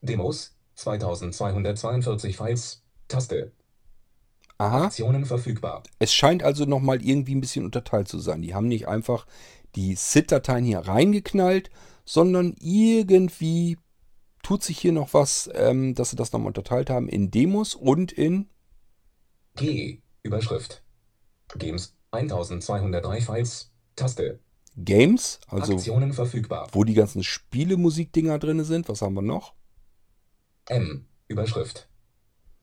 Demos, 0.02 0.56
2242 0.76 2.36
Files, 2.36 2.84
Taste, 3.08 3.52
Aha, 4.58 4.86
Aktionen 4.86 5.26
verfügbar. 5.26 5.84
es 6.00 6.14
scheint 6.14 6.44
also 6.44 6.66
nochmal 6.66 7.04
irgendwie 7.04 7.36
ein 7.36 7.42
bisschen 7.42 7.66
unterteilt 7.66 8.08
zu 8.08 8.20
sein. 8.20 8.42
Die 8.42 8.54
haben 8.56 8.68
nicht 8.68 8.88
einfach 8.88 9.26
die 9.76 9.96
SID-Dateien 9.96 10.66
hier 10.66 10.80
reingeknallt, 10.80 11.70
sondern 12.06 12.56
irgendwie 12.60 13.78
tut 14.44 14.64
sich 14.64 14.78
hier 14.78 14.92
noch 14.92 15.14
was, 15.14 15.50
ähm, 15.54 15.96
dass 15.96 16.12
sie 16.12 16.16
das 16.16 16.32
nochmal 16.32 16.48
unterteilt 16.48 16.90
haben 16.90 17.08
in 17.08 17.32
Demos 17.32 17.76
und 17.76 18.12
in 18.12 18.50
G, 19.56 20.02
Überschrift. 20.24 20.84
Games, 21.58 21.96
1203 22.12 23.22
Files, 23.22 23.72
Taste, 23.96 24.40
Games, 24.78 25.40
also 25.48 25.74
Aktionen 25.74 26.14
verfügbar. 26.14 26.68
wo 26.72 26.84
die 26.86 26.94
ganzen 26.94 27.24
Spielemusikdinger 27.24 28.40
drin 28.40 28.64
sind. 28.64 28.88
Was 28.90 29.02
haben 29.02 29.16
wir 29.16 29.22
noch? 29.22 29.54
M, 30.68 31.06
Überschrift. 31.28 31.90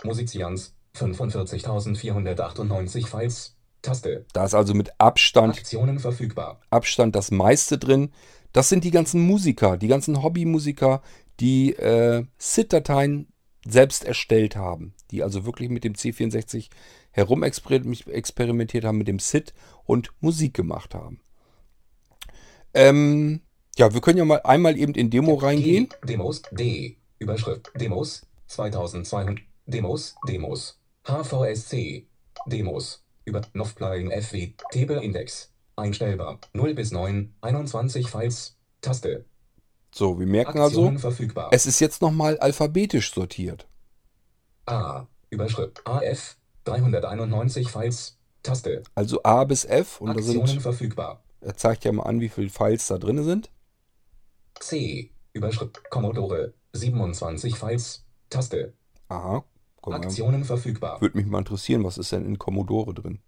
Musizians, 0.05 0.74
45498 0.95 3.07
Files, 3.07 3.57
Taste, 3.83 4.24
Da 4.33 4.45
ist 4.45 4.55
also 4.55 4.74
mit 4.74 4.91
Abstand, 4.99 5.57
Aktionen 5.57 5.99
verfügbar. 5.99 6.61
Abstand 6.70 7.14
das 7.14 7.31
meiste 7.31 7.79
drin. 7.79 8.12
Das 8.53 8.68
sind 8.68 8.85
die 8.85 8.91
ganzen 8.91 9.20
Musiker, 9.20 9.76
die 9.76 9.89
ganzen 9.89 10.22
Hobbymusiker, 10.22 11.03
die 11.41 11.74
äh, 11.74 12.24
SID-Dateien 12.39 13.32
selbst 13.66 14.05
erstellt 14.05 14.57
haben. 14.57 14.95
Die 15.11 15.22
also 15.22 15.45
wirklich 15.45 15.68
mit 15.68 15.84
dem 15.84 15.95
C64 15.95 16.68
herumexperimentiert 17.11 18.84
haben, 18.84 18.99
mit 18.99 19.09
dem 19.09 19.18
SID 19.18 19.55
und 19.84 20.11
Musik 20.20 20.55
gemacht 20.55 20.95
haben. 20.95 21.20
Ähm, 22.74 23.41
ja, 23.76 23.93
wir 23.93 24.01
können 24.01 24.18
ja 24.18 24.24
mal 24.24 24.41
einmal 24.45 24.76
eben 24.76 24.95
in 24.95 25.11
Demo 25.11 25.34
reingehen. 25.34 25.89
Demos, 26.05 26.43
D, 26.51 26.99
Überschrift, 27.18 27.70
Demos, 27.74 28.26
2200, 28.47 29.39
Demos, 29.66 30.14
Demos, 30.26 30.78
HVSC. 31.05 32.07
Demos. 32.47 33.03
Über 33.24 33.43
Novplaying 33.53 34.11
FW. 34.11 34.55
Table 34.72 35.03
Index. 35.03 35.53
Einstellbar. 35.76 36.41
0 36.53 36.74
bis 36.74 36.93
9. 36.93 37.34
21 37.41 38.09
Files. 38.09 38.57
Taste. 38.80 39.24
So, 39.91 40.18
wir 40.18 40.26
merken 40.26 40.59
also, 40.59 40.80
Aktionen 40.80 40.99
verfügbar. 40.99 41.49
es 41.53 41.66
ist 41.66 41.80
jetzt 41.80 42.03
nochmal 42.03 42.39
alphabetisch 42.39 43.12
sortiert. 43.12 43.66
A. 44.66 45.07
Überschrift. 45.30 45.86
AF. 45.86 46.36
391 46.64 47.70
Files. 47.70 48.18
Taste. 48.43 48.82
Also 48.95 49.22
A 49.22 49.45
bis 49.45 49.64
F 49.64 50.01
und 50.01 50.09
da 50.09 50.12
Aktionen 50.14 50.47
sind, 50.47 50.61
verfügbar. 50.61 51.22
er 51.41 51.57
zeigt 51.57 51.84
ja 51.84 51.93
mal 51.93 52.05
an, 52.05 52.20
wie 52.20 52.28
viele 52.28 52.51
Files 52.51 52.86
da 52.86 52.99
drin 52.99 53.22
sind. 53.24 53.51
C. 54.61 55.11
Überschrift. 55.32 55.82
Commodore. 55.91 56.53
27 56.72 57.57
Files. 57.57 58.05
Taste. 58.30 58.74
Aha, 59.09 59.45
mal. 59.86 59.97
Aktionen 59.97 60.45
verfügbar. 60.45 61.01
Würde 61.01 61.16
mich 61.16 61.26
mal 61.26 61.39
interessieren, 61.39 61.82
was 61.84 61.99
ist 61.99 62.12
denn 62.12 62.26
in 62.26 62.39
Commodore 62.39 62.93
drin? 62.95 63.20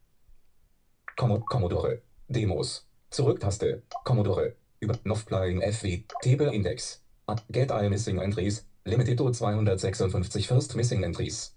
Commo 1.17 1.41
Commodore. 1.41 2.03
Demos. 2.29 2.87
Zurücktaste. 3.11 3.83
Commodore. 4.05 4.55
Über 4.81 4.99
Novplaying 5.05 5.61
FW. 5.61 6.05
Table 6.23 6.53
Index. 6.53 7.03
Get 7.51 7.71
all 7.71 7.89
missing 7.91 8.19
entries. 8.19 8.67
Limited 8.85 9.19
to 9.19 9.31
256 9.31 10.47
first 10.47 10.75
missing 10.75 11.05
entries. 11.05 11.55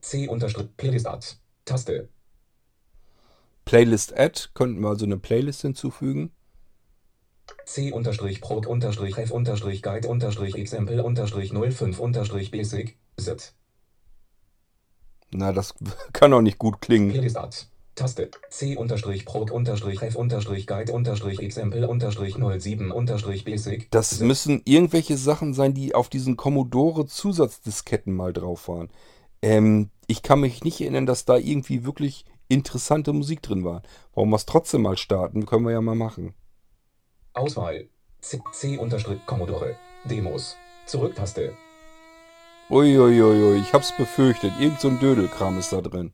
C 0.00 0.28
unterstrich 0.28 0.74
Playlist 0.76 1.06
Art. 1.06 1.38
Taste. 1.66 2.08
Playlist 3.66 4.16
Add, 4.16 4.50
könnten 4.54 4.80
wir 4.80 4.88
also 4.88 5.04
eine 5.04 5.18
Playlist 5.18 5.62
hinzufügen. 5.62 6.30
C 7.64 7.92
unterstrich 7.92 8.40
Prot 8.40 8.66
unterstrich 8.66 9.18
F 9.18 9.32
unterstrich 9.32 9.82
Guide 9.82 10.08
unterstrich 10.08 10.54
Example 10.54 11.02
unterstrich 11.02 11.52
05 11.52 11.98
unterstrich 11.98 12.50
Basic. 12.50 12.96
Zit. 13.18 13.54
Na, 15.32 15.52
das 15.52 15.74
kann 16.12 16.32
auch 16.32 16.40
nicht 16.40 16.58
gut 16.58 16.80
klingen. 16.80 17.10
Playlist 17.10 17.36
Art. 17.36 17.68
Taste. 17.96 18.30
C 18.50 18.76
unterstrich 18.76 19.24
Prot 19.24 19.50
unterstrich 19.50 20.02
F 20.02 20.16
unterstrich 20.16 20.66
Guide 20.66 20.92
unterstrich 20.92 21.40
Example 21.40 21.88
unterstrich 21.88 22.36
07 22.36 22.92
unterstrich 22.92 23.44
Basic. 23.44 23.90
Das 23.90 24.10
Zit. 24.10 24.20
müssen 24.20 24.62
irgendwelche 24.64 25.16
Sachen 25.16 25.54
sein, 25.54 25.74
die 25.74 25.94
auf 25.94 26.08
diesen 26.08 26.36
Commodore 26.36 27.06
Zusatzdisketten 27.06 28.14
mal 28.14 28.32
drauf 28.32 28.68
waren. 28.68 28.90
Ähm, 29.42 29.90
ich 30.06 30.22
kann 30.22 30.40
mich 30.40 30.62
nicht 30.62 30.80
erinnern, 30.80 31.06
dass 31.06 31.24
da 31.24 31.36
irgendwie 31.36 31.84
wirklich 31.84 32.26
interessante 32.48 33.12
Musik 33.12 33.42
drin 33.42 33.64
war. 33.64 33.82
Wollen 34.12 34.30
wir 34.30 34.36
es 34.36 34.46
trotzdem 34.46 34.82
mal 34.82 34.96
starten? 34.96 35.46
Können 35.46 35.64
wir 35.64 35.72
ja 35.72 35.80
mal 35.80 35.96
machen. 35.96 36.34
Auswahl. 37.32 37.88
C, 38.20 38.40
C 38.52 38.76
unterstrich 38.78 39.20
Commodore. 39.26 39.76
Demos. 40.04 40.56
Zurücktaste. 40.86 41.54
Uiuiui, 42.68 43.60
ich 43.60 43.72
hab's 43.72 43.96
befürchtet. 43.96 44.52
Irgend 44.60 44.80
so 44.80 44.88
ein 44.88 45.00
Dödelkram 45.00 45.58
ist 45.58 45.72
da 45.72 45.80
drin. 45.80 46.12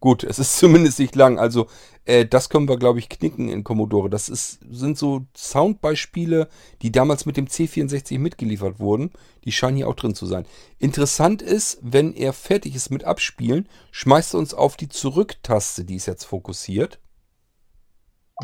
Gut, 0.00 0.24
es 0.24 0.38
ist 0.38 0.56
zumindest 0.58 0.98
nicht 0.98 1.14
lang. 1.14 1.38
Also, 1.38 1.66
äh, 2.06 2.26
das 2.26 2.48
können 2.48 2.68
wir, 2.68 2.78
glaube 2.78 2.98
ich, 2.98 3.08
knicken 3.08 3.48
in 3.48 3.64
Commodore. 3.64 4.10
Das 4.10 4.28
ist, 4.28 4.58
sind 4.70 4.98
so 4.98 5.26
Soundbeispiele, 5.36 6.48
die 6.82 6.90
damals 6.90 7.26
mit 7.26 7.36
dem 7.36 7.46
C64 7.46 8.18
mitgeliefert 8.18 8.80
wurden. 8.80 9.12
Die 9.44 9.52
scheinen 9.52 9.76
hier 9.76 9.88
auch 9.88 9.94
drin 9.94 10.14
zu 10.14 10.26
sein. 10.26 10.46
Interessant 10.78 11.42
ist, 11.42 11.78
wenn 11.82 12.14
er 12.14 12.32
fertig 12.32 12.74
ist 12.74 12.90
mit 12.90 13.04
Abspielen, 13.04 13.68
schmeißt 13.92 14.34
er 14.34 14.40
uns 14.40 14.54
auf 14.54 14.76
die 14.76 14.88
Zurücktaste, 14.88 15.84
die 15.84 15.96
ist 15.96 16.06
jetzt 16.06 16.24
fokussiert. 16.24 16.98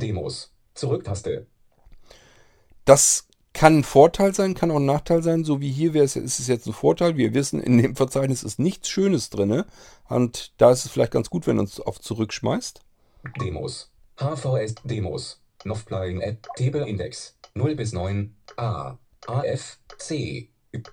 Demos. 0.01 0.53
Zurücktaste. 0.75 1.47
Das 2.85 3.27
kann 3.57 3.79
ein 3.79 3.85
Vorteil 3.85 4.35
sein, 4.35 4.53
kann 4.55 4.71
auch 4.71 4.77
ein 4.77 4.85
Nachteil 4.85 5.23
sein. 5.23 5.43
So 5.43 5.63
wie 5.63 5.73
hier 5.73 5.95
es, 5.97 6.15
ist 6.15 6.39
es 6.39 6.47
jetzt 6.47 6.67
ein 6.67 6.75
Vorteil. 6.75 7.17
Wir 7.17 7.33
wissen, 7.33 7.59
in 7.61 7.79
dem 7.79 7.97
Verzeichnis 7.97 8.43
ist 8.43 8.59
nichts 8.59 8.91
Schönes 8.91 9.31
drin. 9.31 9.65
Und 10.09 10.53
da 10.59 10.71
ist 10.71 10.85
es 10.85 10.91
vielleicht 10.91 11.13
ganz 11.13 11.31
gut, 11.31 11.47
wenn 11.47 11.59
uns 11.59 11.81
auf 11.81 11.99
zurückschmeißt. 11.99 12.81
Demos. 13.41 13.91
HVS 14.21 14.75
Demos. 14.85 15.41
Novplaying 15.65 16.21
App. 16.21 16.47
Table 16.57 16.87
Index. 16.87 17.39
0 17.55 17.75
bis 17.75 17.93
9. 17.93 18.37
A. 18.57 18.99
AF. 19.27 19.79
C. 19.97 20.51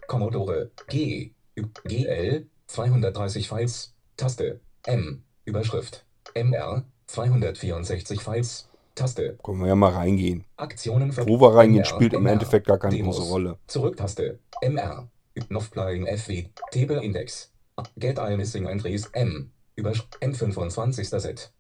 Commodore. 0.08 0.72
G. 0.88 1.34
Ü- 1.58 1.68
GL. 1.84 2.48
230 2.68 3.50
Files. 3.50 3.94
Taste. 4.16 4.62
M. 4.86 5.24
Überschrift. 5.44 6.06
MR. 6.34 6.86
264 7.08 8.22
Files. 8.22 8.70
Taste. 8.96 9.38
Können 9.44 9.60
wir 9.62 9.68
ja 9.68 9.76
mal 9.76 9.92
reingehen. 9.92 10.46
Aktionen 10.58 11.12
ver- 11.12 11.28
Wo 11.28 11.40
wir 11.42 11.56
reingehen, 11.56 11.84
MR, 11.84 11.86
spielt 11.86 12.14
im 12.14 12.22
MR. 12.24 12.34
Endeffekt 12.34 12.68
gar 12.68 12.78
keine 12.78 12.96
Demos. 12.96 13.18
große 13.18 13.30
Rolle. 13.32 13.58
Zurücktaste. 13.68 14.40
MR. 14.62 15.10
Novplaying 15.50 16.06
FW. 16.06 16.46
Table 16.72 17.04
Index. 17.04 17.52
Get 17.98 18.20
all 18.20 18.38
missing 18.38 18.68
entries. 18.68 19.08
M. 19.14 19.52
Übersch 19.76 20.08
M25. 20.22 21.20
Set. 21.20 21.52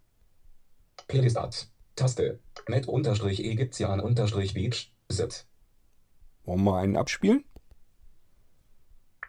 Playlist 1.07 1.37
Art. 1.37 1.67
Taste. 1.95 2.39
Met 2.67 2.87
unterstrich 2.87 3.43
Ägyptian 3.43 3.99
unterstrich 3.99 4.53
Beach. 4.53 4.93
Set. 5.09 5.47
Wollen 6.45 6.63
wir 6.63 6.75
einen 6.77 6.97
abspielen? 6.97 7.43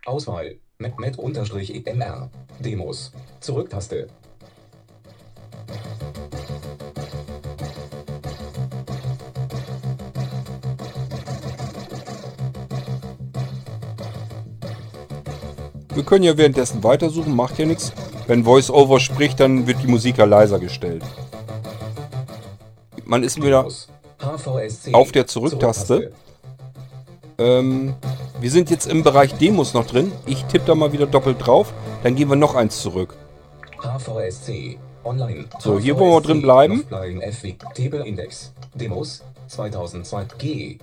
Auswahl. 0.05 0.59
Met, 0.79 0.99
met 0.99 1.17
unterstrich 1.19 1.71
MR. 1.87 2.31
Demos. 2.59 3.13
Zurücktaste. 3.41 4.09
Wir 15.95 16.03
können 16.03 16.25
ja 16.25 16.37
währenddessen 16.37 16.83
weitersuchen, 16.83 17.37
macht 17.37 17.59
ja 17.59 17.67
nichts. 17.67 17.93
Wenn 18.27 18.45
VoiceOver 18.45 18.99
spricht, 18.99 19.39
dann 19.39 19.67
wird 19.67 19.83
die 19.83 19.87
Musik 19.87 20.19
ja 20.19 20.25
leiser 20.25 20.59
gestellt. 20.59 21.03
Man 23.05 23.23
ist 23.23 23.41
wieder. 23.41 23.67
Auf 24.93 25.13
der 25.13 25.27
Zurücktaste. 25.27 26.13
Ähm, 27.39 27.95
wir 28.41 28.51
sind 28.51 28.71
jetzt 28.71 28.87
im 28.87 29.03
Bereich 29.03 29.35
Demos 29.35 29.75
noch 29.75 29.87
drin. 29.87 30.11
Ich 30.27 30.45
tippe 30.45 30.67
da 30.67 30.75
mal 30.75 30.93
wieder 30.93 31.07
doppelt 31.07 31.45
drauf. 31.45 31.73
Dann 32.03 32.17
gehen 32.17 32.29
wir 32.29 32.37
noch 32.37 32.55
eins 32.55 32.81
zurück. 32.81 33.15
HVSC. 33.81 34.79
Online. 35.05 35.45
So, 35.59 35.79
hier 35.79 35.99
wollen 35.99 36.13
wir 36.13 36.21
drin 36.23 36.43
bleiben. 36.43 36.85
Table 37.75 38.07
Index. 38.07 38.53
Demos. 38.75 39.23
2002. 39.49 40.27
G. 40.39 40.79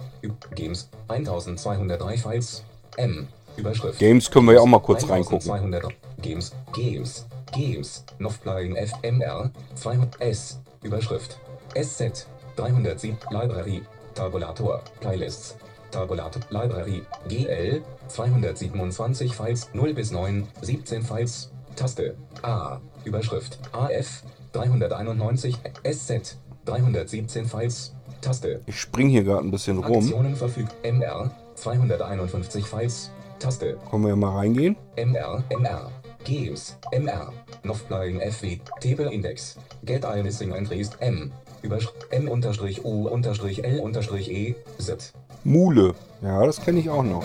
Games. 0.56 0.90
1203 1.08 2.18
Files. 2.18 2.64
M. 2.98 3.28
Überschrift. 3.58 4.00
Games 4.00 4.30
können 4.30 4.48
wir 4.48 4.56
ja 4.56 4.60
auch 4.62 4.66
mal 4.66 4.80
kurz 4.80 5.08
reingucken. 5.08 5.50
1200. 5.50 5.94
Games. 6.22 6.52
Games. 6.74 7.26
Games. 7.54 8.06
Novplaying 8.20 8.76
FMR. 8.76 9.52
200 9.76 10.22
S. 10.22 10.60
Überschrift. 10.84 11.40
SZ. 11.76 12.28
307. 12.56 13.18
Library. 13.30 13.82
Tabulator. 14.14 14.82
Playlists. 15.00 15.56
Tabulator. 15.92 16.42
Library. 16.50 17.04
GL. 17.28 17.82
227 18.08 19.36
Files. 19.36 19.70
0 19.74 19.94
bis 19.94 20.12
9. 20.12 20.48
17 20.62 21.02
Files. 21.04 21.52
Taste. 21.76 22.16
A. 22.42 22.80
Überschrift. 23.04 23.60
AF. 23.72 24.24
391. 24.54 25.58
SZ. 25.84 26.38
317 26.66 27.46
Files. 27.46 27.94
Taste. 28.22 28.62
Ich 28.68 28.80
spring 28.80 29.10
hier 29.10 29.24
gerade 29.24 29.46
ein 29.46 29.52
bisschen 29.52 29.80
rum. 29.80 29.98
Aktionen 29.98 30.36
verfügt. 30.36 30.74
MR. 30.84 31.32
251 31.56 32.66
Files. 32.66 33.12
Taste. 33.42 33.78
Können 33.90 34.04
wir 34.04 34.10
ja 34.10 34.16
mal 34.16 34.38
reingehen. 34.38 34.78
MR, 34.96 35.44
MR, 35.50 35.90
Games, 36.24 36.78
MR, 36.92 37.34
Novplaying 37.64 38.22
FW, 38.22 38.60
Table 38.80 39.12
Index, 39.12 39.58
Get 39.84 40.06
all 40.06 40.22
missing 40.22 40.54
entries, 40.54 40.92
M, 41.00 41.32
Überschrift, 41.64 42.06
M 42.12 42.30
unterstrich 42.30 42.86
U 42.86 43.08
unterstrich 43.08 43.64
L 43.64 43.80
unterstrich 43.80 44.30
E, 44.30 44.56
Sit, 44.78 45.14
Mule. 45.44 45.96
Ja, 46.22 46.46
das 46.46 46.62
kenne 46.62 46.80
ich 46.80 46.90
auch 46.90 47.02
noch. 47.02 47.24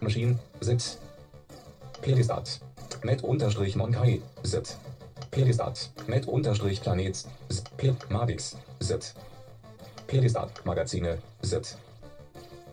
Machine, 0.00 0.36
Sit, 0.60 0.98
Playlist 2.02 2.32
Art, 2.32 2.60
Met 3.04 3.22
unterstrich 3.22 3.76
Monkai, 3.76 4.20
Sit, 4.42 4.76
Playlist 5.30 5.60
Art, 5.60 5.92
Met 6.08 6.26
unterstrich 6.26 6.80
Sit, 6.82 7.76
Play, 7.76 7.94
Madix, 8.08 8.56
Sit, 8.80 9.14
Playlist 10.08 10.36
Art, 10.36 10.66
Magazine, 10.66 11.18
Sit, 11.42 11.76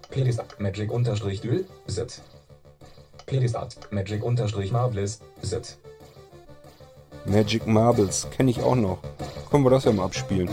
Playlist 0.10 0.42
Magic 0.60 0.92
unterstrich 0.92 1.42
Dül, 1.42 1.66
Sit, 1.86 2.22
Playlist 3.26 3.58
Magic 3.92 4.24
unterstrich 4.24 4.72
Marvelous, 4.72 5.20
Sit. 5.42 5.78
Magic 7.26 7.68
Marbles 7.68 8.26
kenne 8.32 8.52
ich 8.52 8.62
auch 8.64 8.76
noch. 8.76 9.00
Können 9.52 9.66
wir 9.66 9.70
das 9.70 9.84
ja 9.84 9.92
mal 9.92 10.06
abspielen. 10.06 10.50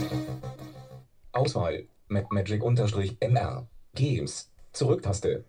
Auswahl. 1.31 1.85
Ma 2.09 2.21
Magic 2.31 2.61
unterstrich 2.61 3.15
MR. 3.21 3.65
Games. 3.93 4.51
Zurücktaste. 4.73 5.45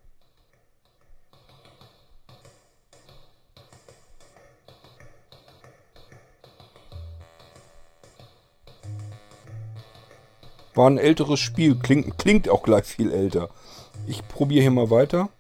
War 10.77 10.91
ein 10.91 10.99
älteres 10.99 11.41
Spiel. 11.41 11.77
Klingt, 11.77 12.19
klingt 12.19 12.49
auch 12.49 12.63
gleich 12.63 12.85
viel 12.85 13.11
älter. 13.11 13.49
Ich 14.09 14.27
probiere 14.29 14.63
hier 14.63 14.71
mal 14.71 14.89
weiter. 14.89 15.31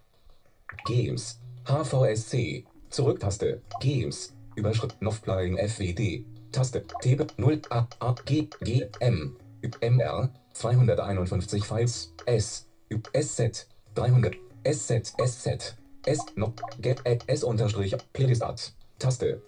Games. 0.87 1.39
HVSC. 1.69 2.65
Zurücktaste. 2.91 3.63
Games. 3.81 4.35
Überschrift 4.57 5.01
Novplaying 5.01 5.57
FWD. 5.57 6.25
Taste. 6.51 6.85
Tebe 7.01 7.29
0 7.37 7.63
A 7.71 7.87
A 8.01 8.15
G 8.25 8.49
G 8.63 8.89
M. 9.01 9.37
MR. 9.81 10.31
251 10.53 11.65
Files. 11.65 12.13
S. 12.27 12.67
SZ. 12.91 13.69
300. 13.95 14.37
SZ 14.65 15.15
SZ. 15.25 15.77
S. 16.05 16.19
No. 16.35 16.53
Get 16.81 17.03
S 17.29 17.45
unterstrich. 17.45 17.97
Playlist. 18.13 18.75
Taste. 18.99 19.43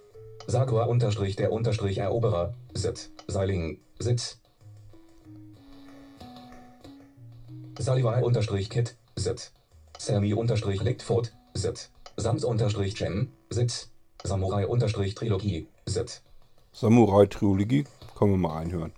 Sagua 0.47 0.85
unterstrich 0.85 1.35
der 1.35 1.51
unterstrich 1.51 1.97
Eroberer. 1.97 2.53
Sit. 2.73 3.09
Seiling. 3.27 3.79
Sit. 3.99 4.37
Salivai 7.77 8.23
unterstrich 8.23 8.69
Kit. 8.69 8.95
Sit. 9.19 9.51
Sammy 9.97 10.33
unterstrich 10.33 10.81
Lichtford. 10.81 11.33
Sit. 11.53 11.89
Sams 12.15 12.45
unterstrich 12.45 12.95
Gem. 12.95 13.33
Sit. 13.49 13.89
Samurai 14.23 14.65
unterstrich 14.65 15.13
Trilogie. 15.13 15.67
Sit. 15.85 16.21
Samurai 16.71 17.25
Trilogie. 17.25 17.83
Können 18.17 18.31
wir 18.31 18.37
mal 18.37 18.57
einhören. 18.59 18.93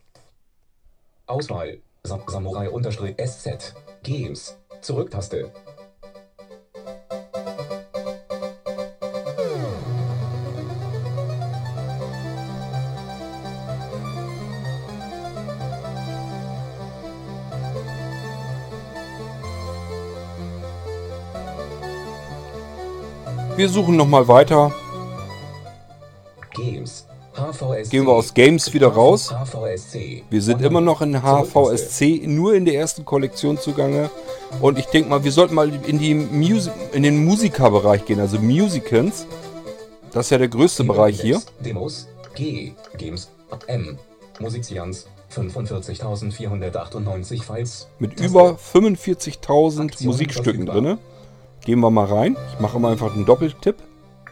Auswahl. 1.26 1.82
Sam 2.04 2.22
Samurai 2.28 2.70
unterstrich 2.70 3.16
SZ. 3.18 3.74
Games. 4.04 4.56
Zurücktaste. 4.82 5.52
Wir 23.62 23.70
suchen 23.70 23.96
nochmal 23.96 24.28
weiter. 24.28 24.72
Games. 26.56 27.06
Gehen 27.92 28.08
wir 28.08 28.14
aus 28.14 28.34
Games 28.34 28.74
wieder 28.74 28.88
raus. 28.88 29.32
Wir 30.32 30.42
sind 30.42 30.64
immer 30.64 30.82
noch 30.82 31.04
in 31.04 31.22
HVSC, 31.22 32.24
nur 32.26 32.56
in 32.56 32.66
der 32.66 32.74
ersten 32.74 33.06
Kollektion 33.06 33.60
zugange. 33.60 34.10
Und 34.62 34.80
ich 34.80 34.88
denke 34.88 35.12
mal, 35.12 35.24
wir 35.24 35.32
sollten 35.32 35.54
mal 35.54 35.72
in, 35.86 36.00
die 36.00 36.16
Musi 36.16 36.72
in 36.94 37.04
den 37.04 37.24
Musikerbereich 37.24 38.04
gehen, 38.04 38.20
also 38.20 38.40
Musicans. 38.40 39.28
Das 40.12 40.26
ist 40.26 40.32
ja 40.32 40.40
der 40.40 40.48
größte 40.48 40.84
Bereich 40.84 41.22
hier. 41.22 41.40
Demos. 41.64 42.08
G. 42.34 42.72
Games. 42.98 43.30
M. 43.68 44.00
Musizians. 44.40 45.06
45.498 45.36 47.44
Files. 47.44 47.88
Mit 48.00 48.20
über 48.20 48.58
45.000 48.74 49.84
Aktionen 49.84 50.08
Musikstücken 50.08 50.66
drin. 50.66 50.98
Gehen 51.64 51.80
wir 51.80 51.92
mal 51.92 52.06
rein. 52.06 52.36
Ich 52.54 52.60
mache 52.60 52.80
mal 52.80 52.92
einfach 52.92 53.14
einen 53.14 53.26
Doppeltipp. 53.26 53.76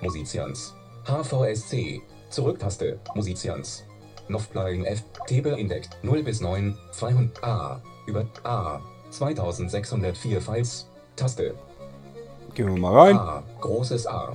Musizians. 0.02 0.74
HVSC. 1.06 2.02
Zurücktaste. 2.32 3.00
Musizians. 3.14 3.84
Novplaying 4.30 4.86
F. 4.86 5.04
Table 5.28 5.60
Index 5.60 5.90
0 6.02 6.24
bis 6.24 6.42
9. 6.42 6.76
200 6.92 7.44
A. 7.44 7.82
Über 8.08 8.26
A. 8.44 8.80
2604 9.12 10.42
Files. 10.42 10.88
Taste. 11.16 11.54
Gehen 12.56 12.74
wir 12.74 12.80
mal 12.80 13.00
rein. 13.00 13.18
A. 13.18 13.44
Großes 13.62 14.08
A. 14.08 14.34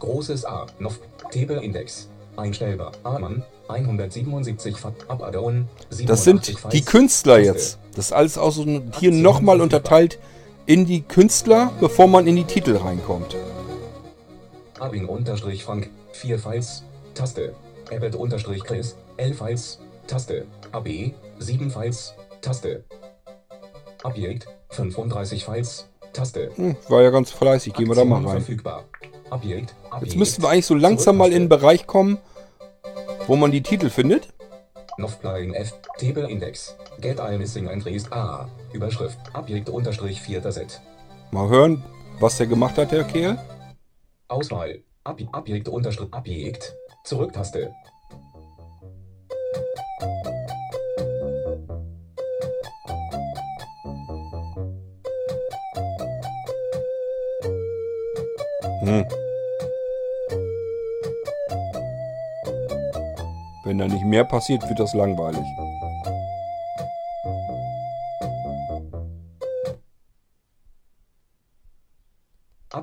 Großes 0.00 0.44
A. 0.44 0.66
Nov. 0.80 0.98
Table 1.30 1.62
Index. 1.62 2.08
Einstellbar. 2.36 2.90
A-Mann. 3.04 3.44
177 3.68 4.76
Fa 4.76 4.92
Abadon. 5.06 5.68
Das 5.88 6.24
sind 6.24 6.44
87 6.44 6.56
die. 6.72 6.84
Künstler 6.84 7.38
jetzt. 7.38 7.78
Das 7.94 8.06
ist 8.06 8.12
alles 8.12 8.36
auch 8.36 8.50
so 8.50 8.64
hier 8.98 9.12
nochmal 9.12 9.60
unterteilt 9.60 10.18
in 10.66 10.86
die 10.86 11.02
Künstler, 11.02 11.72
bevor 11.80 12.06
man 12.06 12.26
in 12.26 12.36
die 12.36 12.44
Titel 12.44 12.76
reinkommt. 12.76 13.36
Abing 14.78 15.06
unterstrich 15.06 15.64
Frank. 15.64 15.90
4 16.12 16.38
Files. 16.38 16.84
Taste. 17.14 17.54
Abbott 17.90 18.14
unterstrich 18.14 18.64
Chris. 18.64 18.96
11 19.16 19.38
Files. 19.38 19.78
Taste. 20.06 20.46
AB. 20.72 21.12
7 21.38 21.70
Files. 21.70 22.14
Taste. 22.40 22.84
Objekt. 24.02 24.48
35 24.70 25.44
Files. 25.44 25.88
Taste. 26.12 26.50
Hm, 26.56 26.76
war 26.88 27.02
ja 27.02 27.10
ganz 27.10 27.30
fleißig. 27.30 27.72
Gehen 27.74 27.88
wir 27.88 27.94
da 27.94 28.04
mal 28.04 28.22
rein. 28.22 28.38
Verfügbar. 28.38 28.84
Objekt. 29.30 29.74
Jetzt 29.84 29.92
Objekt. 29.92 30.16
müssten 30.16 30.42
wir 30.42 30.50
eigentlich 30.50 30.66
so 30.66 30.74
langsam 30.74 31.16
mal 31.16 31.32
in 31.32 31.44
den 31.44 31.48
Bereich 31.48 31.86
kommen, 31.86 32.18
wo 33.26 33.36
man 33.36 33.50
die 33.50 33.62
Titel 33.62 33.88
findet. 33.88 34.28
Novplaying 34.98 35.54
F. 35.54 35.72
Table 35.98 36.28
Index. 36.28 36.76
Get 37.00 37.18
all 37.18 37.38
missing 37.38 37.68
entries 37.68 38.10
A. 38.12 38.48
Überschrift. 38.72 39.18
Objekt 39.34 39.68
unterstrich 39.68 40.20
4. 40.20 40.52
Set. 40.52 40.80
Mal 41.30 41.48
hören, 41.48 41.82
was 42.20 42.36
der 42.36 42.46
gemacht 42.46 42.76
hat, 42.78 42.92
der 42.92 43.04
Kerl. 43.04 43.38
Auswahl. 44.28 44.82
Ob 45.04 45.20
Objekt 45.32 45.68
unterstrich 45.68 46.12
Objekt. 46.12 46.74
Zurücktaste. 47.04 47.72
Hm. 58.82 59.04
Wenn 63.64 63.78
da 63.78 63.86
nicht 63.86 64.04
mehr 64.04 64.24
passiert, 64.24 64.68
wird 64.68 64.78
das 64.80 64.92
langweilig. 64.92 65.46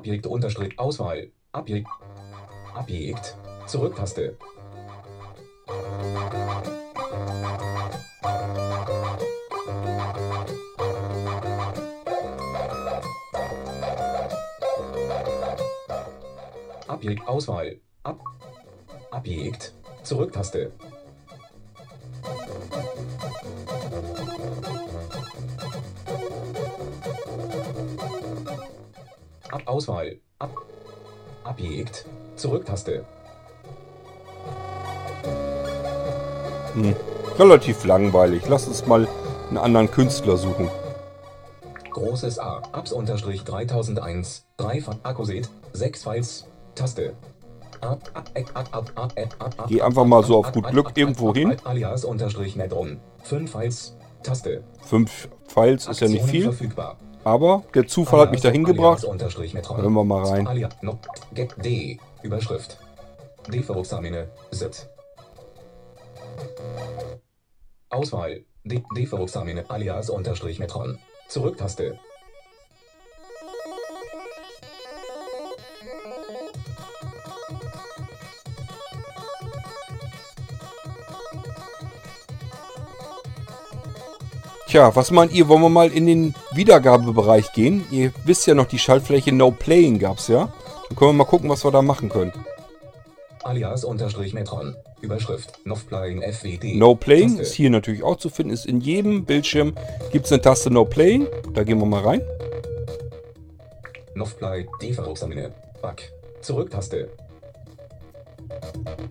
Objekt 0.00 0.26
unterstrich 0.26 0.78
Auswahl. 0.78 1.30
Objekt. 1.52 1.86
Objekt. 2.74 3.36
Zurücktaste. 3.66 4.34
Objekt 16.88 17.28
Auswahl. 17.28 17.78
Ab. 18.02 18.24
Objekt. 19.10 19.74
Zurücktaste. 20.02 20.72
Ab 29.50 29.62
Auswahl. 29.66 30.16
Ab. 30.38 30.50
Objekt. 31.44 32.06
Zurücktaste. 32.36 33.04
Hm. 36.74 36.94
Relativ 37.38 37.84
langweilig. 37.84 38.42
Lass 38.48 38.68
uns 38.68 38.86
mal 38.86 39.08
einen 39.48 39.58
anderen 39.58 39.90
Künstler 39.90 40.36
suchen. 40.36 40.70
Großes 41.90 42.38
A. 42.38 42.62
Abs 42.72 42.92
unterstrich 42.92 43.42
3001. 43.42 44.46
3 44.58 44.80
von 44.80 44.98
Akkuset. 45.02 45.50
6 45.72 46.02
Files. 46.04 46.46
Taste. 46.74 47.14
Geh 49.66 49.82
einfach 49.82 50.04
mal 50.04 50.22
so 50.22 50.36
auf 50.36 50.52
gut 50.52 50.68
Glück 50.68 50.92
irgendwo 50.94 51.34
hin. 51.34 51.56
Alias 51.64 52.04
unterstrich 52.04 52.54
Netron. 52.54 53.00
5 53.24 53.50
Files. 53.50 53.96
Taste. 54.22 54.62
Fünf 54.82 55.28
Files 55.48 55.86
ist 55.86 56.00
ja 56.00 56.08
nicht 56.08 56.24
viel, 56.24 56.42
Verfügbar. 56.42 56.98
Aber 57.24 57.64
der 57.74 57.86
Zufall 57.86 58.20
hat 58.20 58.32
mich 58.32 58.40
dahin 58.40 58.64
gebracht. 58.64 59.02
Hören 59.02 59.92
wir 59.92 60.04
mal 60.04 60.24
rein. 60.24 60.48
D. 61.62 61.98
Überschrift. 62.22 62.78
D 63.48 63.62
für 63.62 63.76
Examine. 63.78 64.28
Sit. 64.50 64.88
Auswahl. 67.88 68.44
D, 68.64 68.82
D 68.94 69.06
für 69.06 69.20
Examine. 69.20 69.64
Alias 69.68 70.10
unterstrich 70.10 70.58
Metron. 70.58 70.98
Zurücktaste. 71.28 71.98
Tja, 84.70 84.94
was 84.94 85.10
meint 85.10 85.32
ihr? 85.32 85.48
Wollen 85.48 85.62
wir 85.62 85.68
mal 85.68 85.90
in 85.90 86.06
den 86.06 86.32
Wiedergabebereich 86.52 87.52
gehen? 87.52 87.84
Ihr 87.90 88.12
wisst 88.24 88.46
ja 88.46 88.54
noch, 88.54 88.66
die 88.66 88.78
Schaltfläche 88.78 89.32
No 89.32 89.50
Playing 89.50 89.98
gab's 89.98 90.28
ja. 90.28 90.52
Dann 90.88 90.96
können 90.96 91.10
wir 91.10 91.14
mal 91.14 91.24
gucken, 91.24 91.50
was 91.50 91.64
wir 91.64 91.72
da 91.72 91.82
machen 91.82 92.08
können. 92.08 92.32
Alias 93.42 93.82
unterstrich 93.82 94.32
Metron. 94.32 94.76
Überschrift. 95.00 95.58
Novplaying 95.64 96.22
FWD. 96.22 96.76
No 96.76 96.94
Playing 96.94 97.30
Taste. 97.30 97.42
ist 97.42 97.54
hier 97.54 97.70
natürlich 97.70 98.04
auch 98.04 98.14
zu 98.16 98.28
finden. 98.28 98.52
Ist 98.52 98.64
in 98.64 98.80
jedem 98.80 99.24
Bildschirm 99.24 99.74
gibt's 100.12 100.30
eine 100.30 100.40
Taste 100.40 100.70
No 100.70 100.84
Playing. 100.84 101.26
Da 101.52 101.64
gehen 101.64 101.80
wir 101.80 101.86
mal 101.86 102.02
rein. 102.04 102.22
Novplay. 104.14 104.68
D 104.80 104.92
für 104.92 105.04
Examine. 105.10 105.50
Back. 105.82 106.12
Zurücktaste. 106.42 107.08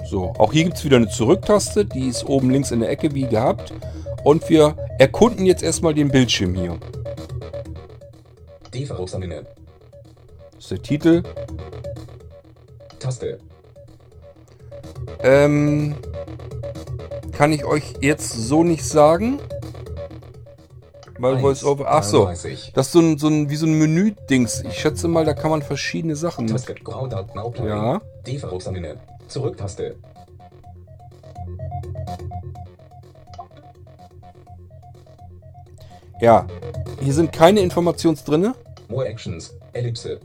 So, 0.10 0.34
auch 0.38 0.52
hier 0.54 0.64
gibt's 0.64 0.84
wieder 0.84 0.98
eine 0.98 1.10
Zurücktaste. 1.10 1.86
Die 1.86 2.08
ist 2.08 2.26
oben 2.28 2.50
links 2.50 2.72
in 2.72 2.80
der 2.80 2.90
Ecke 2.90 3.14
wie 3.14 3.28
gehabt. 3.28 3.74
Und 4.24 4.50
wir 4.50 4.76
erkunden 4.98 5.46
jetzt 5.46 5.64
erstmal 5.64 5.94
den 5.94 6.10
Bildschirm 6.10 6.56
hier. 6.56 6.78
D 8.74 8.86
für 8.86 9.00
Examine. 9.00 9.46
Das 10.56 10.64
ist 10.64 10.72
der 10.72 10.82
Titel. 10.82 11.24
Taste. 13.00 13.40
Ähm, 15.22 15.96
kann 17.32 17.52
ich 17.52 17.64
euch 17.66 17.94
jetzt 18.02 18.32
so 18.32 18.64
nicht 18.64 18.84
sagen. 18.84 19.40
Weil 21.20 21.42
VoiceOver. 21.42 21.86
Ach 21.88 22.04
so. 22.04 22.26
33. 22.26 22.72
Das 22.74 22.88
ist 22.88 22.94
so 22.94 23.00
ein, 23.00 23.18
so 23.18 23.28
ein 23.28 23.50
wie 23.50 23.56
so 23.58 23.66
ein 23.66 23.74
Menü-Dings. 23.74 24.64
Ich 24.68 24.80
schätze 24.80 25.08
mal, 25.08 25.26
da 25.26 25.34
kann 25.34 25.52
man 25.52 25.62
verschiedene 25.62 26.16
Sachen. 26.16 26.48
Taste. 26.48 26.76
Graudat. 26.76 27.36
Zurück-Taste. 29.30 29.96
Ja. 36.22 36.46
Hier 37.00 37.14
sind 37.14 37.32
keine 37.32 37.62
Informations 37.62 38.24
drinne. 38.24 38.56
More 38.90 39.08
Actions. 39.08 39.56
Ellipse. 39.74 40.20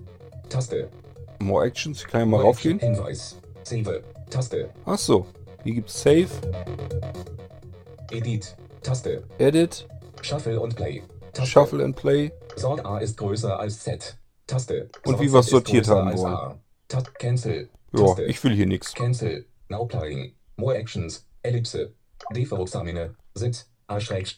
Taste. 0.49 0.89
More 1.41 1.65
Actions. 1.67 2.01
Ich 2.01 2.07
kann 2.09 2.21
ja 2.21 2.27
mal 2.27 2.39
More 2.43 2.51
Action. 2.51 2.73
raufgehen. 2.73 2.95
Hinweis. 2.97 3.37
Save. 3.63 4.03
Taste. 4.31 4.71
Ach 4.87 4.99
so. 4.99 5.27
Hier 5.63 5.75
gibt's 5.75 6.03
Save, 6.03 6.29
Edit. 8.11 8.57
Taste. 8.83 9.23
Edit, 9.39 9.87
Shuffle 10.21 10.61
und 10.61 10.77
Play. 10.77 11.03
Taste. 11.33 11.51
Shuffle 11.51 11.85
and 11.85 11.97
Play. 11.97 12.33
Sort 12.57 12.85
A 12.85 12.99
ist 12.99 13.17
größer 13.17 13.59
als 13.59 13.81
Z. 13.81 14.17
Taste. 14.47 14.91
Und 15.07 15.13
Sort 15.13 15.21
wie 15.21 15.27
Z 15.27 15.33
wir's 15.33 15.47
ist 15.47 15.51
sortiert 15.53 15.89
haben 15.89 16.17
wollen. 16.19 16.61
Cancel. 17.19 17.71
Ja, 17.97 18.19
ich 18.25 18.43
will 18.43 18.55
hier 18.55 18.67
nichts. 18.67 18.95
Cancel. 18.95 19.47
Now 19.69 19.87
playing. 19.87 20.35
More 20.57 20.77
Actions. 20.77 21.27
Ellipse. 21.43 21.93
Defaruxamine. 22.35 23.15
Sitz. 23.35 23.71
A 23.87 24.01
schräg. 24.01 24.37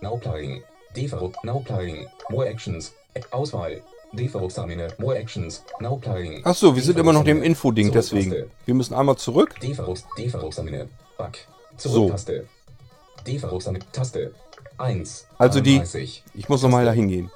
Now 0.00 0.16
playing. 0.16 0.62
Defaru. 0.96 1.32
Now 1.42 1.60
playing. 1.60 2.06
More 2.30 2.48
Actions. 2.48 2.92
Auswahl. 3.30 3.82
Defaruxamine. 4.12 4.88
More 4.98 5.16
Actions. 5.18 5.64
Now 5.80 5.96
playing. 5.96 6.42
Ach 6.44 6.54
so, 6.54 6.74
wir 6.74 6.82
sind 6.82 6.98
immer 6.98 7.12
noch 7.12 7.24
dem. 7.24 7.42
Info-Ding, 7.42 7.92
deswegen. 7.92 8.50
Wir 8.66 8.74
müssen 8.74 8.94
einmal 8.94 9.16
zurück. 9.16 9.58
Defarux, 9.60 10.04
Defaruxamine. 10.18 10.88
Back. 11.16 11.46
So. 11.76 11.90
Zurücktaste. 11.90 12.48
Defaruxamine. 13.26 13.84
Taste. 13.92 14.34
1. 14.78 15.26
Also 15.38 15.60
die- 15.60 15.76
33. 15.76 16.24
Ich 16.34 16.48
muss 16.48 16.62
nochmal 16.62 16.84
da 16.84 16.92
hingehen. 16.92 17.30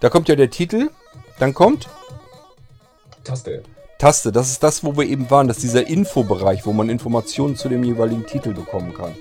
Da 0.00 0.08
kommt 0.08 0.28
ja 0.28 0.36
der 0.36 0.50
Titel. 0.50 0.90
Dann 1.38 1.54
kommt 1.54 1.88
Taste. 3.24 3.62
Taste. 3.98 4.32
Das 4.32 4.50
ist 4.50 4.62
das, 4.62 4.82
wo 4.82 4.96
wir 4.96 5.04
eben 5.04 5.30
waren. 5.30 5.48
Das 5.48 5.58
ist 5.58 5.64
dieser 5.64 5.86
Infobereich, 5.86 6.64
wo 6.66 6.72
man 6.72 6.88
Informationen 6.88 7.56
zu 7.56 7.68
dem 7.68 7.84
jeweiligen 7.84 8.26
Titel 8.26 8.54
bekommen 8.54 8.94
kann. 8.94 9.14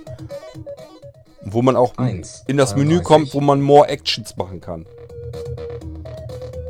Wo 1.41 1.61
man 1.61 1.75
auch 1.75 1.97
1. 1.97 2.45
in 2.47 2.57
das 2.57 2.75
Menü 2.75 3.01
kommt, 3.01 3.33
wo 3.33 3.41
man 3.41 3.61
More 3.61 3.87
Actions 3.87 4.35
machen 4.37 4.61
kann. 4.61 4.85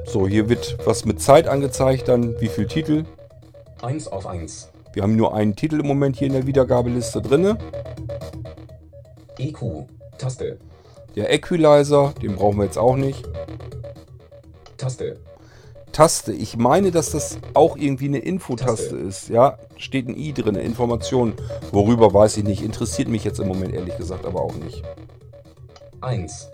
So, 0.06 0.28
hier 0.28 0.50
wird 0.50 0.78
was 0.86 1.06
mit 1.06 1.22
Zeit 1.22 1.48
angezeigt, 1.48 2.08
dann 2.08 2.40
wie 2.42 2.48
viel 2.48 2.66
Titel. 2.66 3.06
1 3.82 4.08
auf 4.08 4.26
1. 4.26 4.70
Wir 4.94 5.04
haben 5.04 5.16
nur 5.16 5.36
einen 5.36 5.56
Titel 5.56 5.80
im 5.80 5.88
Moment 5.88 6.18
hier 6.18 6.28
in 6.28 6.34
der 6.34 6.48
Wiedergabeliste 6.48 7.22
drinne. 7.22 7.58
EQ. 9.38 9.88
Taste. 10.18 10.58
Der 11.16 11.32
Equalizer, 11.32 12.14
den 12.22 12.36
brauchen 12.36 12.58
wir 12.58 12.66
jetzt 12.66 12.78
auch 12.78 12.96
nicht. 12.96 13.24
Taste. 14.78 15.18
Taste, 16.00 16.32
ich 16.32 16.56
meine, 16.56 16.92
dass 16.92 17.12
das 17.12 17.40
auch 17.54 17.76
irgendwie 17.76 18.06
eine 18.08 18.20
Infotaste 18.20 18.92
Taste. 18.92 18.96
ist. 18.96 19.28
Ja, 19.28 19.58
steht 19.76 20.08
ein 20.08 20.16
i 20.16 20.32
drin, 20.32 20.56
Informationen. 20.56 21.34
Worüber 21.74 22.14
weiß 22.14 22.38
ich 22.38 22.46
nicht. 22.46 22.64
Interessiert 22.64 23.10
mich 23.10 23.26
jetzt 23.26 23.38
im 23.42 23.50
Moment 23.50 23.74
ehrlich 23.74 23.98
gesagt 23.98 24.26
aber 24.26 24.40
auch 24.42 24.56
nicht. 24.56 24.82
1. 26.00 26.48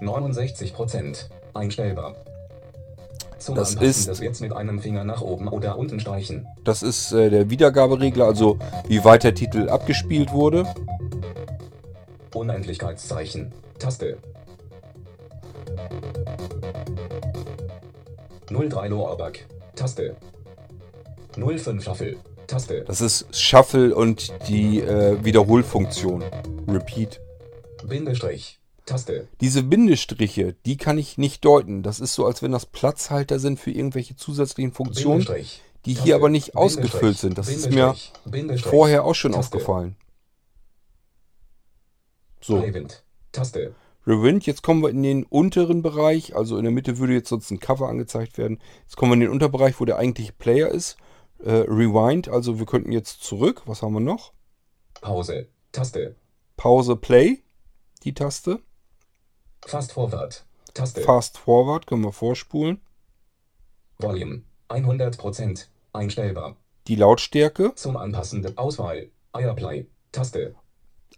69 0.00 0.74
Prozent. 0.74 1.30
Einstellbar. 1.54 2.16
Zum 3.38 3.54
Das 3.54 3.68
Anpassen 3.76 3.88
ist- 3.88 4.08
des 4.08 4.20
Werts 4.20 4.40
mit 4.40 4.52
einem 4.52 4.80
Finger 4.80 5.04
nach 5.04 5.20
oben 5.22 5.46
oder 5.46 5.78
unten 5.78 6.00
streichen. 6.00 6.48
Das 6.64 6.82
ist 6.82 7.12
äh, 7.12 7.30
der 7.30 7.48
Wiedergaberegler, 7.48 8.24
also 8.24 8.58
wie 8.88 9.04
weit 9.04 9.22
der 9.22 9.36
Titel 9.36 9.68
abgespielt 9.68 10.32
wurde. 10.32 10.66
Unendlichkeitszeichen. 12.34 13.52
Taste. 13.78 14.18
03 18.48 18.88
Lorback. 18.88 19.46
Taste. 19.74 20.16
05 21.36 21.82
Shuffle. 21.82 22.16
Taste. 22.46 22.84
Das 22.84 23.00
ist 23.00 23.26
Shuffle 23.36 23.94
und 23.94 24.32
die 24.48 24.80
äh, 24.80 25.22
Wiederholfunktion. 25.24 26.24
Repeat. 26.68 27.20
Bindestrich. 27.84 28.58
Taste. 28.84 29.28
Diese 29.40 29.64
Bindestriche, 29.64 30.54
die 30.64 30.76
kann 30.76 30.96
ich 30.96 31.18
nicht 31.18 31.44
deuten. 31.44 31.82
Das 31.82 31.98
ist 31.98 32.14
so, 32.14 32.24
als 32.24 32.40
wenn 32.42 32.52
das 32.52 32.66
Platzhalter 32.66 33.38
sind 33.40 33.58
für 33.58 33.72
irgendwelche 33.72 34.14
zusätzlichen 34.16 34.72
Funktionen, 34.72 35.26
die 35.84 35.94
hier 35.94 36.14
aber 36.14 36.28
nicht 36.28 36.54
ausgefüllt 36.54 37.18
sind. 37.18 37.36
Das 37.36 37.48
ist 37.48 37.70
mir 37.70 37.94
vorher 38.62 39.04
auch 39.04 39.14
schon 39.14 39.32
Taste. 39.32 39.56
aufgefallen. 39.56 39.96
So. 42.40 42.64
Taste. 43.32 43.74
Rewind, 44.06 44.46
jetzt 44.46 44.62
kommen 44.62 44.82
wir 44.82 44.90
in 44.90 45.02
den 45.02 45.24
unteren 45.24 45.82
Bereich. 45.82 46.36
Also 46.36 46.58
in 46.58 46.64
der 46.64 46.72
Mitte 46.72 46.98
würde 46.98 47.14
jetzt 47.14 47.28
sonst 47.28 47.50
ein 47.50 47.60
Cover 47.60 47.88
angezeigt 47.88 48.38
werden. 48.38 48.60
Jetzt 48.82 48.96
kommen 48.96 49.12
wir 49.12 49.14
in 49.14 49.20
den 49.20 49.30
Unterbereich, 49.30 49.80
wo 49.80 49.84
der 49.84 49.96
eigentliche 49.96 50.32
Player 50.32 50.68
ist. 50.68 50.96
Äh, 51.38 51.50
Rewind, 51.50 52.28
also 52.28 52.58
wir 52.58 52.66
könnten 52.66 52.92
jetzt 52.92 53.22
zurück. 53.22 53.62
Was 53.66 53.82
haben 53.82 53.94
wir 53.94 54.00
noch? 54.00 54.32
Pause. 55.00 55.48
Taste. 55.72 56.16
Pause, 56.56 56.96
Play, 56.96 57.42
die 58.04 58.14
Taste. 58.14 58.60
Fast 59.66 59.92
Forward. 59.92 60.46
Taste. 60.72 61.02
Fast 61.02 61.38
Forward, 61.38 61.86
können 61.86 62.02
wir 62.02 62.12
vorspulen. 62.12 62.80
Volume. 63.98 64.42
100%. 64.68 65.66
Einstellbar. 65.92 66.56
Die 66.86 66.96
Lautstärke, 66.96 67.74
Zum 67.74 67.96
Anpassen 67.96 68.42
der 68.42 68.58
Auswahl. 68.58 69.10
Airplay. 69.34 69.86
Taste. 70.12 70.54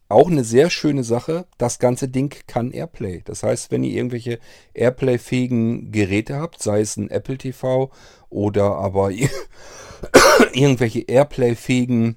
Auch 0.09 0.31
eine 0.31 0.45
sehr 0.45 0.71
schöne 0.71 1.05
Sache. 1.05 1.47
Das 1.59 1.79
ganze 1.79 2.09
Ding 2.09 2.35
kann 2.47 2.73
Airplay. 2.73 3.23
Das 3.25 3.43
heißt, 3.43 3.71
wenn 3.71 3.85
ihr 3.85 3.97
irgendwelche 3.97 4.39
Airplay-fähigen 4.75 5.93
Geräte 5.93 6.37
habt, 6.37 6.63
sei 6.63 6.81
es 6.81 6.97
ein 6.97 7.11
Apple 7.11 7.39
TV 7.39 7.91
oder 8.31 8.77
aber 8.77 9.11
irgendwelche 10.53 11.01
Airplay-fähigen 11.01 12.15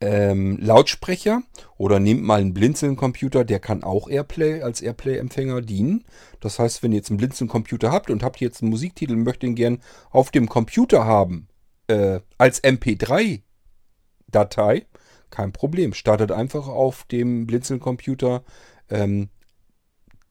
ähm, 0.00 0.58
Lautsprecher 0.60 1.42
oder 1.76 2.00
nehmt 2.00 2.22
mal 2.22 2.40
einen 2.40 2.54
Blinzeln-Computer, 2.54 3.44
der 3.44 3.60
kann 3.60 3.84
auch 3.84 4.08
Airplay 4.08 4.62
als 4.62 4.80
Airplay-Empfänger 4.80 5.60
dienen. 5.60 6.04
Das 6.40 6.58
heißt, 6.58 6.82
wenn 6.82 6.92
ihr 6.92 6.98
jetzt 6.98 7.10
einen 7.10 7.18
Blinzeln-Computer 7.18 7.92
habt 7.92 8.08
und 8.10 8.22
habt 8.22 8.40
jetzt 8.40 8.62
einen 8.62 8.70
Musiktitel 8.70 9.12
und 9.12 9.22
möchtet 9.22 9.50
ihn 9.50 9.54
gern 9.54 9.82
auf 10.10 10.30
dem 10.30 10.48
Computer 10.48 11.04
haben, 11.04 11.48
äh, 11.88 12.20
als 12.38 12.64
MP3-Datei, 12.64 14.86
kein 15.36 15.52
Problem. 15.52 15.92
Startet 15.92 16.32
einfach 16.32 16.66
auf 16.66 17.04
dem 17.04 17.46
Blinzeln-Computer 17.46 18.42
ähm, 18.90 19.28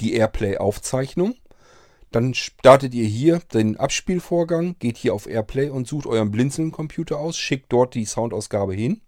die 0.01 0.14
Airplay-Aufzeichnung. 0.14 1.36
Dann 2.12 2.34
startet 2.34 2.93
ihr 2.93 3.06
hier 3.06 3.39
den 3.53 3.78
Abspielvorgang, 3.78 4.78
geht 4.80 4.97
hier 4.97 5.14
auf 5.14 5.28
Airplay 5.28 5.70
und 5.70 5.88
sucht 5.88 6.08
euren 6.08 6.32
Blinzeln-Computer 6.32 7.20
aus, 7.20 7.38
schickt 7.38 7.72
dort 7.72 7.93
die 7.93 8.06
Soundausgabe 8.06 8.74
hin 8.74 9.01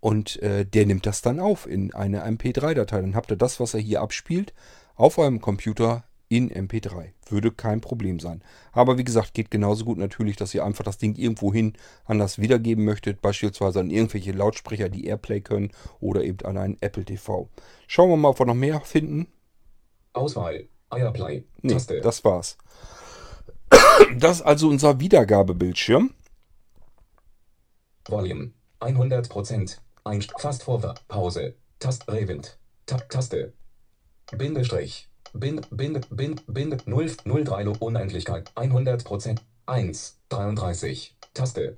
und 0.00 0.40
äh, 0.42 0.64
der 0.64 0.86
nimmt 0.86 1.04
das 1.04 1.20
dann 1.20 1.40
auf 1.40 1.66
in 1.66 1.92
eine 1.92 2.24
MP3-Datei. 2.24 3.00
Dann 3.00 3.14
habt 3.14 3.30
ihr 3.30 3.36
das, 3.36 3.60
was 3.60 3.74
er 3.74 3.80
hier 3.80 4.00
abspielt, 4.00 4.54
auf 4.94 5.18
eurem 5.18 5.40
Computer 5.40 6.04
in 6.28 6.50
MP3. 6.50 7.12
Würde 7.28 7.50
kein 7.50 7.80
Problem 7.80 8.20
sein. 8.20 8.42
Aber 8.72 8.98
wie 8.98 9.04
gesagt, 9.04 9.34
geht 9.34 9.50
genauso 9.50 9.84
gut 9.84 9.98
natürlich, 9.98 10.36
dass 10.36 10.54
ihr 10.54 10.64
einfach 10.64 10.84
das 10.84 10.98
Ding 10.98 11.14
irgendwohin 11.16 11.74
anders 12.04 12.38
wiedergeben 12.38 12.84
möchtet, 12.84 13.22
beispielsweise 13.22 13.80
an 13.80 13.90
irgendwelche 13.90 14.32
Lautsprecher, 14.32 14.88
die 14.88 15.06
Airplay 15.06 15.40
können 15.40 15.70
oder 16.00 16.22
eben 16.22 16.44
an 16.46 16.58
einen 16.58 16.76
Apple 16.80 17.04
TV. 17.04 17.48
Schauen 17.86 18.10
wir 18.10 18.16
mal, 18.16 18.28
ob 18.28 18.38
wir 18.38 18.46
noch 18.46 18.54
mehr 18.54 18.80
finden. 18.80 19.28
Auswahl. 20.12 20.68
Airplay. 20.90 21.44
Nee, 21.62 21.74
Taste. 21.74 22.00
das 22.00 22.24
war's. 22.24 22.56
Das 24.16 24.36
ist 24.36 24.42
also 24.42 24.68
unser 24.68 25.00
Wiedergabebildschirm. 25.00 26.14
Volume. 28.06 28.52
100%. 28.80 29.78
Ein 30.04 30.22
Fast 30.38 30.62
Forward. 30.62 31.06
Pause. 31.08 31.56
Tast 31.78 32.08
Rewind. 32.08 32.58
Tab 32.86 33.08
Taste. 33.10 33.52
Bindestrich. 34.36 35.07
Bind, 35.32 35.68
Bind, 35.70 36.06
Bind, 36.10 36.42
Bind, 36.46 36.86
0, 36.86 37.16
03 37.44 37.62
Lo- 37.64 37.76
Unendlichkeit. 37.80 38.50
100%. 38.56 39.40
1, 39.66 40.18
33. 40.28 41.14
Taste. 41.34 41.76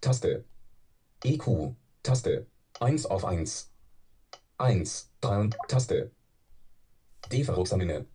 Taste. 0.00 0.44
EQ. 1.24 1.74
Taste. 2.02 2.46
1 2.80 3.06
auf 3.06 3.24
1. 3.24 3.70
1, 4.58 5.10
3, 5.20 5.50
Taste. 5.68 6.10
Defaruxamine. 7.30 8.06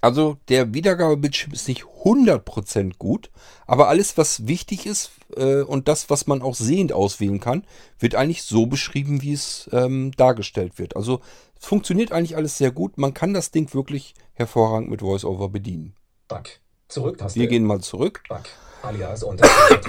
Also 0.00 0.36
der 0.48 0.74
Wiedergabebildschirm 0.74 1.52
ist 1.52 1.66
nicht 1.66 1.84
100% 2.04 2.98
gut, 2.98 3.30
aber 3.66 3.88
alles, 3.88 4.16
was 4.16 4.46
wichtig 4.46 4.86
ist 4.86 5.10
äh, 5.36 5.62
und 5.62 5.88
das, 5.88 6.08
was 6.08 6.28
man 6.28 6.40
auch 6.40 6.54
sehend 6.54 6.92
auswählen 6.92 7.40
kann, 7.40 7.64
wird 7.98 8.14
eigentlich 8.14 8.44
so 8.44 8.66
beschrieben, 8.66 9.22
wie 9.22 9.32
es 9.32 9.68
ähm, 9.72 10.12
dargestellt 10.16 10.78
wird. 10.78 10.94
Also 10.94 11.20
es 11.60 11.66
funktioniert 11.66 12.12
eigentlich 12.12 12.36
alles 12.36 12.56
sehr 12.58 12.70
gut. 12.70 12.96
Man 12.96 13.12
kann 13.12 13.34
das 13.34 13.50
Ding 13.50 13.74
wirklich 13.74 14.14
hervorragend 14.34 14.88
mit 14.88 15.02
VoiceOver 15.02 15.48
bedienen. 15.48 15.94
Back. 16.28 16.60
Zurücktaste. 16.86 17.40
Wir 17.40 17.48
gehen 17.48 17.64
mal 17.64 17.80
zurück. 17.80 18.22
Back. 18.28 18.48
Alias 18.82 19.24
Unterstrich. 19.24 19.80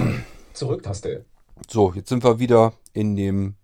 Zurücktaste. 0.52 1.24
So, 1.68 1.92
jetzt 1.94 2.08
sind 2.08 2.24
wir 2.24 2.40
wieder 2.40 2.72
in 2.92 3.14
dem 3.14 3.54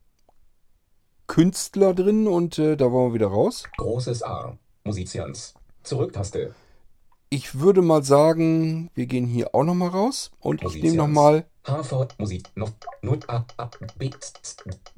Künstler 1.26 1.92
drin 1.92 2.28
und 2.28 2.58
äh, 2.58 2.76
da 2.76 2.92
wollen 2.92 3.10
wir 3.10 3.14
wieder 3.14 3.26
raus. 3.26 3.64
Großes 3.76 4.22
A. 4.22 4.56
Musizians. 4.84 5.54
Zurücktaste. 5.86 6.54
Ich 7.30 7.58
würde 7.58 7.80
mal 7.82 8.02
sagen, 8.04 8.90
wir 8.94 9.06
gehen 9.06 9.26
hier 9.26 9.54
auch 9.54 9.64
nochmal 9.64 9.88
raus 9.88 10.30
und 10.40 10.62
ich 10.62 10.82
nehme 10.82 10.96
nochmal 10.96 11.44
HV 11.64 12.06
Musik 12.18 12.44
noch 12.54 12.70
Not 13.02 13.28
A 13.28 13.44
A 13.56 13.70
B 13.98 14.10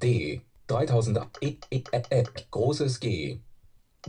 D 0.02 0.40
3000 0.66 1.18
E 1.40 1.56
E 1.70 1.82
E 1.92 2.00
E 2.10 2.24
großes 2.50 3.00
G 3.00 3.40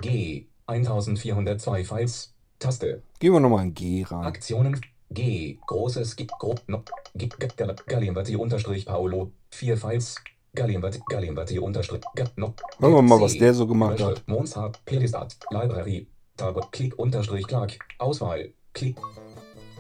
G 0.02 0.46
1402 0.68 1.84
Files 1.84 2.34
Taste 2.60 3.04
Gehen 3.20 3.34
wir 3.34 3.40
nochmal 3.40 3.66
in 3.66 3.74
G 3.74 4.04
rein. 4.04 4.24
Aktionen 4.26 4.82
G 5.12 5.58
großes 5.68 6.16
G 6.18 6.28
Gro 6.40 6.56
no, 6.68 6.84
G 7.16 7.28
G 7.28 7.48
Gal- 7.56 7.76
Gallienbatti 7.88 8.36
unterstrich 8.36 8.86
Paolo 8.86 9.32
4 9.52 9.78
Files 9.78 10.16
Gallienbatti 10.54 11.00
Gallienbatti 11.10 11.58
unterstrich 11.60 12.02
Ga- 12.16 12.32
no, 12.36 12.54
Hören 12.80 12.94
wir 12.94 13.02
mal, 13.02 13.22
was 13.22 13.38
der 13.38 13.54
so 13.54 13.66
gemacht 13.66 14.02
hat. 14.02 14.28
Monsart 14.28 14.84
Pelistat 14.86 15.38
Library 15.52 16.08
Tab 16.40 16.72
Klick 16.72 16.98
unterstrich 16.98 17.46
Clark. 17.46 17.78
Auswahl. 17.98 18.54
Klick. 18.74 18.96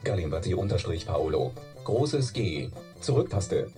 Gallienbatti 0.03 0.53
unterstrich 0.53 1.05
Paolo. 1.07 1.53
Großes 1.85 2.33
G. 2.33 2.69
Zurücktaste. 2.99 3.71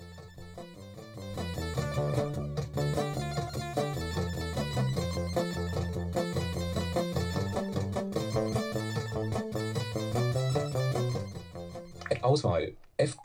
Auswahl. 12.24 12.74
F. 12.98 13.16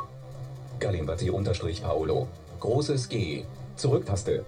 Gallienbatti 0.80 1.30
unterstrich 1.30 1.82
Paolo. 1.82 2.28
Großes 2.60 3.08
G. 3.08 3.46
Zurücktaste 3.76 4.44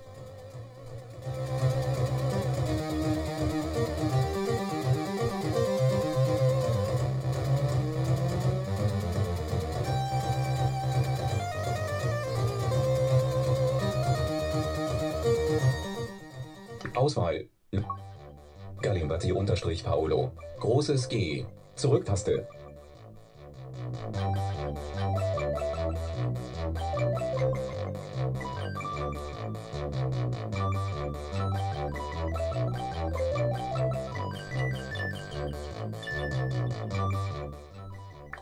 Auswahl. 17.09 17.49
Gallienbatti 18.83 19.33
unterstrich 19.33 19.83
Paolo. 19.83 20.33
Großes 20.61 21.09
G. 21.09 21.47
Zurücktaste. 21.75 22.47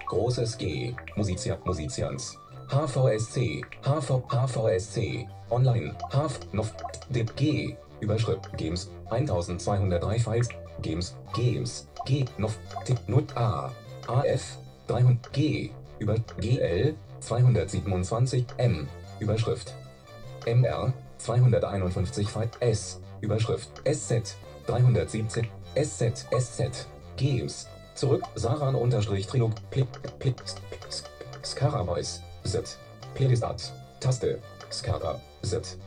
Großes 0.08 0.58
G. 0.58 0.96
Musizia, 1.14 1.56
Musizians. 1.64 2.36
HVSC, 2.68 3.62
HV, 3.84 4.24
HVSC, 4.28 5.28
Online, 5.50 5.94
HV, 6.10 6.52
NOF, 6.52 6.74
DIP 7.10 7.36
G, 7.36 7.76
Überschrift, 8.00 8.56
Games, 8.56 8.90
1203 9.10 10.18
Files, 10.18 10.48
Games, 10.82 11.16
Games, 11.34 11.88
G, 12.04 12.24
NOF, 12.38 12.58
TIP, 12.84 12.98
NUT 13.08 13.36
A, 13.36 13.72
AF, 14.06 14.58
300 14.88 15.32
G, 15.32 15.70
über 15.98 16.16
GL, 16.40 16.94
227 17.20 18.46
M, 18.58 18.88
Überschrift, 19.20 19.74
MR, 20.44 20.92
251 21.18 22.28
Files, 22.28 22.50
S, 22.60 23.00
Überschrift, 23.20 23.70
SZ, 23.84 24.36
317, 24.66 25.48
SZ, 25.74 26.26
SZ, 26.38 26.86
Games, 27.16 27.66
zurück, 27.94 28.22
Saran 28.34 28.74
unterstrich 28.74 29.26
Trilog, 29.26 29.52
Plip, 29.70 29.88
Plip, 30.18 30.42
Scaraboys, 31.44 32.22
Zit, 32.44 32.76
Peristat, 33.14 33.72
Taste, 34.00 34.38
Scara, 34.70 35.20
Zit, 35.42 35.78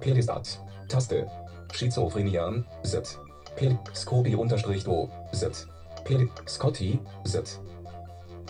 Peristat, 0.00 0.58
Taste, 0.88 1.26
Schizophrenian, 1.74 2.64
Zit, 2.84 3.18
Peri, 3.56 3.76
Scobi 3.94 4.34
unterstrich 4.34 4.84
Do, 4.84 5.08
Zit, 5.32 5.66
Peri, 6.04 6.30
Scotty, 6.46 7.00
Zit, 7.26 7.58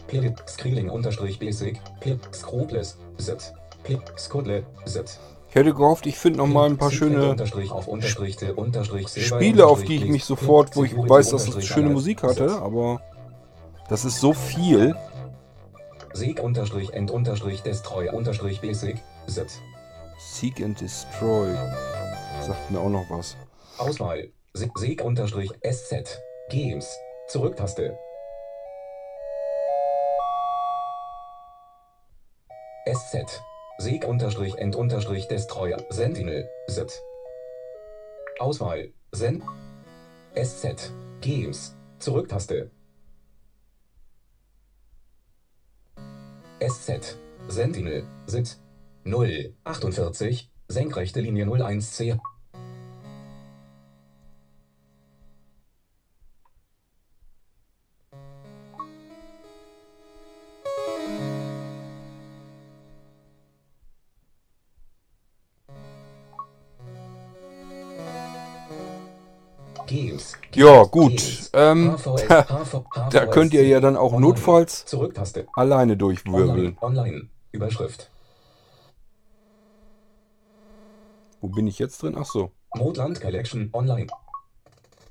Peri, 0.07 0.35
Skrilling 0.47 0.91
unterstrich 0.91 1.39
Basic, 1.39 1.81
Peri, 2.01 2.18
Scruples, 2.33 2.99
Zit, 3.18 3.55
Peri, 3.83 4.01
Skodle, 4.18 4.64
Zit. 4.85 5.18
Ich 5.49 5.55
hätte 5.55 5.72
gehofft, 5.72 6.07
ich 6.07 6.16
finde 6.16 6.39
nochmal 6.39 6.68
ein 6.68 6.77
paar 6.77 6.91
schöne 6.91 7.37
Spiele, 9.07 9.66
auf 9.66 9.85
die 9.85 9.97
ich 9.97 10.07
mich 10.07 10.25
sofort, 10.25 10.75
wo 10.75 10.85
ich 10.85 10.97
weiß, 10.97 11.31
dass 11.31 11.49
es 11.49 11.64
schöne 11.64 11.91
Musik 11.91 12.25
hatte, 12.25 12.51
aber 12.61 13.01
das 13.89 14.05
ist 14.05 14.20
so 14.20 14.33
viel. 14.33 14.97
Sieg 16.12 16.43
unterstrich 16.43 16.93
End 16.93 17.11
unterstrich 17.11 17.62
Destroy 17.62 18.09
unterstrich 18.11 18.61
Basic, 18.61 18.97
Zit. 19.27 19.61
Seek 20.18 20.62
and 20.62 20.81
Destroy. 20.81 21.55
Sagt 22.45 22.70
mir 22.70 22.78
auch 22.78 22.90
noch 22.90 23.09
was. 23.09 23.38
Auswahl. 23.78 24.30
Seg 24.53 25.03
unterstrich 25.03 25.51
SZ. 25.62 26.20
Games. 26.51 26.95
Zurücktaste. 27.28 27.99
SZ. 32.86 33.42
Seg 33.78 34.05
unterstrich 34.05 34.59
End 34.59 34.76
unterstrich 34.76 35.26
Destroyer. 35.26 35.82
Sentinel. 35.88 36.47
Sit. 36.66 37.01
Auswahl. 38.38 38.92
Sen. 39.12 39.42
SZ. 40.34 40.92
Games. 41.22 41.74
Zurücktaste. 41.99 42.70
SZ. 46.61 47.16
Sentinel. 47.49 48.07
Sit. 48.26 48.59
0. 49.05 49.55
48. 49.64 50.51
Senkrechte 50.68 51.20
Linie 51.20 51.47
01C. 51.47 52.20
Ja, 70.55 70.84
gut. 70.84 71.50
Ähm, 71.52 71.96
da, 72.28 73.09
da 73.11 73.26
könnt 73.26 73.55
ihr 73.55 73.66
ja 73.66 73.80
dann 73.80 73.96
auch 73.96 74.12
Online. 74.12 74.20
notfalls 74.28 74.84
Zurücktaste. 74.86 75.46
alleine 75.55 75.92
Online. 75.92 75.96
durchwirbeln. 75.96 76.78
Online. 76.80 77.28
Überschrift. 77.52 78.11
Wo 81.40 81.48
bin 81.48 81.66
ich 81.66 81.78
jetzt 81.78 82.02
drin? 82.02 82.16
Ach 82.18 82.24
so. 82.24 82.50
Modland 82.74 83.20
Collection 83.20 83.70
Online. 83.72 84.07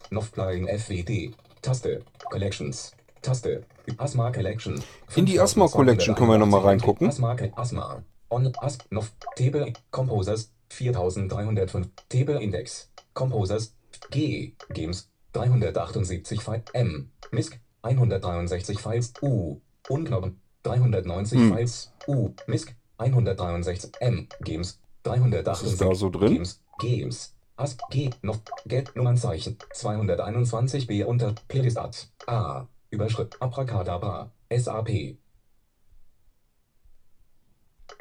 Novplying 0.10 0.68
FWD. 0.68 1.34
Taste. 1.62 2.02
Collections. 2.30 2.92
Taste. 3.22 3.64
Asma 3.98 4.32
Collection. 4.32 4.82
In 5.16 5.26
die 5.26 5.40
Asthma 5.40 5.68
Collection 5.68 6.16
können 6.16 6.30
wir 6.30 6.38
noch 6.38 6.48
mal 6.48 6.62
reingucken. 6.62 7.08
Asma, 7.08 7.36
Asma. 7.56 8.04
On, 8.30 8.52
As, 8.58 8.78
Nov, 8.90 9.12
Tebe, 9.36 9.72
Composers, 9.92 10.52
4305. 10.70 11.90
Tebe 12.10 12.34
Index. 12.34 12.90
Composers, 13.14 13.76
G, 14.10 14.56
Games, 14.74 15.10
378 15.34 16.42
Files, 16.42 16.64
M, 16.74 17.12
MISC, 17.32 17.60
163 17.82 18.80
Files, 18.80 19.14
U, 19.22 19.60
Unknochen, 19.90 20.40
390 20.64 21.40
Hm. 21.40 21.54
Files, 21.54 21.92
U, 22.08 22.34
MISC, 22.48 22.76
163, 22.98 23.92
M, 24.00 24.28
Games, 24.42 24.80
378 25.04 25.74
ist 25.74 25.82
da 25.82 25.94
so 25.94 26.10
drin? 26.10 26.36
Games, 26.36 26.62
Games, 26.80 27.36
As, 27.58 27.78
G, 27.92 28.10
noch, 28.22 28.40
Get, 28.66 28.96
Nummernzeichen, 28.96 29.58
221 29.74 30.88
B 30.88 31.04
unter, 31.04 31.36
Peristat, 31.48 32.10
A, 32.28 32.68
Überschrift, 32.90 33.42
Abracadabra, 33.42 34.32
SAP, 34.50 35.18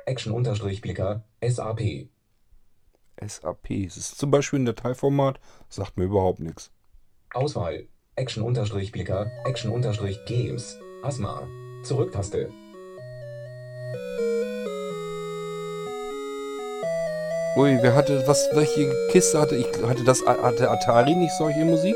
Action-Blicker, 0.07 1.25
SAP, 1.43 2.09
SAP. 3.27 3.71
Es 3.71 3.97
ist 3.97 4.19
zum 4.19 4.31
Beispiel 4.31 4.61
ein 4.61 4.65
Dateiformat, 4.65 5.41
sagt 5.69 5.97
mir 5.97 6.05
überhaupt 6.05 6.41
nichts. 6.41 6.71
Auswahl, 7.35 7.87
Action-Blicker, 8.17 9.31
Action-Games, 9.45 10.79
Asma, 11.03 11.49
Zurücktaste, 11.83 12.51
Ui, 17.55 17.79
wer 17.83 17.95
hatte, 17.95 18.27
was, 18.27 18.49
welche 18.55 18.91
Kiste 19.11 19.39
hatte 19.39 19.57
ich? 19.57 19.67
Hatte 19.83 20.05
das, 20.05 20.25
hatte 20.25 20.71
Atari 20.71 21.15
nicht 21.15 21.33
solche 21.37 21.65
Musik? 21.67 21.95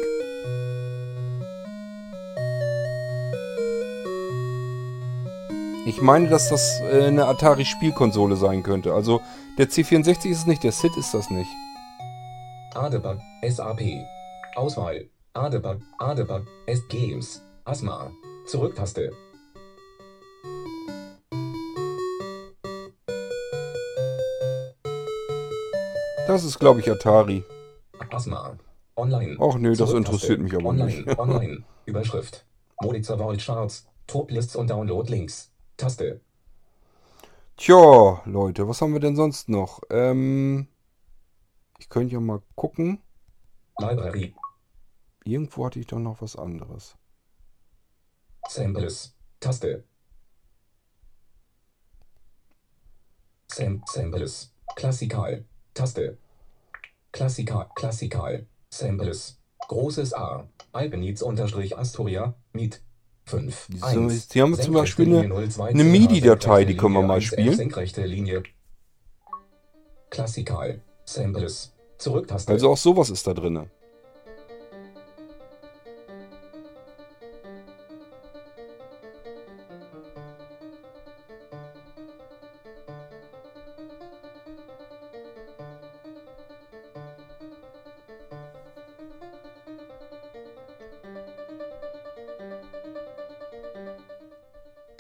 ich 5.97 6.03
meine, 6.03 6.29
dass 6.29 6.51
das 6.51 6.81
äh, 6.81 7.07
eine 7.07 7.27
Atari-Spielkonsole 7.27 8.37
sein 8.37 8.63
könnte. 8.63 8.93
Also 8.93 9.23
der 9.57 9.69
C64 9.69 10.27
ist 10.27 10.39
es 10.41 10.47
nicht, 10.47 10.63
der 10.63 10.73
SID 10.73 10.95
ist 10.99 11.15
das 11.15 11.31
nicht. 11.31 11.51
Adebug, 12.75 13.19
SAP. 13.43 13.81
Auswahl. 14.57 15.09
Adebug, 15.37 15.83
Adebug, 15.99 16.47
S 16.65 16.89
Games. 16.89 17.43
Asma. 17.65 18.11
Zurücktaste. 18.47 19.13
Das 26.27 26.43
ist, 26.43 26.59
glaube 26.59 26.81
ich, 26.81 26.91
Atari. 26.91 27.45
Asma. 28.11 28.57
Online. 28.97 29.37
Ach 29.39 29.57
nee, 29.57 29.75
das 29.75 29.93
interessiert 29.93 30.41
mich 30.41 30.55
aber 30.55 30.71
online, 30.71 31.03
nicht. 31.03 31.19
Online. 31.19 31.63
Überschrift. 31.85 32.47
Monitor 32.81 33.19
Vault 33.19 33.45
Charts. 33.45 33.87
Top-Lists 34.07 34.57
und 34.57 34.71
Download-Links. 34.71 35.51
Taste. 35.77 36.21
Tja, 37.59 38.23
Leute, 38.25 38.67
was 38.69 38.81
haben 38.81 38.95
wir 38.95 39.01
denn 39.01 39.17
sonst 39.17 39.51
noch? 39.51 39.83
Ähm, 39.91 40.69
ich 41.79 41.91
könnte 41.91 42.15
ja 42.15 42.21
mal 42.21 42.41
gucken. 42.55 43.03
Library. 43.79 44.35
Irgendwo 45.27 45.67
hatte 45.67 45.81
ich 45.81 45.89
doch 45.89 45.99
noch 45.99 46.23
was 46.23 46.37
anderes. 46.37 46.95
Samples. 48.49 49.13
Taste. 49.41 49.83
Sam 53.49 53.83
Samples. 53.87 54.53
Klassikal. 54.77 55.45
Taste. 55.75 56.17
Klassikal. 57.11 57.69
Klassikal. 57.75 58.47
Samples. 58.71 59.41
Großes 59.67 60.15
A. 60.15 60.49
Alpenitz 60.73 61.23
unterstrich 61.23 61.77
Astoria. 61.77 62.35
Miet. 62.53 62.83
5. 63.25 63.69
So, 63.81 64.11
hier 64.33 64.43
haben 64.43 64.57
wir 64.57 64.63
zum 64.63 64.75
Beispiel 64.75 65.13
eine, 65.13 65.49
eine 65.59 65.83
MIDI-Datei, 65.83 66.65
die 66.65 66.77
können 66.77 66.95
wir 66.95 67.03
mal 67.03 67.21
spielen. 67.21 67.57
Senkrechte 67.57 68.07
Linie. 68.07 68.45
Klassikal. 70.11 70.81
Samples. 71.05 71.73
Zurücktaste. 71.99 72.53
Also 72.53 72.71
auch 72.71 72.77
sowas 72.77 73.11
ist 73.11 73.27
da 73.27 73.35
drin. 73.35 73.69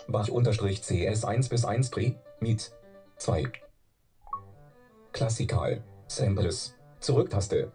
Bach 0.08 0.28
unterstrich 0.28 0.82
CS 0.82 1.24
1 1.24 1.48
bis 1.48 1.64
1 1.64 1.90
Pre, 1.90 2.14
Miet. 2.40 2.72
2. 3.18 3.44
Klassikal, 5.12 5.82
Samples, 6.06 6.74
Zurücktaste. 7.00 7.72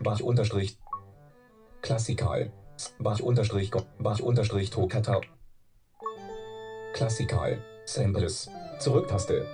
Bach 0.00 0.20
unterstrich 0.20 0.76
Klassikal 1.80 2.50
Bach 2.98 3.20
unterstrich 3.20 3.70
Bach 3.98 4.18
unterstrich 4.18 4.70
Tokata 4.70 5.20
Klassikal. 6.92 7.58
Samples. 7.84 8.48
Zurücktaste. 8.78 9.46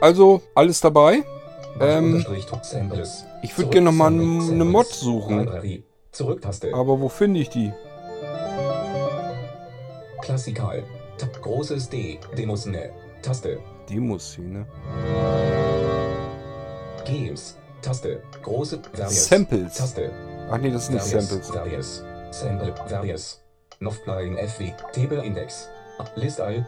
Also, 0.00 0.42
alles 0.54 0.80
dabei. 0.80 1.22
Ähm, 1.80 2.16
ich 2.18 2.26
würd 2.26 2.64
Zurück- 2.64 3.70
gerne 3.70 3.84
noch 3.86 3.92
mal 3.92 4.10
Samples, 4.12 4.50
eine 4.50 4.64
Mod 4.64 4.86
suchen. 4.86 5.48
Aber 6.72 7.00
wo 7.00 7.08
finde 7.08 7.40
ich 7.40 7.48
die? 7.50 7.72
Klassikal. 10.22 10.82
Großes 11.42 11.88
D. 11.88 12.18
Demos 12.36 12.66
ne. 12.66 12.90
Taste. 13.22 13.58
Die 13.88 14.00
muss 14.00 14.32
sie, 14.32 14.42
ne? 14.42 14.66
Games. 17.04 17.56
Taste. 17.82 18.22
Große 18.42 18.80
Various. 18.92 19.26
Samples. 19.26 19.74
Taste. 19.74 20.10
Ach 20.50 20.58
nee, 20.58 20.70
das 20.70 20.86
sind 20.86 20.94
nicht 20.94 21.06
Various. 21.06 21.28
Samples. 21.28 21.54
Various. 21.54 22.04
Sample. 22.30 22.74
Various. 22.88 23.40
Novplaying 23.80 24.36
FW. 24.38 24.72
Table 24.92 25.22
Index. 25.24 25.68
List 26.16 26.40
all. 26.40 26.66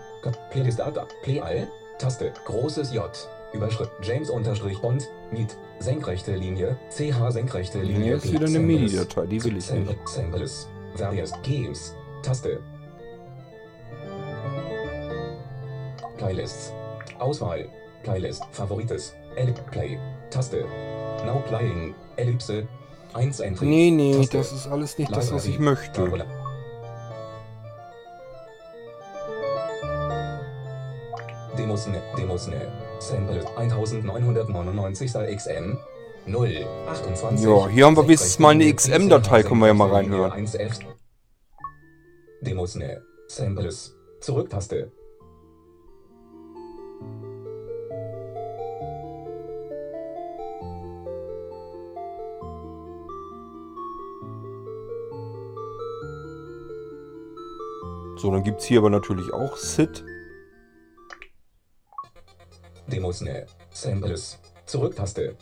Playlist 0.51 0.79
Data. 0.79 1.07
Play 1.23 1.41
all. 1.41 1.69
Taste. 2.03 2.33
Großes 2.47 2.93
J. 2.93 3.11
Überschrift. 3.53 3.93
James 4.03 4.29
unterstrich 4.29 4.81
Bond. 4.81 5.09
Miet. 5.31 5.57
Senkrechte 5.79 6.35
Linie. 6.35 6.77
CH 6.91 7.31
senkrechte 7.31 7.81
Linie. 7.81 8.15
Ist 8.15 8.25
P. 8.25 8.33
wieder 8.33 8.47
eine. 8.47 8.59
MIDI-Datei, 8.59 9.27
die 9.27 9.45
will 9.45 9.57
ich 9.57 9.71
nicht. 9.71 10.09
Samples. 10.09 10.69
Various. 10.97 11.33
Games. 11.45 11.95
Taste. 12.25 12.59
Playlists. 16.19 16.73
Auswahl. 17.21 17.69
Playlist. 18.03 18.43
Favorites. 18.51 19.15
Ellip 19.37 19.65
Play. 19.71 19.97
Taste. 20.31 20.65
Now 21.25 21.41
Playing. 21.47 21.95
Ellipse. 22.17 22.67
1 23.15 23.41
Entry. 23.41 23.67
Nee, 23.67 23.91
nee, 23.91 24.17
Taste. 24.17 24.39
das 24.39 24.53
ist 24.53 24.67
alles 24.67 24.99
nicht 24.99 25.15
das, 25.15 25.33
was 25.33 25.45
Library. 25.47 25.51
ich 25.51 25.59
möchte. 25.61 25.93
Tabula. 25.93 26.42
Demos 32.33 32.47
ne, 32.49 32.55
Demos 32.55 32.73
ne. 32.73 32.73
Sample 32.99 33.45
1999 33.57 35.37
XM 35.37 35.79
0 36.27 36.67
28. 36.89 37.45
Ja, 37.45 37.69
hier 37.69 37.85
haben 37.85 37.97
wir 37.97 38.05
wenigstens 38.05 38.39
mal 38.39 38.51
eine 38.51 38.73
XM-Datei, 38.73 39.43
können 39.43 39.61
wir 39.61 39.67
ja 39.67 39.75
mal 39.75 39.91
reinhören. 39.91 40.33
1F. 40.33 40.81
Demos 42.41 42.75
ne. 42.77 43.03
Samples. 43.29 43.95
Zurücktaste. 44.21 44.91
So, 58.17 58.31
dann 58.31 58.43
gibt 58.43 58.61
es 58.61 58.67
hier 58.67 58.79
aber 58.79 58.89
natürlich 58.89 59.35
auch 59.35 59.57
SID. 59.57 60.05
Demos 63.13 63.21
ne. 63.21 63.47
Samples. 63.73 64.39
Zurücktaste. 64.67 65.37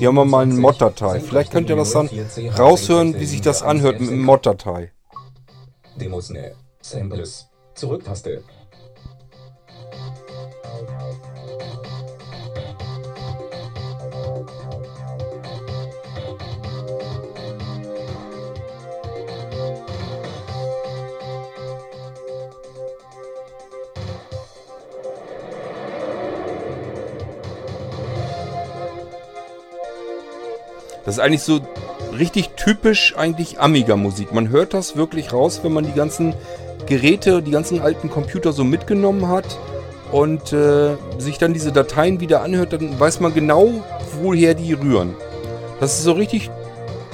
Hier 0.00 0.08
haben 0.08 0.14
wir 0.14 0.24
mal 0.24 0.44
eine 0.44 0.54
27, 0.54 0.62
Mod-Datei. 0.62 1.20
Vielleicht 1.20 1.52
könnt 1.52 1.68
ihr 1.68 1.76
das 1.76 1.92
dann 1.92 2.08
4CH, 2.08 2.56
raushören, 2.58 3.20
wie 3.20 3.26
sich 3.26 3.42
das 3.42 3.62
anhört 3.62 4.00
mit 4.00 4.10
Mod-Datei. 4.10 4.92
Demos 5.96 6.30
ne. 6.30 6.54
Samples. 6.80 7.50
Zurücktaste. 7.74 8.42
Das 31.10 31.16
ist 31.16 31.24
eigentlich 31.24 31.42
so 31.42 31.58
richtig 32.16 32.50
typisch 32.50 33.16
eigentlich 33.16 33.58
Amiga-Musik. 33.58 34.32
Man 34.32 34.48
hört 34.48 34.74
das 34.74 34.94
wirklich 34.94 35.32
raus, 35.32 35.58
wenn 35.64 35.72
man 35.72 35.84
die 35.84 35.92
ganzen 35.92 36.34
Geräte, 36.86 37.42
die 37.42 37.50
ganzen 37.50 37.80
alten 37.80 38.08
Computer 38.08 38.52
so 38.52 38.62
mitgenommen 38.62 39.26
hat 39.26 39.58
und 40.12 40.52
äh, 40.52 40.90
sich 41.18 41.38
dann 41.38 41.52
diese 41.52 41.72
Dateien 41.72 42.20
wieder 42.20 42.42
anhört, 42.42 42.74
dann 42.74 43.00
weiß 43.00 43.18
man 43.18 43.34
genau, 43.34 43.82
woher 44.22 44.54
die 44.54 44.72
rühren. 44.72 45.16
Das 45.80 45.98
ist 45.98 46.04
so 46.04 46.12
richtig 46.12 46.48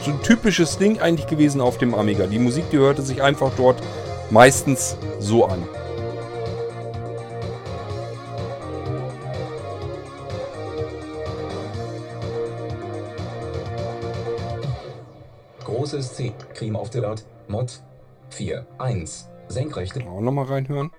so 0.02 0.10
ein 0.10 0.20
typisches 0.20 0.76
Ding 0.76 1.00
eigentlich 1.00 1.26
gewesen 1.26 1.62
auf 1.62 1.78
dem 1.78 1.94
Amiga. 1.94 2.26
Die 2.26 2.38
Musik, 2.38 2.68
die 2.70 2.76
hörte 2.76 3.00
sich 3.00 3.22
einfach 3.22 3.52
dort 3.56 3.82
meistens 4.28 4.98
so 5.20 5.46
an. 5.46 5.62
Großes 15.96 16.14
C. 16.14 16.34
Cream 16.52 16.76
of 16.76 16.92
the 16.92 17.00
Earth. 17.00 17.24
Mod 17.48 17.80
4. 18.28 18.66
1. 18.76 19.30
Senkrechte. 19.48 20.06
Auch 20.06 20.20
nochmal 20.20 20.44
reinhören. 20.44 20.90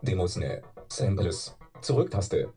Demos 0.00 0.36
ne. 0.36 0.62
Samples. 0.88 1.54
Zurücktaste. 1.82 2.48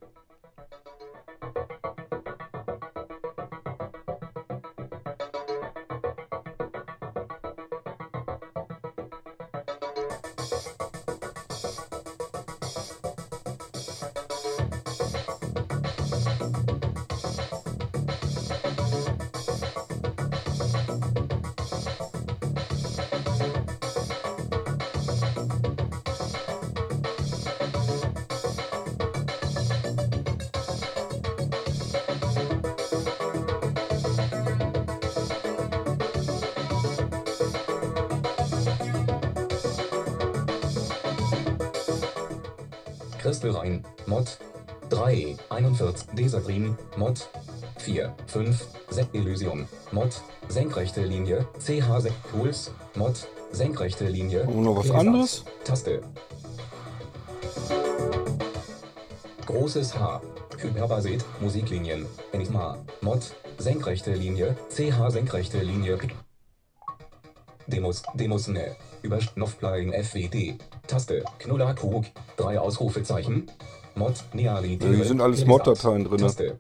Crystal 43.24 43.52
Rein. 43.52 43.86
Mod 44.06 44.38
3. 44.90 45.38
41. 45.50 46.08
Desatrin. 46.14 46.78
Mod 46.98 47.30
4. 47.78 48.14
5. 48.28 48.68
Set 48.90 49.08
Elysium. 49.14 49.66
Mod. 49.94 50.22
Senkrechte 50.50 51.04
Linie. 51.06 51.48
CH 51.58 52.04
Tools. 52.30 52.72
Mod. 52.96 53.16
Senkrechte 53.54 54.10
Linie. 54.10 54.44
Und 54.44 54.64
noch 54.64 54.76
was 54.76 54.88
Lesart. 54.88 55.00
anderes? 55.00 55.46
Taste. 55.64 56.02
Großes 59.46 59.98
H. 59.98 60.22
Hyperbasit. 60.58 61.24
Musiklinien. 61.40 62.06
Enigma. 62.34 62.78
Mod. 63.00 63.22
Senkrechte 63.58 64.12
Linie. 64.12 64.58
CH 64.68 65.12
senkrechte 65.12 65.60
Linie. 65.60 65.98
Demos. 67.68 68.04
Demos 68.14 68.48
ne. 68.48 68.76
Über 69.02 69.22
Stoffplying 69.22 69.94
FWD. 69.94 70.58
Taste. 70.88 71.24
Knuller 71.40 71.74
Krug. 71.74 72.06
Drei 72.38 72.60
Ausrufezeichen. 72.60 73.52
Mod. 73.96 74.24
Neali. 74.34 74.80
Ja, 74.82 74.88
hier 74.90 75.06
sind 75.06 75.22
alles. 75.22 75.46
Mod-Dateien 75.46 76.04
drin. 76.04 76.20
Taste. 76.20 76.58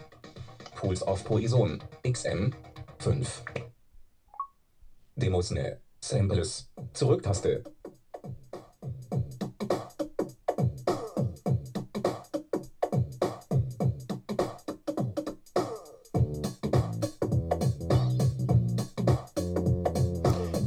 Pools 0.75 1.03
of 1.03 1.23
Poison. 1.23 1.83
XM. 2.03 2.51
5. 2.99 3.43
Demos 5.15 5.51
ne. 5.51 5.79
Samples. 6.01 6.69
Zurücktaste. 6.93 7.63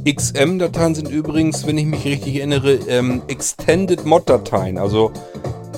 XM-Dateien 0.07 0.95
sind 0.95 1.09
übrigens, 1.09 1.67
wenn 1.67 1.77
ich 1.77 1.85
mich 1.85 2.05
richtig 2.05 2.37
erinnere, 2.37 2.75
ähm, 2.87 3.23
Extended 3.27 4.05
Mod-Dateien. 4.05 4.77
Also 4.77 5.11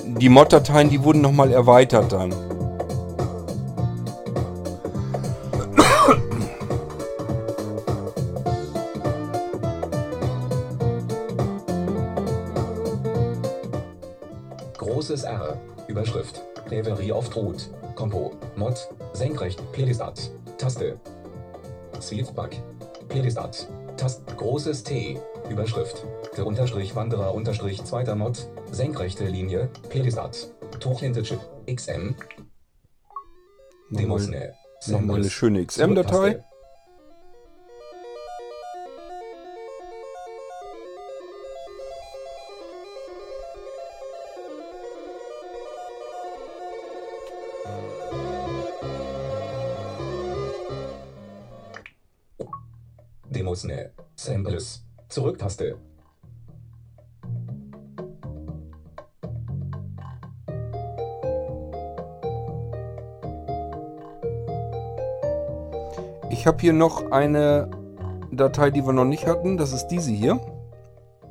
die 0.06 0.28
Mod-Dateien, 0.28 0.88
die 0.88 1.02
wurden 1.02 1.20
nochmal 1.20 1.50
erweitert 1.50 2.12
dann. 2.12 2.32
Großes 14.78 15.24
R. 15.24 15.56
Überschrift. 15.88 16.40
Reverie 16.70 17.10
of 17.10 17.28
Truth. 17.30 17.68
Compo. 17.96 18.30
Mod. 18.54 18.88
Senkrecht. 19.12 19.60
Playlistat. 19.72 20.30
Taste. 20.56 21.00
Sweetback. 22.00 22.62
Playlistat. 23.08 23.66
Tast. 24.00 24.26
Großes 24.38 24.82
T. 24.82 25.20
Überschrift. 25.50 26.06
Der 26.34 26.46
Unterstrich 26.46 26.96
Wanderer 26.96 27.34
Unterstrich 27.34 27.84
zweiter 27.84 28.14
Mod. 28.14 28.48
Senkrechte 28.72 29.26
Linie. 29.26 29.68
Playlistat. 29.90 30.50
Tuchhinterchip. 30.80 31.38
XM. 31.66 32.14
Demos 33.90 34.30
Nochmal, 34.86 35.04
ne. 35.06 35.14
eine 35.16 35.28
schöne 35.28 35.66
XM-Datei. 35.66 36.42
Zurücktaste. 53.50 53.60
Demos 53.64 53.64
ne. 53.64 53.90
Samples. 54.14 54.84
Zurücktaste. 55.08 55.76
Ich 66.30 66.46
habe 66.46 66.58
hier 66.60 66.72
noch 66.72 67.10
eine 67.10 67.70
Datei, 68.30 68.70
die 68.70 68.82
wir 68.82 68.92
noch 68.92 69.04
nicht 69.04 69.26
hatten. 69.26 69.56
Das 69.56 69.72
ist 69.72 69.88
diese 69.88 70.12
hier. 70.12 70.40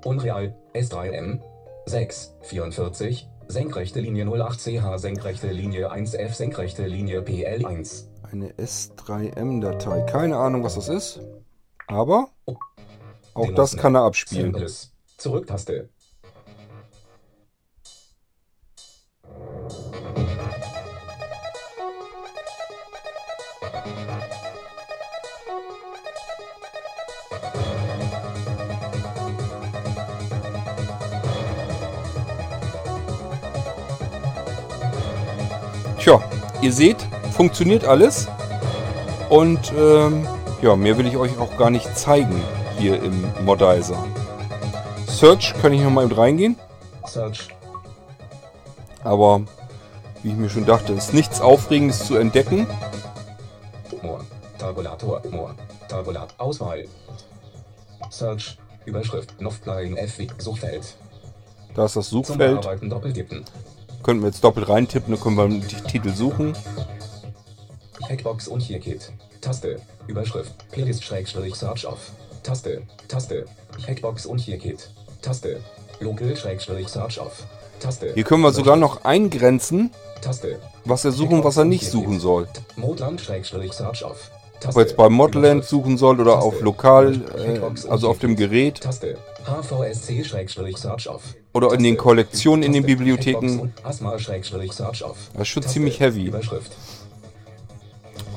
Unreal. 0.03 0.53
S3M. 0.73 1.39
6. 1.85 2.35
44. 2.41 3.29
Senkrechte 3.47 4.01
Linie 4.01 4.25
08CH. 4.25 4.97
Senkrechte 4.97 5.47
Linie 5.47 5.91
1F. 5.91 6.33
Senkrechte 6.33 6.85
Linie 6.85 7.21
PL1. 7.21 8.07
Eine 8.31 8.51
S3M-Datei. 8.51 10.01
Keine 10.01 10.37
Ahnung, 10.37 10.63
was 10.63 10.75
das 10.75 10.89
ist. 10.89 11.21
Aber 11.89 12.29
auch 13.33 13.51
das 13.55 13.75
kann 13.75 13.95
er 13.95 14.03
abspielen. 14.03 14.55
Zurücktaste. 15.17 15.89
Tja, 35.97 36.21
ihr 36.61 36.71
seht, 36.71 36.97
funktioniert 37.35 37.83
alles. 37.83 38.27
Und 39.29 39.73
ähm, 39.75 40.27
ja, 40.61 40.75
mehr 40.75 40.97
will 40.97 41.07
ich 41.07 41.17
euch 41.17 41.37
auch 41.37 41.57
gar 41.57 41.69
nicht 41.69 41.97
zeigen 41.97 42.41
hier 42.77 43.01
im 43.01 43.25
Modizer. 43.45 44.03
Search 45.07 45.53
kann 45.61 45.73
ich 45.73 45.81
noch 45.81 45.89
mal 45.89 46.05
eben 46.05 46.13
reingehen. 46.13 46.55
Search. 47.05 47.49
Aber 49.03 49.41
wie 50.23 50.29
ich 50.29 50.35
mir 50.35 50.49
schon 50.49 50.65
dachte, 50.65 50.93
ist 50.93 51.13
nichts 51.13 51.41
Aufregendes 51.41 52.05
zu 52.05 52.17
entdecken. 52.17 52.67
More. 54.01 54.21
Tabulator. 54.57 55.21
More. 55.31 55.55
Tabulat. 55.87 56.33
Auswahl. 56.37 56.85
Search. 58.09 58.57
Überschrift. 58.85 59.39
Novplying 59.41 59.97
FW. 59.97 60.27
Suchfeld. 60.37 60.95
Da 61.75 61.85
ist 61.85 61.95
das 61.95 62.09
Suchfeld. 62.09 62.67
Könnten 64.03 64.21
wir 64.21 64.29
jetzt 64.29 64.43
doppelt 64.43 64.69
reintippen, 64.69 65.13
dann 65.13 65.21
können 65.21 65.37
wir 65.37 65.47
den 65.47 65.67
Titel 65.87 66.13
suchen. 66.13 66.53
Hackbox 68.09 68.47
und 68.47 68.61
hier 68.61 68.79
Kit. 68.79 69.11
Taste. 69.41 69.79
Überschrift. 70.09 70.51
Playlist 70.71 71.03
Schrägstrich 71.03 71.55
Search 71.55 71.85
off. 71.85 72.11
Taste. 72.43 72.81
Taste. 73.07 73.45
Hackbox 73.87 74.25
und 74.25 74.39
hier 74.39 74.57
Kit. 74.57 74.89
Taste. 75.21 75.61
Local 75.99 76.35
Schrägstrich 76.35 76.87
Search 76.87 77.19
off. 77.19 77.43
Taste. 77.79 78.11
Hier 78.13 78.23
können 78.23 78.41
wir 78.41 78.51
sogar 78.51 78.75
noch 78.75 79.05
eingrenzen, 79.05 79.91
Taste. 80.21 80.59
was 80.83 81.05
er 81.05 81.11
suchen, 81.11 81.43
was 81.43 81.57
er 81.57 81.65
nicht 81.65 81.89
suchen 81.89 82.19
soll. 82.19 82.47
Modland 82.75 83.21
Schrägstrich 83.21 83.73
Search 83.73 84.03
off. 84.03 84.31
Ob 84.65 84.75
ihr 84.75 84.81
jetzt 84.81 84.97
bei 84.97 85.07
Modland 85.07 85.63
suchen 85.63 85.97
sollt 85.97 86.19
oder 86.19 86.41
auf 86.41 86.59
lokal, 86.59 87.21
äh, 87.37 87.61
also 87.89 88.09
auf 88.09 88.19
dem 88.19 88.35
Gerät. 88.35 88.81
Taste. 88.81 89.17
HVSC-Search 89.45 91.07
off. 91.07 91.21
Oder 91.53 91.73
in 91.73 91.83
den 91.83 91.97
Kollektionen 91.97 92.63
in 92.63 92.73
den. 92.73 92.85
Bibliotheken. 92.85 93.71
Das 93.83 94.01
ist 94.01 95.47
schon 95.47 95.63
ziemlich 95.63 95.99
heavy. 95.99 96.25
Überschrift. 96.25 96.71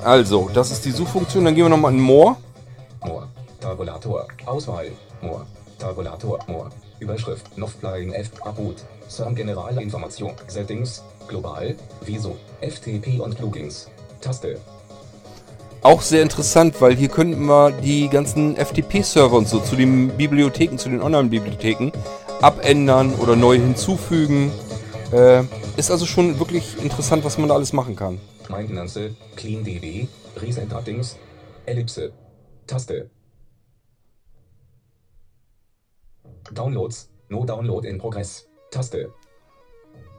Also, 0.04 0.50
das 0.52 0.70
ist 0.72 0.84
die 0.84 0.90
Suchfunktion. 0.90 1.44
Dann 1.44 1.54
gehen 1.54 1.64
wir 1.64 1.68
nochmal 1.68 1.92
in 1.92 2.00
More. 2.00 2.36
More. 3.04 3.28
Tabulator. 3.60 4.26
Auswahl. 4.46 4.90
More. 5.20 5.46
Tabulator. 5.78 6.38
More. 6.48 6.70
Überschrift. 6.98 7.56
Novplaying 7.56 8.12
F. 8.12 8.30
Abut. 8.42 8.76
Serm 9.08 9.34
Generalinformation. 9.34 10.32
Settings. 10.48 11.02
Global. 11.28 11.76
Wieso. 12.04 12.36
FTP 12.60 13.20
und 13.20 13.36
Plugins. 13.36 13.88
Taste. 14.20 14.58
Auch 15.82 16.00
sehr 16.00 16.22
interessant, 16.22 16.80
weil 16.80 16.94
hier 16.94 17.08
könnten 17.08 17.44
wir 17.46 17.72
die 17.72 18.08
ganzen 18.08 18.56
FTP-Server 18.56 19.36
und 19.36 19.48
so 19.48 19.58
zu 19.58 19.74
den 19.74 20.08
Bibliotheken, 20.16 20.78
zu 20.78 20.88
den 20.88 21.02
Online-Bibliotheken 21.02 21.90
abändern 22.40 23.14
oder 23.14 23.34
neu 23.34 23.56
hinzufügen. 23.56 24.52
Äh, 25.12 25.42
ist 25.76 25.90
also 25.90 26.06
schon 26.06 26.38
wirklich 26.38 26.80
interessant, 26.82 27.24
was 27.24 27.36
man 27.38 27.48
da 27.48 27.54
alles 27.54 27.72
machen 27.72 27.96
kann. 27.96 28.20
Maintenance. 28.50 29.14
CleanDB. 29.36 30.08
Reset 30.40 30.68
Settings. 30.68 31.16
Ellipse. 31.66 32.12
Taste. 32.66 33.10
Downloads. 36.52 37.08
No 37.28 37.44
Download 37.44 37.84
in 37.84 37.98
Progress. 37.98 38.46
Taste. 38.70 39.12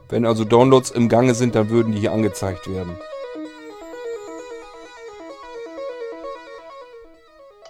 Wenn 0.08 0.26
also 0.26 0.44
Downloads 0.44 0.90
im 0.90 1.08
Gange 1.08 1.34
sind, 1.34 1.54
dann 1.54 1.70
würden 1.70 1.92
die 1.92 2.00
hier 2.00 2.12
angezeigt 2.12 2.68
werden. 2.68 2.96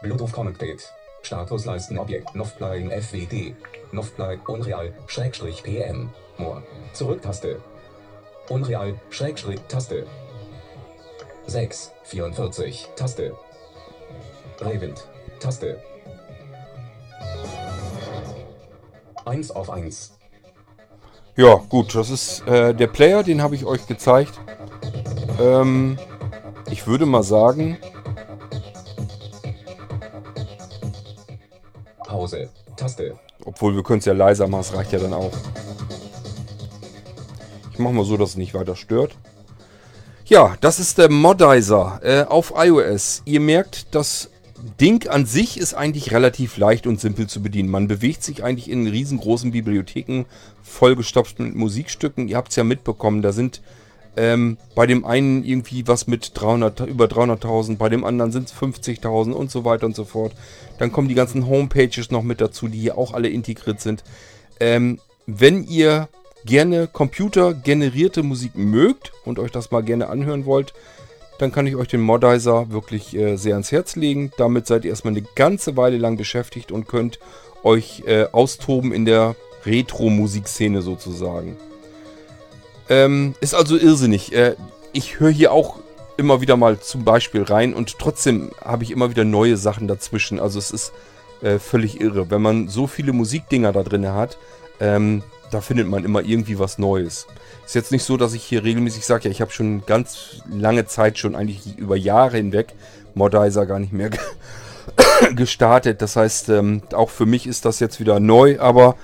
Bluetooth 0.03 0.33
Connected. 0.33 0.83
Statusleisten 1.23 1.99
Objekt 1.99 2.35
Novplaying 2.35 2.91
FWD. 2.91 3.55
Novplay 3.93 4.39
Unreal 4.47 4.93
Schrägstrich 5.07 5.63
PM. 5.63 6.11
More. 6.37 6.63
Zurücktaste. 6.93 7.63
Unreal 8.51 9.01
Schrägstrich 9.09 9.61
Taste. 9.69 10.07
6. 11.47 11.93
44. 12.05 12.89
Taste. 12.97 13.33
Rewind. 14.61 15.09
Taste. 15.41 15.81
1 19.25 19.51
auf 19.51 19.71
1. 19.71 20.19
Ja, 21.37 21.55
gut, 21.69 21.95
das 21.95 22.11
ist 22.11 22.47
äh, 22.47 22.75
der 22.75 22.87
Player, 22.87 23.23
den 23.23 23.43
habe 23.43 23.55
ich 23.55 23.65
euch 23.65 23.87
gezeigt. 23.87 24.39
Ähm, 25.41 25.99
ich 26.71 26.87
würde 26.87 27.07
mal 27.07 27.23
sagen, 27.23 27.79
Pause. 31.99 32.49
Taste. 32.77 33.19
obwohl 33.45 33.75
wir 33.75 33.83
können 33.83 33.99
es 33.99 34.05
ja 34.05 34.13
leiser 34.13 34.47
machen, 34.47 34.61
es 34.61 34.75
reicht 34.75 34.93
ja 34.93 34.99
dann 34.99 35.15
auch. 35.15 35.33
Ich 37.73 37.79
mache 37.79 37.93
mal 37.93 38.05
so, 38.05 38.17
dass 38.17 38.31
es 38.31 38.37
nicht 38.37 38.55
weiter 38.55 38.77
stört. 38.77 39.17
Ja, 40.27 40.57
das 40.63 40.81
ist 40.81 40.97
der 40.97 41.11
Modizer 41.11 42.01
äh, 42.03 42.23
auf 42.23 42.55
iOS. 42.57 43.21
Ihr 43.27 43.41
merkt, 43.41 43.95
das 43.95 44.31
Ding 44.81 45.07
an 45.07 45.27
sich 45.27 45.59
ist 45.59 45.75
eigentlich 45.75 46.13
relativ 46.13 46.57
leicht 46.57 46.87
und 46.87 46.99
simpel 46.99 47.27
zu 47.27 47.43
bedienen. 47.43 47.69
Man 47.69 47.89
bewegt 47.89 48.23
sich 48.23 48.43
eigentlich 48.43 48.71
in 48.71 48.87
riesengroßen 48.87 49.51
Bibliotheken, 49.51 50.25
vollgestopft 50.63 51.41
mit 51.41 51.55
Musikstücken. 51.55 52.29
Ihr 52.29 52.39
habt 52.39 52.49
es 52.49 52.57
ja 52.57 52.65
mitbekommen, 52.65 53.21
da 53.21 53.33
sind 53.33 53.61
ähm, 54.17 54.57
bei 54.75 54.87
dem 54.87 55.05
einen 55.05 55.45
irgendwie 55.45 55.87
was 55.87 56.07
mit 56.07 56.31
300, 56.33 56.81
über 56.81 57.05
300.000, 57.05 57.77
bei 57.77 57.91
dem 57.91 58.05
anderen 58.05 58.33
sind 58.33 58.49
es 58.49 58.55
50.000 58.55 59.33
und 59.33 59.51
so 59.51 59.67
weiter 59.67 59.85
und 59.85 59.95
so 59.95 60.07
fort. 60.07 60.33
Dann 60.79 60.91
kommen 60.91 61.09
die 61.09 61.15
ganzen 61.15 61.47
Homepages 61.47 62.11
noch 62.11 62.23
mit 62.23 62.41
dazu, 62.41 62.69
die 62.69 62.79
hier 62.79 62.97
auch 62.97 63.13
alle 63.13 63.29
integriert 63.29 63.83
sind. 63.83 64.03
Ähm, 64.59 65.01
wenn 65.27 65.65
ihr 65.65 66.09
gerne 66.45 66.89
computergenerierte 66.89 68.23
Musik 68.23 68.57
mögt 68.57 69.13
und 69.25 69.39
euch 69.39 69.51
das 69.51 69.71
mal 69.71 69.83
gerne 69.83 70.09
anhören 70.09 70.45
wollt, 70.45 70.75
dann 71.39 71.53
kann 71.53 71.67
ich 71.67 71.77
euch 71.77 71.89
den 71.89 72.01
Modizer 72.01 72.71
wirklich 72.71 73.17
äh, 73.17 73.37
sehr 73.37 73.55
ans 73.55 73.73
Herz 73.73 73.97
legen. 73.97 74.31
Damit 74.37 74.67
seid 74.67 74.85
ihr 74.85 74.91
erstmal 74.91 75.15
eine 75.15 75.27
ganze 75.35 75.77
Weile 75.77 75.99
lang 75.99 76.17
beschäftigt 76.17 76.71
und 76.71 76.87
könnt 76.87 77.19
euch 77.63 78.05
äh, 78.07 78.27
austoben 78.31 78.93
in 78.93 79.05
der 79.05 79.35
Retro-Musikszene 79.67 80.83
sozusagen. 80.83 81.57
Ähm, 82.89 83.35
ist 83.41 83.55
also 83.55 83.77
irrsinnig. 83.77 84.33
Äh, 84.35 84.55
ich 84.93 85.19
höre 85.19 85.31
hier 85.31 85.53
auch 85.53 85.79
immer 86.17 86.41
wieder 86.41 86.57
mal 86.57 86.79
zum 86.79 87.05
Beispiel 87.05 87.43
rein 87.43 87.75
und 87.75 87.99
trotzdem 87.99 88.53
habe 88.63 88.85
ich 88.85 88.91
immer 88.91 89.11
wieder 89.11 89.25
neue 89.25 89.57
Sachen 89.57 89.89
dazwischen. 89.89 90.39
Also 90.39 90.59
es 90.59 90.71
ist 90.71 90.93
äh, 91.43 91.59
völlig 91.59 92.01
irre. 92.01 92.31
Wenn 92.31 92.43
man 92.43 92.69
so 92.69 92.87
viele 92.87 93.13
Musikdinger 93.13 93.73
da 93.73 93.83
drin 93.83 94.09
hat, 94.09 94.39
ähm, 94.81 95.23
da 95.55 95.61
findet 95.61 95.89
man 95.89 96.05
immer 96.05 96.23
irgendwie 96.23 96.59
was 96.59 96.79
Neues. 96.79 97.27
Ist 97.65 97.75
jetzt 97.75 97.93
nicht 97.93 98.03
so, 98.03 98.17
dass 98.17 98.35
ich 98.35 98.43
hier 98.43 98.65
regelmäßig 98.65 99.07
sage, 99.07 99.25
ja, 99.25 99.31
ich 99.31 99.41
habe 99.41 99.53
schon 99.53 99.87
ganz 99.87 100.43
lange 100.51 100.87
Zeit, 100.87 101.17
schon 101.19 101.35
eigentlich 101.37 101.79
über 101.79 101.97
Jahre 101.97 102.37
hinweg, 102.37 102.75
Modizer 103.15 103.65
gar 103.65 103.79
nicht 103.79 103.93
mehr 103.93 104.11
ge- 104.11 104.21
gestartet. 105.35 106.03
Das 106.03 106.17
heißt, 106.17 106.49
ähm, 106.49 106.83
auch 106.93 107.11
für 107.11 107.25
mich 107.25 107.47
ist 107.47 107.65
das 107.65 107.79
jetzt 107.81 108.01
wieder 108.01 108.19
neu, 108.21 108.59
aber 108.59 108.97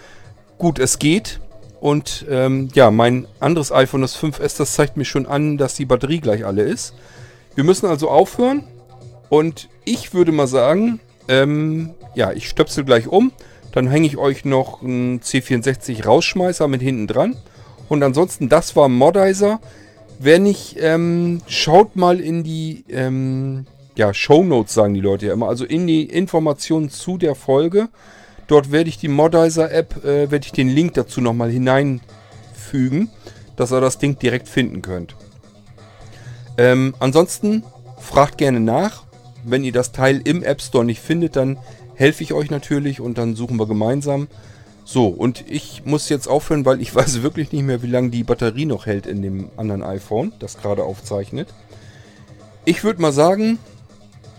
gut, 0.59 0.79
es 0.79 0.99
geht. 0.99 1.41
Und 1.81 2.27
ähm, 2.29 2.69
ja, 2.75 2.91
mein 2.91 3.27
anderes 3.39 3.73
iPhone, 3.73 4.03
das 4.03 4.19
5S, 4.19 4.59
das 4.59 4.75
zeigt 4.75 4.97
mir 4.97 5.05
schon 5.07 5.27
an, 5.27 5.57
dass 5.57 5.75
die 5.77 5.87
Batterie 5.87 6.21
gleich 6.21 6.45
alle 6.45 6.63
ist. 6.63 6.95
Wir 7.55 7.65
müssen 7.65 7.87
also 7.87 8.11
aufhören. 8.11 8.65
Und 9.29 9.69
ich 9.85 10.13
würde 10.13 10.33
mal 10.33 10.49
sagen, 10.49 10.99
ähm, 11.29 11.95
ja, 12.15 12.33
ich 12.33 12.49
stöpsel 12.49 12.85
gleich 12.85 13.07
um. 13.07 13.33
Dann 13.73 13.89
hänge 13.89 14.07
ich 14.07 14.17
euch 14.17 14.45
noch 14.45 14.83
einen 14.83 15.21
C64 15.21 16.05
Rausschmeißer 16.05 16.69
mit 16.69 16.83
hinten 16.83 17.07
dran. 17.07 17.37
Und 17.89 18.03
ansonsten, 18.03 18.49
das 18.49 18.77
war 18.77 18.89
Modizer. 18.89 19.61
Wenn 20.19 20.47
ich, 20.47 20.77
ähm, 20.81 21.41
schaut 21.47 21.97
mal 21.97 22.21
in 22.21 22.43
die, 22.43 22.85
ähm, 22.89 23.67
ja, 23.97 24.13
Shownotes 24.15 24.75
sagen 24.75 24.95
die 24.95 25.01
Leute 25.01 25.27
ja 25.27 25.33
immer. 25.33 25.49
Also 25.49 25.65
in 25.65 25.87
die 25.87 26.05
Informationen 26.05 26.91
zu 26.91 27.19
der 27.19 27.35
Folge. 27.35 27.89
Dort 28.47 28.73
werde 28.73 28.89
ich 28.89 28.99
die 28.99 29.09
Modizer-App, 29.09 30.05
äh, 30.05 30.31
werde 30.31 30.45
ich 30.45 30.53
den 30.53 30.69
Link 30.69 30.95
dazu 30.95 31.21
nochmal 31.21 31.51
hineinfügen, 31.51 33.09
dass 33.57 33.73
ihr 33.73 33.81
das 33.81 33.99
Ding 33.99 34.19
direkt 34.19 34.49
finden 34.49 34.83
könnt. 34.83 35.15
Ähm, 36.59 36.95
ansonsten 36.99 37.63
fragt 37.99 38.39
gerne 38.39 38.61
nach. 38.61 39.05
Wenn 39.45 39.65
ihr 39.65 39.73
das 39.73 39.93
Teil 39.93 40.21
im 40.25 40.43
App 40.43 40.61
Store 40.61 40.85
nicht 40.85 41.01
findet, 41.01 41.37
dann 41.37 41.59
helfe 42.01 42.25
ich 42.25 42.33
euch 42.33 42.49
natürlich 42.51 42.99
und 42.99 43.19
dann 43.19 43.37
suchen 43.37 43.59
wir 43.59 43.67
gemeinsam. 43.67 44.29
So, 44.87 45.09
und 45.09 45.45
ich 45.47 45.85
muss 45.85 46.09
jetzt 46.09 46.29
aufhören, 46.29 46.65
weil 46.65 46.81
ich 46.81 46.95
weiß 46.95 47.23
wirklich 47.23 47.53
nicht 47.53 47.63
mehr, 47.63 47.83
wie 47.83 47.91
lange 47.91 48.09
die 48.09 48.25
Batterie 48.25 48.65
noch 48.65 48.87
hält 48.87 49.07
in 49.07 49.21
dem 49.21 49.51
anderen 49.59 49.83
iPhone, 49.83 50.33
das 50.39 50.57
gerade 50.57 50.83
aufzeichnet. 50.83 51.49
Ich 52.65 52.85
würde 52.85 53.03
mal 53.03 53.13
sagen, 53.13 53.59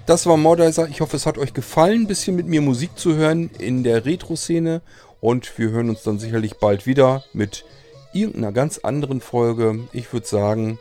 das 0.08 0.26
war 0.26 0.38
Modizer. 0.38 0.88
Ich 0.90 1.02
hoffe, 1.02 1.16
es 1.16 1.28
hat 1.28 1.38
euch 1.38 1.54
gefallen, 1.54 2.02
ein 2.02 2.08
bisschen 2.08 2.36
mit 2.36 2.48
mir 2.48 2.62
Musik 2.62 2.98
zu 2.98 3.16
hören 3.16 3.52
in 3.60 3.84
der 3.84 4.06
Retro-Szene. 4.06 4.82
Und 5.20 5.60
wir 5.60 5.70
hören 5.70 5.90
uns 5.90 6.02
dann 6.02 6.18
sicherlich 6.18 6.56
bald 6.56 6.88
wieder 6.88 7.24
mit 7.32 7.64
irgendeiner 8.12 8.52
ganz 8.52 8.80
anderen 8.80 9.22
Folge. 9.22 9.88
Ich 9.94 10.12
würde 10.12 10.26
sagen, 10.26 10.80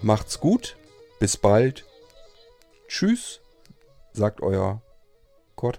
macht's 0.00 0.40
gut. 0.40 0.76
Bis 1.20 1.36
bald. 1.36 1.84
Tschüss, 2.88 3.40
sagt 4.14 4.40
euer 4.40 4.80
Kurt 5.56 5.78